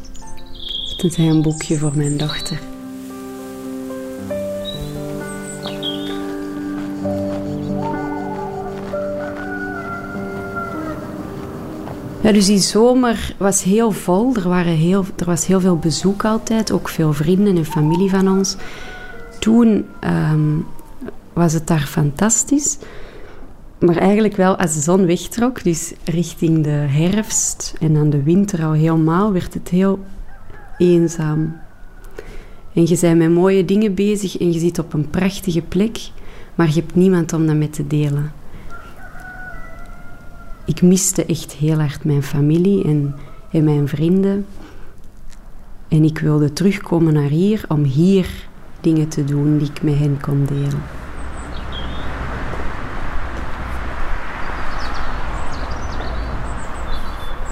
Tenzij 0.97 1.29
een 1.29 1.43
boekje 1.43 1.79
voor 1.79 1.97
mijn 1.97 2.17
dochter. 2.17 2.61
Ja, 12.25 12.33
dus 12.33 12.47
die 12.47 12.59
zomer 12.59 13.35
was 13.39 13.63
heel 13.63 13.91
vol. 13.91 14.35
Er, 14.35 14.49
waren 14.49 14.77
heel, 14.77 15.05
er 15.17 15.25
was 15.25 15.47
heel 15.47 15.61
veel 15.61 15.77
bezoek 15.77 16.25
altijd, 16.25 16.73
ook 16.73 16.89
veel 16.89 17.13
vrienden 17.13 17.57
en 17.57 17.65
familie 17.65 18.11
van 18.11 18.29
ons. 18.29 18.57
Toen 19.39 19.87
um, 20.33 20.67
was 21.33 21.53
het 21.53 21.67
daar 21.67 21.87
fantastisch. 21.87 22.79
maar 23.79 23.97
eigenlijk 23.97 24.37
wel 24.37 24.57
als 24.57 24.75
de 24.75 24.81
zon 24.81 25.07
wegtrok, 25.07 25.65
dus 25.65 25.93
richting 26.05 26.65
de 26.65 26.71
herfst 26.71 27.75
en 27.81 27.95
dan 27.95 28.11
de 28.11 28.23
winter 28.23 28.65
al 28.65 28.73
helemaal, 28.73 29.33
werd 29.33 29.55
het 29.55 29.69
heel 29.69 29.99
eenzaam. 30.79 31.57
En 32.73 32.87
je 32.87 32.99
bent 33.01 33.19
met 33.19 33.31
mooie 33.31 33.65
dingen 33.65 33.95
bezig 33.95 34.39
en 34.39 34.53
je 34.53 34.59
zit 34.59 34.79
op 34.79 34.93
een 34.93 35.11
prachtige 35.11 35.63
plek, 35.63 35.99
maar 36.55 36.67
je 36.67 36.81
hebt 36.81 36.95
niemand 36.95 37.33
om 37.33 37.47
dat 37.47 37.57
mee 37.57 37.71
te 37.71 37.87
delen. 37.87 38.33
Ik 40.65 40.83
miste 40.83 41.25
echt 41.27 41.53
heel 41.53 41.79
hard 41.79 42.05
mijn 42.05 42.23
familie 42.23 42.85
en, 42.85 43.15
en 43.51 43.65
mijn 43.65 43.89
vrienden. 43.89 44.47
En 45.89 46.05
ik 46.05 46.19
wilde 46.19 46.53
terugkomen 46.53 47.13
naar 47.13 47.29
hier 47.29 47.65
om 47.69 47.83
hier 47.83 48.49
dingen 48.81 49.09
te 49.09 49.25
doen 49.25 49.59
die 49.59 49.69
ik 49.69 49.83
met 49.83 49.99
hen 49.99 50.21
kon 50.21 50.45
delen. 50.45 50.83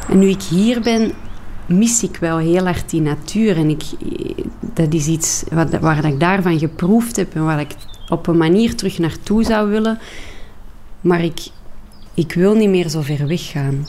En 0.08 0.18
nu 0.18 0.28
ik 0.28 0.42
hier 0.42 0.80
ben, 0.80 1.12
mis 1.66 2.02
ik 2.02 2.16
wel 2.16 2.38
heel 2.38 2.64
hard 2.64 2.90
die 2.90 3.00
natuur. 3.00 3.56
En 3.56 3.68
ik, 3.68 3.82
dat 4.74 4.94
is 4.94 5.06
iets 5.06 5.44
wat, 5.52 5.78
waar 5.78 6.04
ik 6.04 6.20
daarvan 6.20 6.58
geproefd 6.58 7.16
heb 7.16 7.34
en 7.34 7.44
waar 7.44 7.60
ik 7.60 7.74
op 8.08 8.26
een 8.26 8.36
manier 8.36 8.76
terug 8.76 8.98
naartoe 8.98 9.44
zou 9.44 9.70
willen. 9.70 9.98
Maar 11.00 11.24
ik, 11.24 11.40
ik 12.14 12.32
wil 12.32 12.54
niet 12.54 12.68
meer 12.68 12.88
zo 12.88 13.00
ver 13.00 13.26
weggaan. 13.26 13.86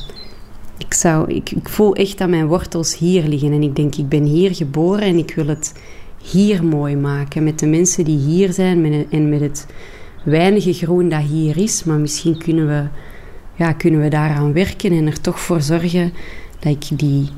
Ik, 0.77 0.93
zou, 0.93 1.33
ik, 1.33 1.53
voel 1.63 1.95
echt 1.95 2.17
dat 2.17 2.29
mijn 2.29 2.47
wortels 2.47 2.97
hier 2.97 3.23
liggen. 3.23 3.51
En 3.51 3.63
ik 3.63 3.75
denk, 3.75 3.95
ik 3.95 4.09
ben 4.09 4.23
hier 4.23 4.55
geboren 4.55 5.01
en 5.01 5.17
ik 5.17 5.35
wil 5.35 5.47
het 5.47 5.73
hier 6.21 6.63
mooi 6.63 6.95
maken. 6.95 7.43
Met 7.43 7.59
de 7.59 7.67
mensen 7.67 8.05
die 8.05 8.17
hier 8.17 8.53
zijn 8.53 9.05
en 9.09 9.29
met 9.29 9.39
het 9.39 9.67
weinige 10.23 10.73
groen 10.73 11.09
dat 11.09 11.21
hier 11.21 11.57
is. 11.57 11.83
Maar 11.83 11.99
misschien 11.99 12.37
kunnen 12.37 12.67
we, 12.67 12.87
ja, 13.55 13.73
kunnen 13.73 14.01
we 14.01 14.07
daaraan 14.07 14.53
werken 14.53 14.91
en 14.91 15.07
er 15.07 15.21
toch 15.21 15.39
voor 15.39 15.61
zorgen 15.61 16.13
dat 16.59 16.71
ik 16.71 16.99
die, 16.99 17.29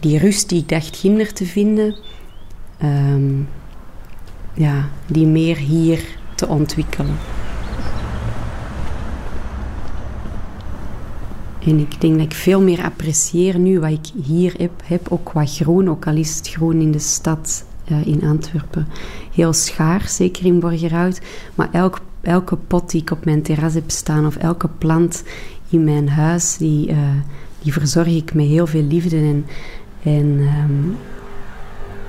die 0.00 0.18
rust 0.18 0.48
die 0.48 0.60
ik 0.60 0.68
dacht 0.68 0.96
ginder 0.96 1.32
te 1.32 1.46
vinden, 1.46 1.96
ehm, 2.78 3.40
ja, 4.54 4.88
die 5.06 5.26
meer 5.26 5.56
hier 5.56 6.00
te 6.34 6.48
ontwikkelen. 6.48 7.16
En 11.66 11.78
ik 11.78 12.00
denk 12.00 12.14
dat 12.14 12.24
ik 12.24 12.32
veel 12.32 12.62
meer 12.62 12.82
apprecieer 12.82 13.58
nu 13.58 13.80
wat 13.80 13.90
ik 13.90 14.24
hier 14.24 14.54
heb, 14.58 14.82
heb 14.84 15.06
ook 15.08 15.24
qua 15.24 15.46
groen, 15.46 15.90
ook 15.90 16.06
al 16.06 16.16
is 16.16 16.36
het 16.36 16.48
groen 16.48 16.80
in 16.80 16.92
de 16.92 16.98
stad 16.98 17.64
uh, 17.90 18.06
in 18.06 18.22
Antwerpen. 18.24 18.86
Heel 19.34 19.52
schaars, 19.52 20.16
zeker 20.16 20.44
in 20.44 20.60
Borgerhout. 20.60 21.20
Maar 21.54 21.68
elk, 21.72 22.00
elke 22.20 22.56
pot 22.56 22.90
die 22.90 23.00
ik 23.00 23.10
op 23.10 23.24
mijn 23.24 23.42
terras 23.42 23.74
heb 23.74 23.90
staan 23.90 24.26
of 24.26 24.36
elke 24.36 24.68
plant 24.68 25.22
in 25.68 25.84
mijn 25.84 26.08
huis, 26.08 26.56
die, 26.56 26.90
uh, 26.90 26.98
die 27.62 27.72
verzorg 27.72 28.06
ik 28.06 28.34
met 28.34 28.46
heel 28.46 28.66
veel 28.66 28.82
liefde 28.82 29.16
en, 29.16 29.46
en, 30.02 30.26
um, 30.26 30.96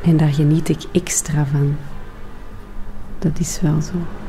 en 0.03 0.17
daar 0.17 0.33
geniet 0.33 0.69
ik 0.69 0.83
extra 0.91 1.45
van. 1.45 1.75
Dat 3.19 3.39
is 3.39 3.59
wel 3.61 3.81
zo. 3.81 4.20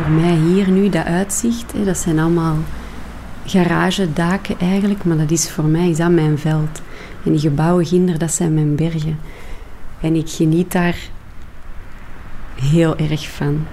Voor 0.00 0.10
mij 0.10 0.34
hier 0.34 0.70
nu, 0.70 0.88
dat 0.88 1.04
uitzicht, 1.04 1.84
dat 1.84 1.98
zijn 1.98 2.18
allemaal 2.18 2.56
garagedaken 3.44 4.58
eigenlijk, 4.58 5.04
maar 5.04 5.16
dat 5.16 5.30
is 5.30 5.50
voor 5.50 5.64
mij 5.64 5.88
is 5.88 5.96
dat 5.96 6.10
mijn 6.10 6.38
veld. 6.38 6.82
En 7.24 7.30
die 7.30 7.40
gebouwen 7.40 7.86
ginder, 7.86 8.18
dat 8.18 8.32
zijn 8.32 8.54
mijn 8.54 8.74
bergen. 8.74 9.18
En 10.00 10.14
ik 10.14 10.28
geniet 10.28 10.72
daar 10.72 10.96
heel 12.60 12.96
erg 12.96 13.30
van. 13.30 13.66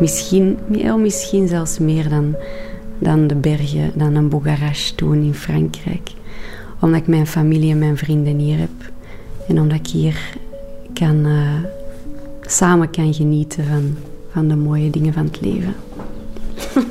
Misschien, 0.00 0.58
heel 0.72 0.98
misschien 0.98 1.48
zelfs 1.48 1.78
meer 1.78 2.08
dan, 2.08 2.36
dan 2.98 3.26
de 3.26 3.34
bergen, 3.34 3.90
dan 3.94 4.14
een 4.14 4.28
Bogarache 4.28 4.94
toen 4.94 5.22
in 5.22 5.34
Frankrijk. 5.34 6.10
Omdat 6.78 7.00
ik 7.00 7.06
mijn 7.06 7.26
familie 7.26 7.70
en 7.70 7.78
mijn 7.78 7.96
vrienden 7.96 8.38
hier 8.38 8.58
heb. 8.58 8.92
En 9.48 9.60
omdat 9.60 9.78
ik 9.78 9.86
hier 9.86 10.36
kan... 10.92 11.26
Uh, 11.26 11.79
samen 12.50 12.90
kan 12.90 13.14
genieten 13.14 13.64
van, 13.64 13.96
van 14.32 14.48
de 14.48 14.56
mooie 14.56 14.90
dingen 14.90 15.12
van 15.12 15.24
het 15.24 15.40
leven. 15.40 15.74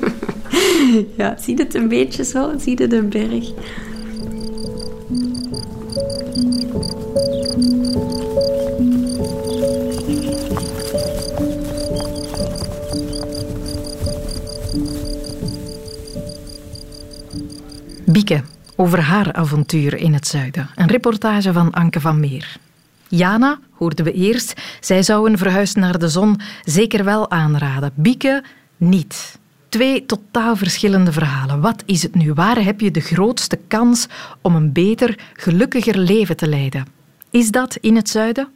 ja, 1.17 1.37
zie 1.39 1.55
het 1.55 1.73
een 1.73 1.87
beetje 1.87 2.23
zo? 2.23 2.57
Zie 2.57 2.79
je 2.79 2.87
de 2.87 3.01
berg? 3.01 3.51
Bieke, 18.05 18.41
over 18.75 18.99
haar 18.99 19.33
avontuur 19.33 19.97
in 19.97 20.13
het 20.13 20.27
zuiden. 20.27 20.69
Een 20.75 20.87
reportage 20.87 21.53
van 21.53 21.71
Anke 21.71 21.99
van 21.99 22.19
Meer. 22.19 22.59
Jana, 23.09 23.59
hoorden 23.71 24.05
we 24.05 24.11
eerst, 24.11 24.53
zij 24.79 25.03
zou 25.03 25.29
een 25.29 25.37
verhuis 25.37 25.73
naar 25.73 25.99
de 25.99 26.09
zon 26.09 26.39
zeker 26.63 27.03
wel 27.03 27.31
aanraden. 27.31 27.91
Bieke 27.95 28.43
niet. 28.77 29.39
Twee 29.69 30.05
totaal 30.05 30.55
verschillende 30.55 31.11
verhalen. 31.11 31.61
Wat 31.61 31.83
is 31.85 32.03
het 32.03 32.15
nu? 32.15 32.33
Waar 32.33 32.63
heb 32.63 32.79
je 32.79 32.91
de 32.91 32.99
grootste 32.99 33.59
kans 33.67 34.07
om 34.41 34.55
een 34.55 34.71
beter, 34.71 35.19
gelukkiger 35.33 35.97
leven 35.97 36.37
te 36.37 36.47
leiden? 36.47 36.85
Is 37.29 37.51
dat 37.51 37.75
in 37.75 37.95
het 37.95 38.09
zuiden? 38.09 38.47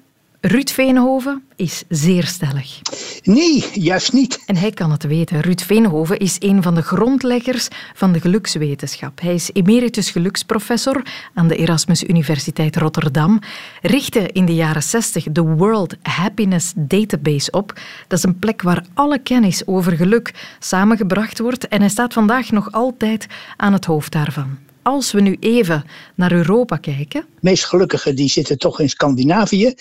Ruud 0.46 0.70
Veenhoven 0.70 1.44
is 1.56 1.84
zeer 1.90 2.26
stellig. 2.26 2.80
Nee, 3.24 3.66
juist 3.74 4.14
niet. 4.14 4.44
En 4.46 4.56
hij 4.56 4.72
kan 4.72 4.92
het 4.92 5.04
weten. 5.04 5.40
Ruud 5.40 5.62
Veenhoven 5.62 6.18
is 6.18 6.36
een 6.40 6.64
van 6.64 6.76
de 6.76 6.82
grondleggers 6.82 7.68
van 7.94 8.12
de 8.12 8.20
gelukswetenschap. 8.20 9.22
Hij 9.22 9.34
is 9.34 9.50
emeritus 9.54 10.10
geluksprofessor 10.10 11.06
aan 11.34 11.48
de 11.48 11.56
Erasmus 11.56 12.04
Universiteit 12.04 12.76
Rotterdam. 12.76 13.40
Richtte 13.82 14.20
in 14.20 14.46
de 14.46 14.56
jaren 14.56 14.84
60 14.84 15.26
de 15.32 15.42
World 15.42 15.96
Happiness 16.02 16.74
Database 16.76 17.52
op. 17.52 17.74
Dat 18.08 18.18
is 18.18 18.24
een 18.24 18.40
plek 18.40 18.62
waar 18.62 18.86
alle 18.94 19.20
kennis 19.20 19.68
over 19.68 19.92
geluk 19.92 20.56
samengebracht 20.60 21.40
wordt. 21.40 21.68
En 21.68 21.80
hij 21.80 21.90
staat 21.90 22.14
vandaag 22.14 22.52
nog 22.52 22.72
altijd 22.72 23.28
aan 23.58 23.74
het 23.74 23.86
hoofd 23.86 24.12
daarvan. 24.12 24.58
Als 24.82 25.12
we 25.12 25.22
nu 25.22 25.38
even 25.40 25.84
naar 26.16 26.32
Europa 26.32 26.78
kijken. 26.78 27.22
De 27.22 27.38
meest 27.40 27.66
gelukkigen 27.66 28.16
die 28.16 28.30
zitten 28.30 28.58
toch 28.58 28.80
in 28.80 28.90
Scandinavië. 28.90 29.74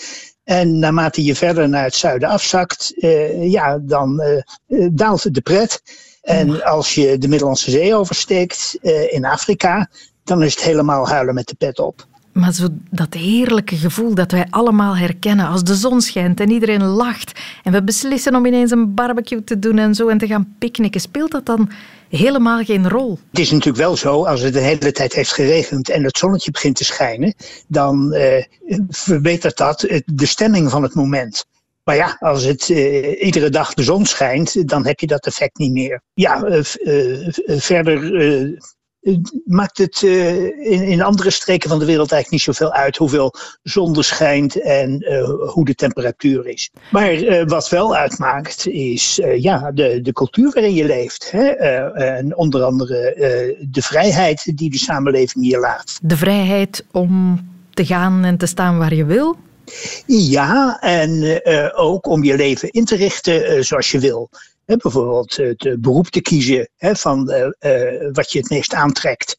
En 0.43 0.79
naarmate 0.79 1.23
je 1.23 1.35
verder 1.35 1.69
naar 1.69 1.83
het 1.83 1.95
zuiden 1.95 2.29
afzakt, 2.29 2.93
uh, 2.95 3.51
ja, 3.51 3.79
dan 3.81 4.21
uh, 4.67 4.87
daalt 4.91 5.33
de 5.33 5.41
pret. 5.41 5.81
En 6.21 6.63
als 6.63 6.95
je 6.95 7.17
de 7.17 7.27
Middellandse 7.27 7.71
Zee 7.71 7.95
oversteekt 7.95 8.77
uh, 8.81 9.13
in 9.13 9.25
Afrika, 9.25 9.89
dan 10.23 10.43
is 10.43 10.55
het 10.55 10.63
helemaal 10.63 11.07
huilen 11.07 11.33
met 11.33 11.47
de 11.47 11.55
pet 11.55 11.79
op. 11.79 12.07
Maar 12.33 12.53
zo 12.53 12.67
dat 12.89 13.13
heerlijke 13.13 13.75
gevoel 13.75 14.15
dat 14.15 14.31
wij 14.31 14.47
allemaal 14.49 14.97
herkennen 14.97 15.47
als 15.47 15.63
de 15.63 15.75
zon 15.75 16.01
schijnt 16.01 16.39
en 16.39 16.51
iedereen 16.51 16.83
lacht 16.83 17.39
en 17.63 17.71
we 17.71 17.83
beslissen 17.83 18.35
om 18.35 18.45
ineens 18.45 18.71
een 18.71 18.93
barbecue 18.93 19.43
te 19.43 19.59
doen 19.59 19.77
en 19.77 19.95
zo 19.95 20.07
en 20.07 20.17
te 20.17 20.27
gaan 20.27 20.55
picknicken, 20.59 21.01
speelt 21.01 21.31
dat 21.31 21.45
dan 21.45 21.69
helemaal 22.17 22.63
geen 22.63 22.89
rol? 22.89 23.19
Het 23.29 23.39
is 23.39 23.51
natuurlijk 23.51 23.83
wel 23.83 23.97
zo, 23.97 24.25
als 24.25 24.41
het 24.41 24.53
de 24.53 24.59
hele 24.59 24.91
tijd 24.91 25.13
heeft 25.13 25.33
geregend 25.33 25.89
en 25.89 26.03
het 26.03 26.17
zonnetje 26.17 26.51
begint 26.51 26.75
te 26.75 26.83
schijnen, 26.83 27.33
dan 27.67 28.13
uh, 28.15 28.43
verbetert 28.89 29.57
dat 29.57 29.79
de 30.05 30.25
stemming 30.25 30.69
van 30.69 30.83
het 30.83 30.93
moment. 30.93 31.45
Maar 31.83 31.95
ja, 31.95 32.17
als 32.19 32.43
het 32.43 32.69
uh, 32.69 33.23
iedere 33.23 33.49
dag 33.49 33.73
de 33.73 33.83
zon 33.83 34.05
schijnt, 34.05 34.67
dan 34.67 34.85
heb 34.85 34.99
je 34.99 35.07
dat 35.07 35.25
effect 35.25 35.57
niet 35.57 35.71
meer. 35.71 36.01
Ja, 36.13 36.45
uh, 36.45 36.59
verder 37.45 37.99
maakt 39.45 39.77
het 39.77 40.01
uh, 40.01 40.43
in, 40.43 40.81
in 40.83 41.01
andere 41.01 41.29
streken 41.29 41.69
van 41.69 41.79
de 41.79 41.85
wereld 41.85 42.11
eigenlijk 42.11 42.45
niet 42.45 42.55
zoveel 42.55 42.73
uit 42.73 42.97
hoeveel 42.97 43.33
zon 43.63 43.97
er 43.97 44.03
schijnt 44.03 44.61
en 44.61 45.05
uh, 45.11 45.49
hoe 45.49 45.65
de 45.65 45.75
temperatuur 45.75 46.47
is. 46.47 46.69
Maar 46.91 47.13
uh, 47.13 47.43
wat 47.45 47.69
wel 47.69 47.95
uitmaakt 47.95 48.67
is 48.67 49.21
ja, 49.37 49.71
de, 49.71 50.01
de 50.01 50.13
cultuur 50.13 50.51
waarin 50.53 50.73
je 50.73 50.85
leeft. 50.85 51.31
Hè? 51.31 51.47
en 51.93 52.35
onder 52.35 52.63
andere 52.63 53.15
de 53.69 53.81
vrijheid 53.81 54.57
die 54.57 54.69
de 54.69 54.77
samenleving 54.77 55.45
hier 55.45 55.59
laat. 55.59 55.99
De 56.01 56.17
vrijheid 56.17 56.85
om 56.91 57.41
te 57.73 57.85
gaan 57.85 58.23
en 58.23 58.37
te 58.37 58.45
staan 58.45 58.77
waar 58.77 58.93
je 58.93 59.05
wil? 59.05 59.35
Ja, 60.05 60.79
en 60.81 61.41
ook 61.75 62.07
om 62.07 62.23
je 62.23 62.35
leven 62.35 62.71
in 62.71 62.85
te 62.85 62.95
richten 62.95 63.65
zoals 63.65 63.91
je 63.91 63.99
wil 63.99 64.29
bijvoorbeeld 64.65 65.35
het 65.35 65.65
eh, 65.65 65.73
beroep 65.79 66.07
te 66.07 66.21
kiezen 66.21 66.69
van 66.77 67.29
eh, 67.29 67.49
eh, 67.59 68.09
wat 68.11 68.31
je 68.31 68.39
het 68.39 68.49
meest 68.49 68.73
aantrekt. 68.73 69.37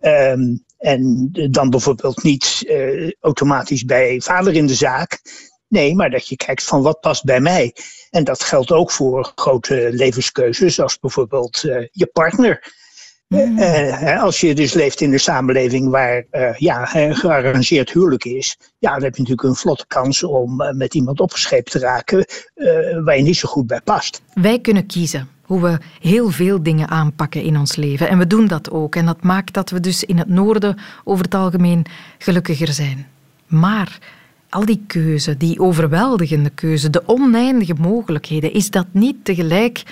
Ehm, 0.00 0.56
en 0.78 1.28
dan 1.50 1.70
bijvoorbeeld 1.70 2.22
niet 2.22 2.74
automatisch 3.20 3.84
bij 3.84 4.20
vader 4.20 4.54
in 4.54 4.66
de 4.66 4.74
zaak. 4.74 5.20
Nee, 5.68 5.94
maar 5.94 6.10
dat 6.10 6.28
je 6.28 6.36
kijkt 6.36 6.64
van 6.64 6.82
wat 6.82 7.00
past 7.00 7.24
bij 7.24 7.40
mij. 7.40 7.74
En 8.10 8.24
dat 8.24 8.42
geldt 8.42 8.72
ook 8.72 8.90
voor 8.90 9.32
grote 9.34 9.88
levenskeuzes, 9.92 10.74
zoals 10.74 10.98
bijvoorbeeld 10.98 11.60
je 11.90 12.06
partner. 12.12 12.74
Mm. 13.28 13.58
als 14.18 14.40
je 14.40 14.54
dus 14.54 14.72
leeft 14.72 15.00
in 15.00 15.12
een 15.12 15.20
samenleving 15.20 15.90
waar 15.90 16.24
ja, 16.56 16.94
een 16.94 17.16
gearrangeerd 17.16 17.92
huwelijk 17.92 18.24
is, 18.24 18.58
ja, 18.78 18.92
dan 18.92 19.02
heb 19.02 19.14
je 19.14 19.22
natuurlijk 19.22 19.48
een 19.48 19.54
vlotte 19.54 19.86
kans 19.86 20.22
om 20.22 20.76
met 20.76 20.94
iemand 20.94 21.20
opgescheept 21.20 21.70
te 21.70 21.78
raken 21.78 22.26
waar 23.04 23.16
je 23.16 23.22
niet 23.22 23.36
zo 23.36 23.48
goed 23.48 23.66
bij 23.66 23.80
past. 23.80 24.22
Wij 24.34 24.60
kunnen 24.60 24.86
kiezen 24.86 25.28
hoe 25.42 25.60
we 25.60 25.78
heel 26.00 26.30
veel 26.30 26.62
dingen 26.62 26.88
aanpakken 26.88 27.42
in 27.42 27.56
ons 27.56 27.76
leven. 27.76 28.08
En 28.08 28.18
we 28.18 28.26
doen 28.26 28.46
dat 28.46 28.70
ook. 28.70 28.96
En 28.96 29.06
dat 29.06 29.22
maakt 29.22 29.54
dat 29.54 29.70
we 29.70 29.80
dus 29.80 30.04
in 30.04 30.18
het 30.18 30.28
noorden 30.28 30.78
over 31.04 31.24
het 31.24 31.34
algemeen 31.34 31.84
gelukkiger 32.18 32.72
zijn. 32.72 33.06
Maar 33.46 33.98
al 34.48 34.64
die 34.64 34.84
keuze, 34.86 35.36
die 35.36 35.60
overweldigende 35.60 36.50
keuze, 36.50 36.90
de 36.90 37.02
oneindige 37.06 37.74
mogelijkheden, 37.74 38.52
is 38.52 38.70
dat 38.70 38.86
niet 38.90 39.24
tegelijk 39.24 39.82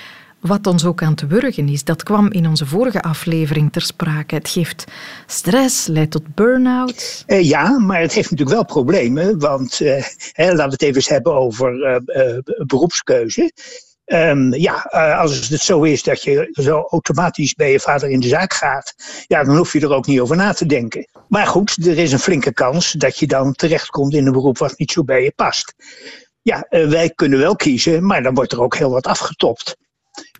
wat 0.47 0.67
ons 0.67 0.85
ook 0.85 1.03
aan 1.03 1.11
het 1.11 1.27
wurgen 1.27 1.69
is. 1.69 1.85
Dat 1.85 2.03
kwam 2.03 2.33
in 2.33 2.47
onze 2.47 2.67
vorige 2.67 3.03
aflevering 3.03 3.73
ter 3.73 3.83
sprake. 3.83 4.35
Het 4.35 4.49
geeft 4.49 4.85
stress, 5.27 5.87
leidt 5.87 6.11
tot 6.11 6.35
burn-out. 6.35 7.23
Eh, 7.27 7.43
ja, 7.43 7.79
maar 7.79 8.01
het 8.01 8.13
heeft 8.13 8.31
natuurlijk 8.31 8.57
wel 8.57 8.65
problemen. 8.65 9.39
Want 9.39 9.81
eh, 9.81 10.05
laten 10.35 10.57
we 10.57 10.73
het 10.73 10.83
even 10.83 10.95
eens 10.95 11.09
hebben 11.09 11.35
over 11.35 12.03
uh, 12.07 12.39
beroepskeuze. 12.67 13.53
Um, 14.07 14.55
ja, 14.55 14.75
als 15.21 15.49
het 15.49 15.61
zo 15.61 15.83
is 15.83 16.03
dat 16.03 16.23
je 16.23 16.49
zo 16.53 16.87
automatisch 16.91 17.55
bij 17.55 17.71
je 17.71 17.81
vader 17.81 18.11
in 18.11 18.21
de 18.21 18.29
zaak 18.29 18.53
gaat, 18.53 18.95
ja, 19.27 19.45
dan 19.45 19.57
hoef 19.57 19.73
je 19.73 19.81
er 19.81 19.93
ook 19.93 20.07
niet 20.07 20.21
over 20.21 20.37
na 20.37 20.53
te 20.53 20.67
denken. 20.67 21.09
Maar 21.29 21.47
goed, 21.47 21.87
er 21.87 21.99
is 21.99 22.13
een 22.13 22.19
flinke 22.19 22.53
kans 22.53 22.93
dat 22.93 23.19
je 23.19 23.27
dan 23.27 23.53
terechtkomt 23.53 24.15
in 24.15 24.27
een 24.27 24.33
beroep 24.33 24.59
wat 24.59 24.79
niet 24.79 24.93
zo 24.93 25.05
bij 25.05 25.23
je 25.23 25.33
past. 25.37 25.75
Ja, 26.43 26.67
wij 26.69 27.11
kunnen 27.11 27.39
wel 27.39 27.57
kiezen, 27.57 28.07
maar 28.07 28.23
dan 28.23 28.35
wordt 28.35 28.53
er 28.53 28.63
ook 28.63 28.77
heel 28.77 28.91
wat 28.91 29.07
afgetopt. 29.07 29.77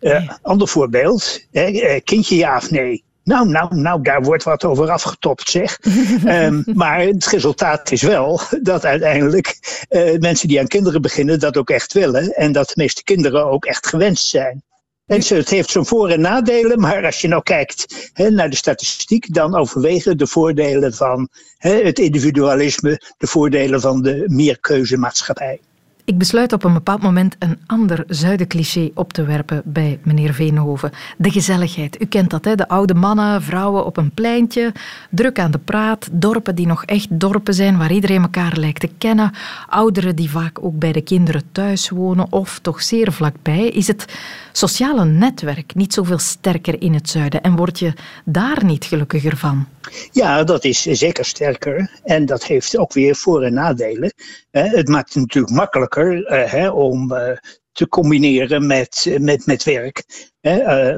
Uh, 0.01 0.31
ander 0.41 0.67
voorbeeld, 0.67 1.45
hè, 1.51 1.99
kindje 2.03 2.35
ja 2.35 2.57
of 2.57 2.71
nee. 2.71 3.03
Nou, 3.23 3.47
nou, 3.49 3.75
nou, 3.75 4.01
daar 4.01 4.23
wordt 4.23 4.43
wat 4.43 4.63
over 4.63 4.91
afgetopt, 4.91 5.49
zeg. 5.49 5.79
um, 6.25 6.63
maar 6.73 7.01
het 7.01 7.25
resultaat 7.25 7.91
is 7.91 8.01
wel 8.01 8.41
dat 8.61 8.85
uiteindelijk 8.85 9.57
uh, 9.89 10.17
mensen 10.19 10.47
die 10.47 10.59
aan 10.59 10.67
kinderen 10.67 11.01
beginnen 11.01 11.39
dat 11.39 11.57
ook 11.57 11.69
echt 11.69 11.93
willen. 11.93 12.31
En 12.31 12.51
dat 12.51 12.67
de 12.67 12.73
meeste 12.75 13.03
kinderen 13.03 13.45
ook 13.45 13.65
echt 13.65 13.87
gewenst 13.87 14.27
zijn. 14.27 14.63
En 15.05 15.21
het 15.27 15.49
heeft 15.49 15.69
zijn 15.69 15.85
voor- 15.85 16.09
en 16.09 16.21
nadelen, 16.21 16.79
maar 16.79 17.05
als 17.05 17.21
je 17.21 17.27
nou 17.27 17.43
kijkt 17.43 18.09
hè, 18.13 18.29
naar 18.29 18.49
de 18.49 18.55
statistiek, 18.55 19.33
dan 19.33 19.55
overwegen 19.55 20.17
de 20.17 20.27
voordelen 20.27 20.93
van 20.93 21.29
hè, 21.57 21.83
het 21.83 21.99
individualisme, 21.99 23.01
de 23.17 23.27
voordelen 23.27 23.81
van 23.81 24.01
de 24.01 24.23
meerkeuzemaatschappij. 24.27 25.59
Ik 26.05 26.17
besluit 26.17 26.53
op 26.53 26.63
een 26.63 26.73
bepaald 26.73 27.01
moment 27.01 27.35
een 27.39 27.59
ander 27.65 28.03
zuidencliché 28.07 28.91
op 28.93 29.13
te 29.13 29.23
werpen 29.23 29.61
bij 29.65 29.99
meneer 30.03 30.33
Veenhoven. 30.33 30.91
De 31.17 31.31
gezelligheid. 31.31 32.01
U 32.01 32.05
kent 32.05 32.29
dat, 32.29 32.45
hè? 32.45 32.55
de 32.55 32.67
oude 32.67 32.93
mannen, 32.93 33.41
vrouwen 33.41 33.85
op 33.85 33.97
een 33.97 34.11
pleintje, 34.11 34.73
druk 35.09 35.39
aan 35.39 35.51
de 35.51 35.57
praat, 35.57 36.09
dorpen 36.11 36.55
die 36.55 36.67
nog 36.67 36.85
echt 36.85 37.19
dorpen 37.19 37.53
zijn, 37.53 37.77
waar 37.77 37.91
iedereen 37.91 38.21
elkaar 38.21 38.57
lijkt 38.57 38.79
te 38.79 38.89
kennen, 38.97 39.31
ouderen 39.67 40.15
die 40.15 40.29
vaak 40.29 40.63
ook 40.63 40.79
bij 40.79 40.91
de 40.91 41.01
kinderen 41.01 41.43
thuis 41.51 41.89
wonen 41.89 42.31
of 42.31 42.59
toch 42.59 42.81
zeer 42.81 43.11
vlakbij. 43.11 43.67
Is 43.67 43.87
het 43.87 44.05
sociale 44.51 45.05
netwerk 45.05 45.75
niet 45.75 45.93
zoveel 45.93 46.19
sterker 46.19 46.81
in 46.81 46.93
het 46.93 47.09
zuiden 47.09 47.43
en 47.43 47.55
word 47.55 47.79
je 47.79 47.93
daar 48.25 48.65
niet 48.65 48.85
gelukkiger 48.85 49.37
van? 49.37 49.65
Ja, 50.11 50.43
dat 50.43 50.63
is 50.63 50.81
zeker 50.81 51.25
sterker 51.25 51.99
en 52.03 52.25
dat 52.25 52.43
heeft 52.43 52.77
ook 52.77 52.93
weer 52.93 53.15
voor- 53.15 53.43
en 53.43 53.53
nadelen. 53.53 54.13
Het 54.51 54.87
maakt 54.87 55.13
het 55.13 55.23
natuurlijk 55.23 55.53
makkelijker 55.53 56.25
eh, 56.25 56.75
om 56.75 57.11
eh, 57.11 57.37
te 57.71 57.87
combineren 57.87 58.67
met, 58.67 59.15
met, 59.19 59.45
met 59.45 59.63
werk. 59.63 60.03
Eh, 60.41 60.95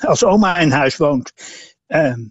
als 0.00 0.24
oma 0.24 0.58
in 0.58 0.70
huis 0.70 0.96
woont. 0.96 1.32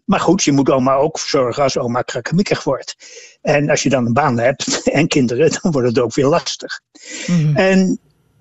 Maar 0.05 0.19
goed, 0.19 0.43
je 0.43 0.51
moet 0.51 0.69
oma 0.69 0.95
ook 0.95 1.19
verzorgen 1.19 1.63
als 1.63 1.77
oma 1.77 2.01
krakkemikkig 2.01 2.63
wordt. 2.63 2.95
En 3.41 3.69
als 3.69 3.83
je 3.83 3.89
dan 3.89 4.05
een 4.05 4.13
baan 4.13 4.39
hebt 4.39 4.81
en 4.91 5.07
kinderen, 5.07 5.51
dan 5.61 5.71
wordt 5.71 5.87
het 5.87 5.99
ook 5.99 6.13
weer 6.13 6.25
lastig. 6.25 6.81
Mhm. 7.27 7.55
En 7.55 7.99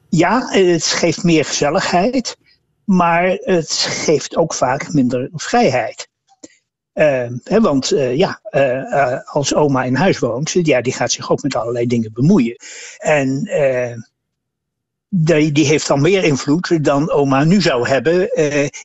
ja, 0.09 0.49
het 0.49 0.85
geeft 0.85 1.23
meer 1.23 1.45
gezelligheid, 1.45 2.37
maar 2.85 3.29
het 3.29 3.73
geeft 3.73 4.37
ook 4.37 4.55
vaak 4.55 4.93
minder 4.93 5.31
vrijheid. 5.33 6.09
Uh, 6.97 7.61
want 7.61 7.93
uh, 7.93 8.17
ja, 8.17 8.41
uh, 8.51 9.21
als 9.25 9.55
oma 9.55 9.85
in 9.85 9.95
huis 9.95 10.19
woont, 10.19 10.51
ja, 10.51 10.81
die 10.81 10.93
gaat 10.93 11.13
zich 11.13 11.31
ook 11.31 11.43
met 11.43 11.57
allerlei 11.57 11.87
dingen 11.87 12.13
bemoeien. 12.13 12.57
En 12.99 13.49
die, 15.09 15.53
die 15.53 15.67
heeft 15.67 15.87
dan 15.87 16.01
meer 16.01 16.25
invloed 16.25 16.85
dan 16.85 17.11
oma 17.11 17.45
nu 17.45 17.61
zou 17.61 17.89
hebben 17.89 18.31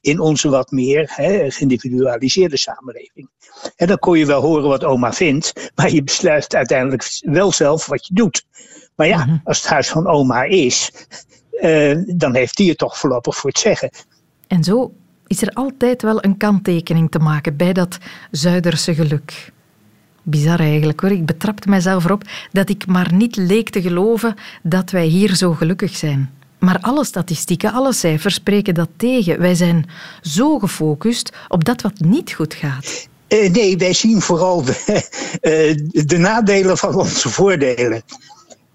in 0.01 0.19
onze 0.19 0.49
wat 0.49 0.71
meer 0.71 1.11
hè, 1.15 1.51
geïndividualiseerde 1.51 2.57
samenleving. 2.57 3.29
En 3.75 3.87
dan 3.87 3.99
kon 3.99 4.17
je 4.17 4.25
wel 4.25 4.41
horen 4.41 4.69
wat 4.69 4.83
oma 4.83 5.13
vindt, 5.13 5.71
maar 5.75 5.91
je 5.91 6.03
besluit 6.03 6.55
uiteindelijk 6.55 7.19
wel 7.21 7.51
zelf 7.51 7.85
wat 7.85 8.07
je 8.07 8.13
doet. 8.13 8.45
Maar 8.95 9.07
ja, 9.07 9.25
mhm. 9.25 9.37
als 9.43 9.57
het 9.57 9.67
huis 9.67 9.89
van 9.89 10.07
oma 10.07 10.43
is, 10.43 10.91
dan 12.07 12.35
heeft 12.35 12.57
die 12.57 12.69
het 12.69 12.77
toch 12.77 12.97
voorlopig 12.97 13.35
voor 13.37 13.49
het 13.49 13.59
zeggen. 13.59 13.89
En 14.47 14.63
zo 14.63 14.93
is 15.31 15.41
er 15.41 15.53
altijd 15.53 16.01
wel 16.01 16.23
een 16.23 16.37
kanttekening 16.37 17.11
te 17.11 17.19
maken 17.19 17.55
bij 17.55 17.73
dat 17.73 17.97
Zuiderse 18.31 18.95
geluk. 18.95 19.51
Bizar 20.23 20.59
eigenlijk 20.59 20.99
hoor. 20.99 21.11
Ik 21.11 21.25
betrapte 21.25 21.69
mijzelf 21.69 22.03
erop 22.05 22.23
dat 22.51 22.69
ik 22.69 22.85
maar 22.87 23.13
niet 23.13 23.35
leek 23.35 23.69
te 23.69 23.81
geloven 23.81 24.35
dat 24.63 24.91
wij 24.91 25.05
hier 25.05 25.35
zo 25.35 25.53
gelukkig 25.53 25.95
zijn. 25.95 26.29
Maar 26.59 26.79
alle 26.81 27.05
statistieken, 27.05 27.71
alle 27.73 27.93
cijfers 27.93 28.35
spreken 28.35 28.73
dat 28.73 28.89
tegen. 28.97 29.39
Wij 29.39 29.55
zijn 29.55 29.85
zo 30.21 30.59
gefocust 30.59 31.31
op 31.47 31.63
dat 31.65 31.81
wat 31.81 31.99
niet 31.99 32.31
goed 32.31 32.53
gaat. 32.53 33.07
Uh, 33.27 33.49
nee, 33.49 33.77
wij 33.77 33.93
zien 33.93 34.21
vooral 34.21 34.63
de, 34.63 34.75
uh, 35.41 36.03
de 36.11 36.17
nadelen 36.17 36.77
van 36.77 36.95
onze 36.95 37.29
voordelen. 37.29 38.03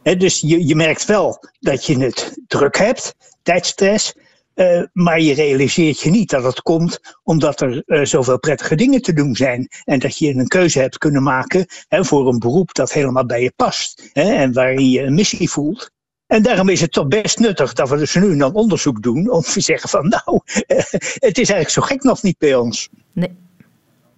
dus 0.03 0.41
je, 0.41 0.67
je 0.67 0.75
merkt 0.75 1.05
wel 1.05 1.45
dat 1.61 1.87
je 1.87 1.99
het 1.99 2.39
druk 2.47 2.77
hebt, 2.77 3.15
tijdstress, 3.43 4.15
uh, 4.57 4.83
maar 4.93 5.21
je 5.21 5.35
realiseert 5.35 6.01
je 6.01 6.11
niet 6.11 6.31
dat 6.31 6.45
het 6.45 6.63
komt 6.63 7.01
omdat 7.23 7.61
er 7.61 7.83
uh, 7.87 8.05
zoveel 8.05 8.39
prettige 8.39 8.75
dingen 8.75 9.03
te 9.03 9.13
doen 9.13 9.35
zijn. 9.35 9.69
En 9.85 9.99
dat 9.99 10.19
je 10.19 10.35
een 10.35 10.49
keuze 10.49 10.81
hebt 10.81 10.99
kunnen 10.99 11.23
maken 11.23 11.67
hè, 11.89 12.05
voor 12.05 12.29
een 12.29 12.39
beroep 12.39 12.75
dat 12.75 12.93
helemaal 12.93 13.27
bij 13.27 13.43
je 13.43 13.53
past. 13.57 14.11
Hè, 14.13 14.35
en 14.35 14.53
waarin 14.53 14.91
je 14.91 15.03
een 15.03 15.15
missie 15.15 15.51
voelt. 15.51 15.91
En 16.27 16.43
daarom 16.43 16.69
is 16.69 16.81
het 16.81 16.93
toch 16.93 17.09
best 17.09 17.39
nuttig 17.39 17.73
dat 17.73 17.89
we 17.89 17.97
dus 17.97 18.15
nu 18.15 18.31
en 18.31 18.39
dan 18.39 18.55
onderzoek 18.55 19.03
doen 19.03 19.31
om 19.31 19.43
te 19.43 19.61
zeggen 19.61 19.89
van 19.89 20.09
nou, 20.09 20.41
uh, 20.67 20.77
het 21.15 21.39
is 21.39 21.51
eigenlijk 21.51 21.71
zo 21.71 21.83
gek 21.83 22.03
nog 22.03 22.23
niet 22.23 22.39
bij 22.39 22.55
ons. 22.55 22.89
Nee, 23.13 23.37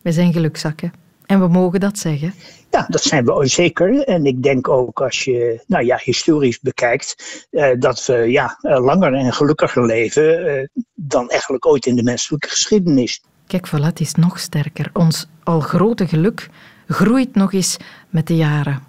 we 0.02 0.12
zijn 0.12 0.32
gelukzakken. 0.32 0.92
En 1.26 1.40
we 1.40 1.48
mogen 1.48 1.80
dat 1.80 1.98
zeggen. 1.98 2.34
Ja, 2.70 2.86
dat 2.88 3.02
zijn 3.02 3.24
we 3.24 3.46
zeker. 3.46 4.04
En 4.04 4.26
ik 4.26 4.42
denk 4.42 4.68
ook 4.68 5.00
als 5.00 5.24
je 5.24 5.62
nou 5.66 5.84
ja, 5.84 6.00
historisch 6.02 6.60
bekijkt, 6.60 7.46
eh, 7.50 7.70
dat 7.78 8.06
we 8.06 8.14
ja, 8.14 8.58
eh, 8.60 8.84
langer 8.84 9.14
en 9.14 9.32
gelukkiger 9.32 9.86
leven 9.86 10.46
eh, 10.46 10.66
dan 10.94 11.30
eigenlijk 11.30 11.66
ooit 11.66 11.86
in 11.86 11.96
de 11.96 12.02
menselijke 12.02 12.48
geschiedenis. 12.48 13.22
Kijk, 13.46 13.68
voilà, 13.68 13.92
is 13.94 14.14
nog 14.14 14.38
sterker. 14.38 14.90
Ons 14.92 15.28
al 15.44 15.60
grote 15.60 16.06
geluk 16.06 16.48
groeit 16.86 17.34
nog 17.34 17.52
eens 17.52 17.76
met 18.10 18.26
de 18.26 18.36
jaren. 18.36 18.82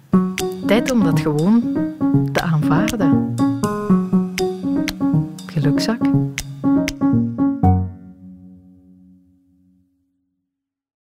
Tijd 0.66 0.90
om 0.90 1.04
dat 1.04 1.20
gewoon 1.20 1.76
te 2.32 2.40
aanvaarden. 2.40 3.34
Gelukzak. 5.46 6.00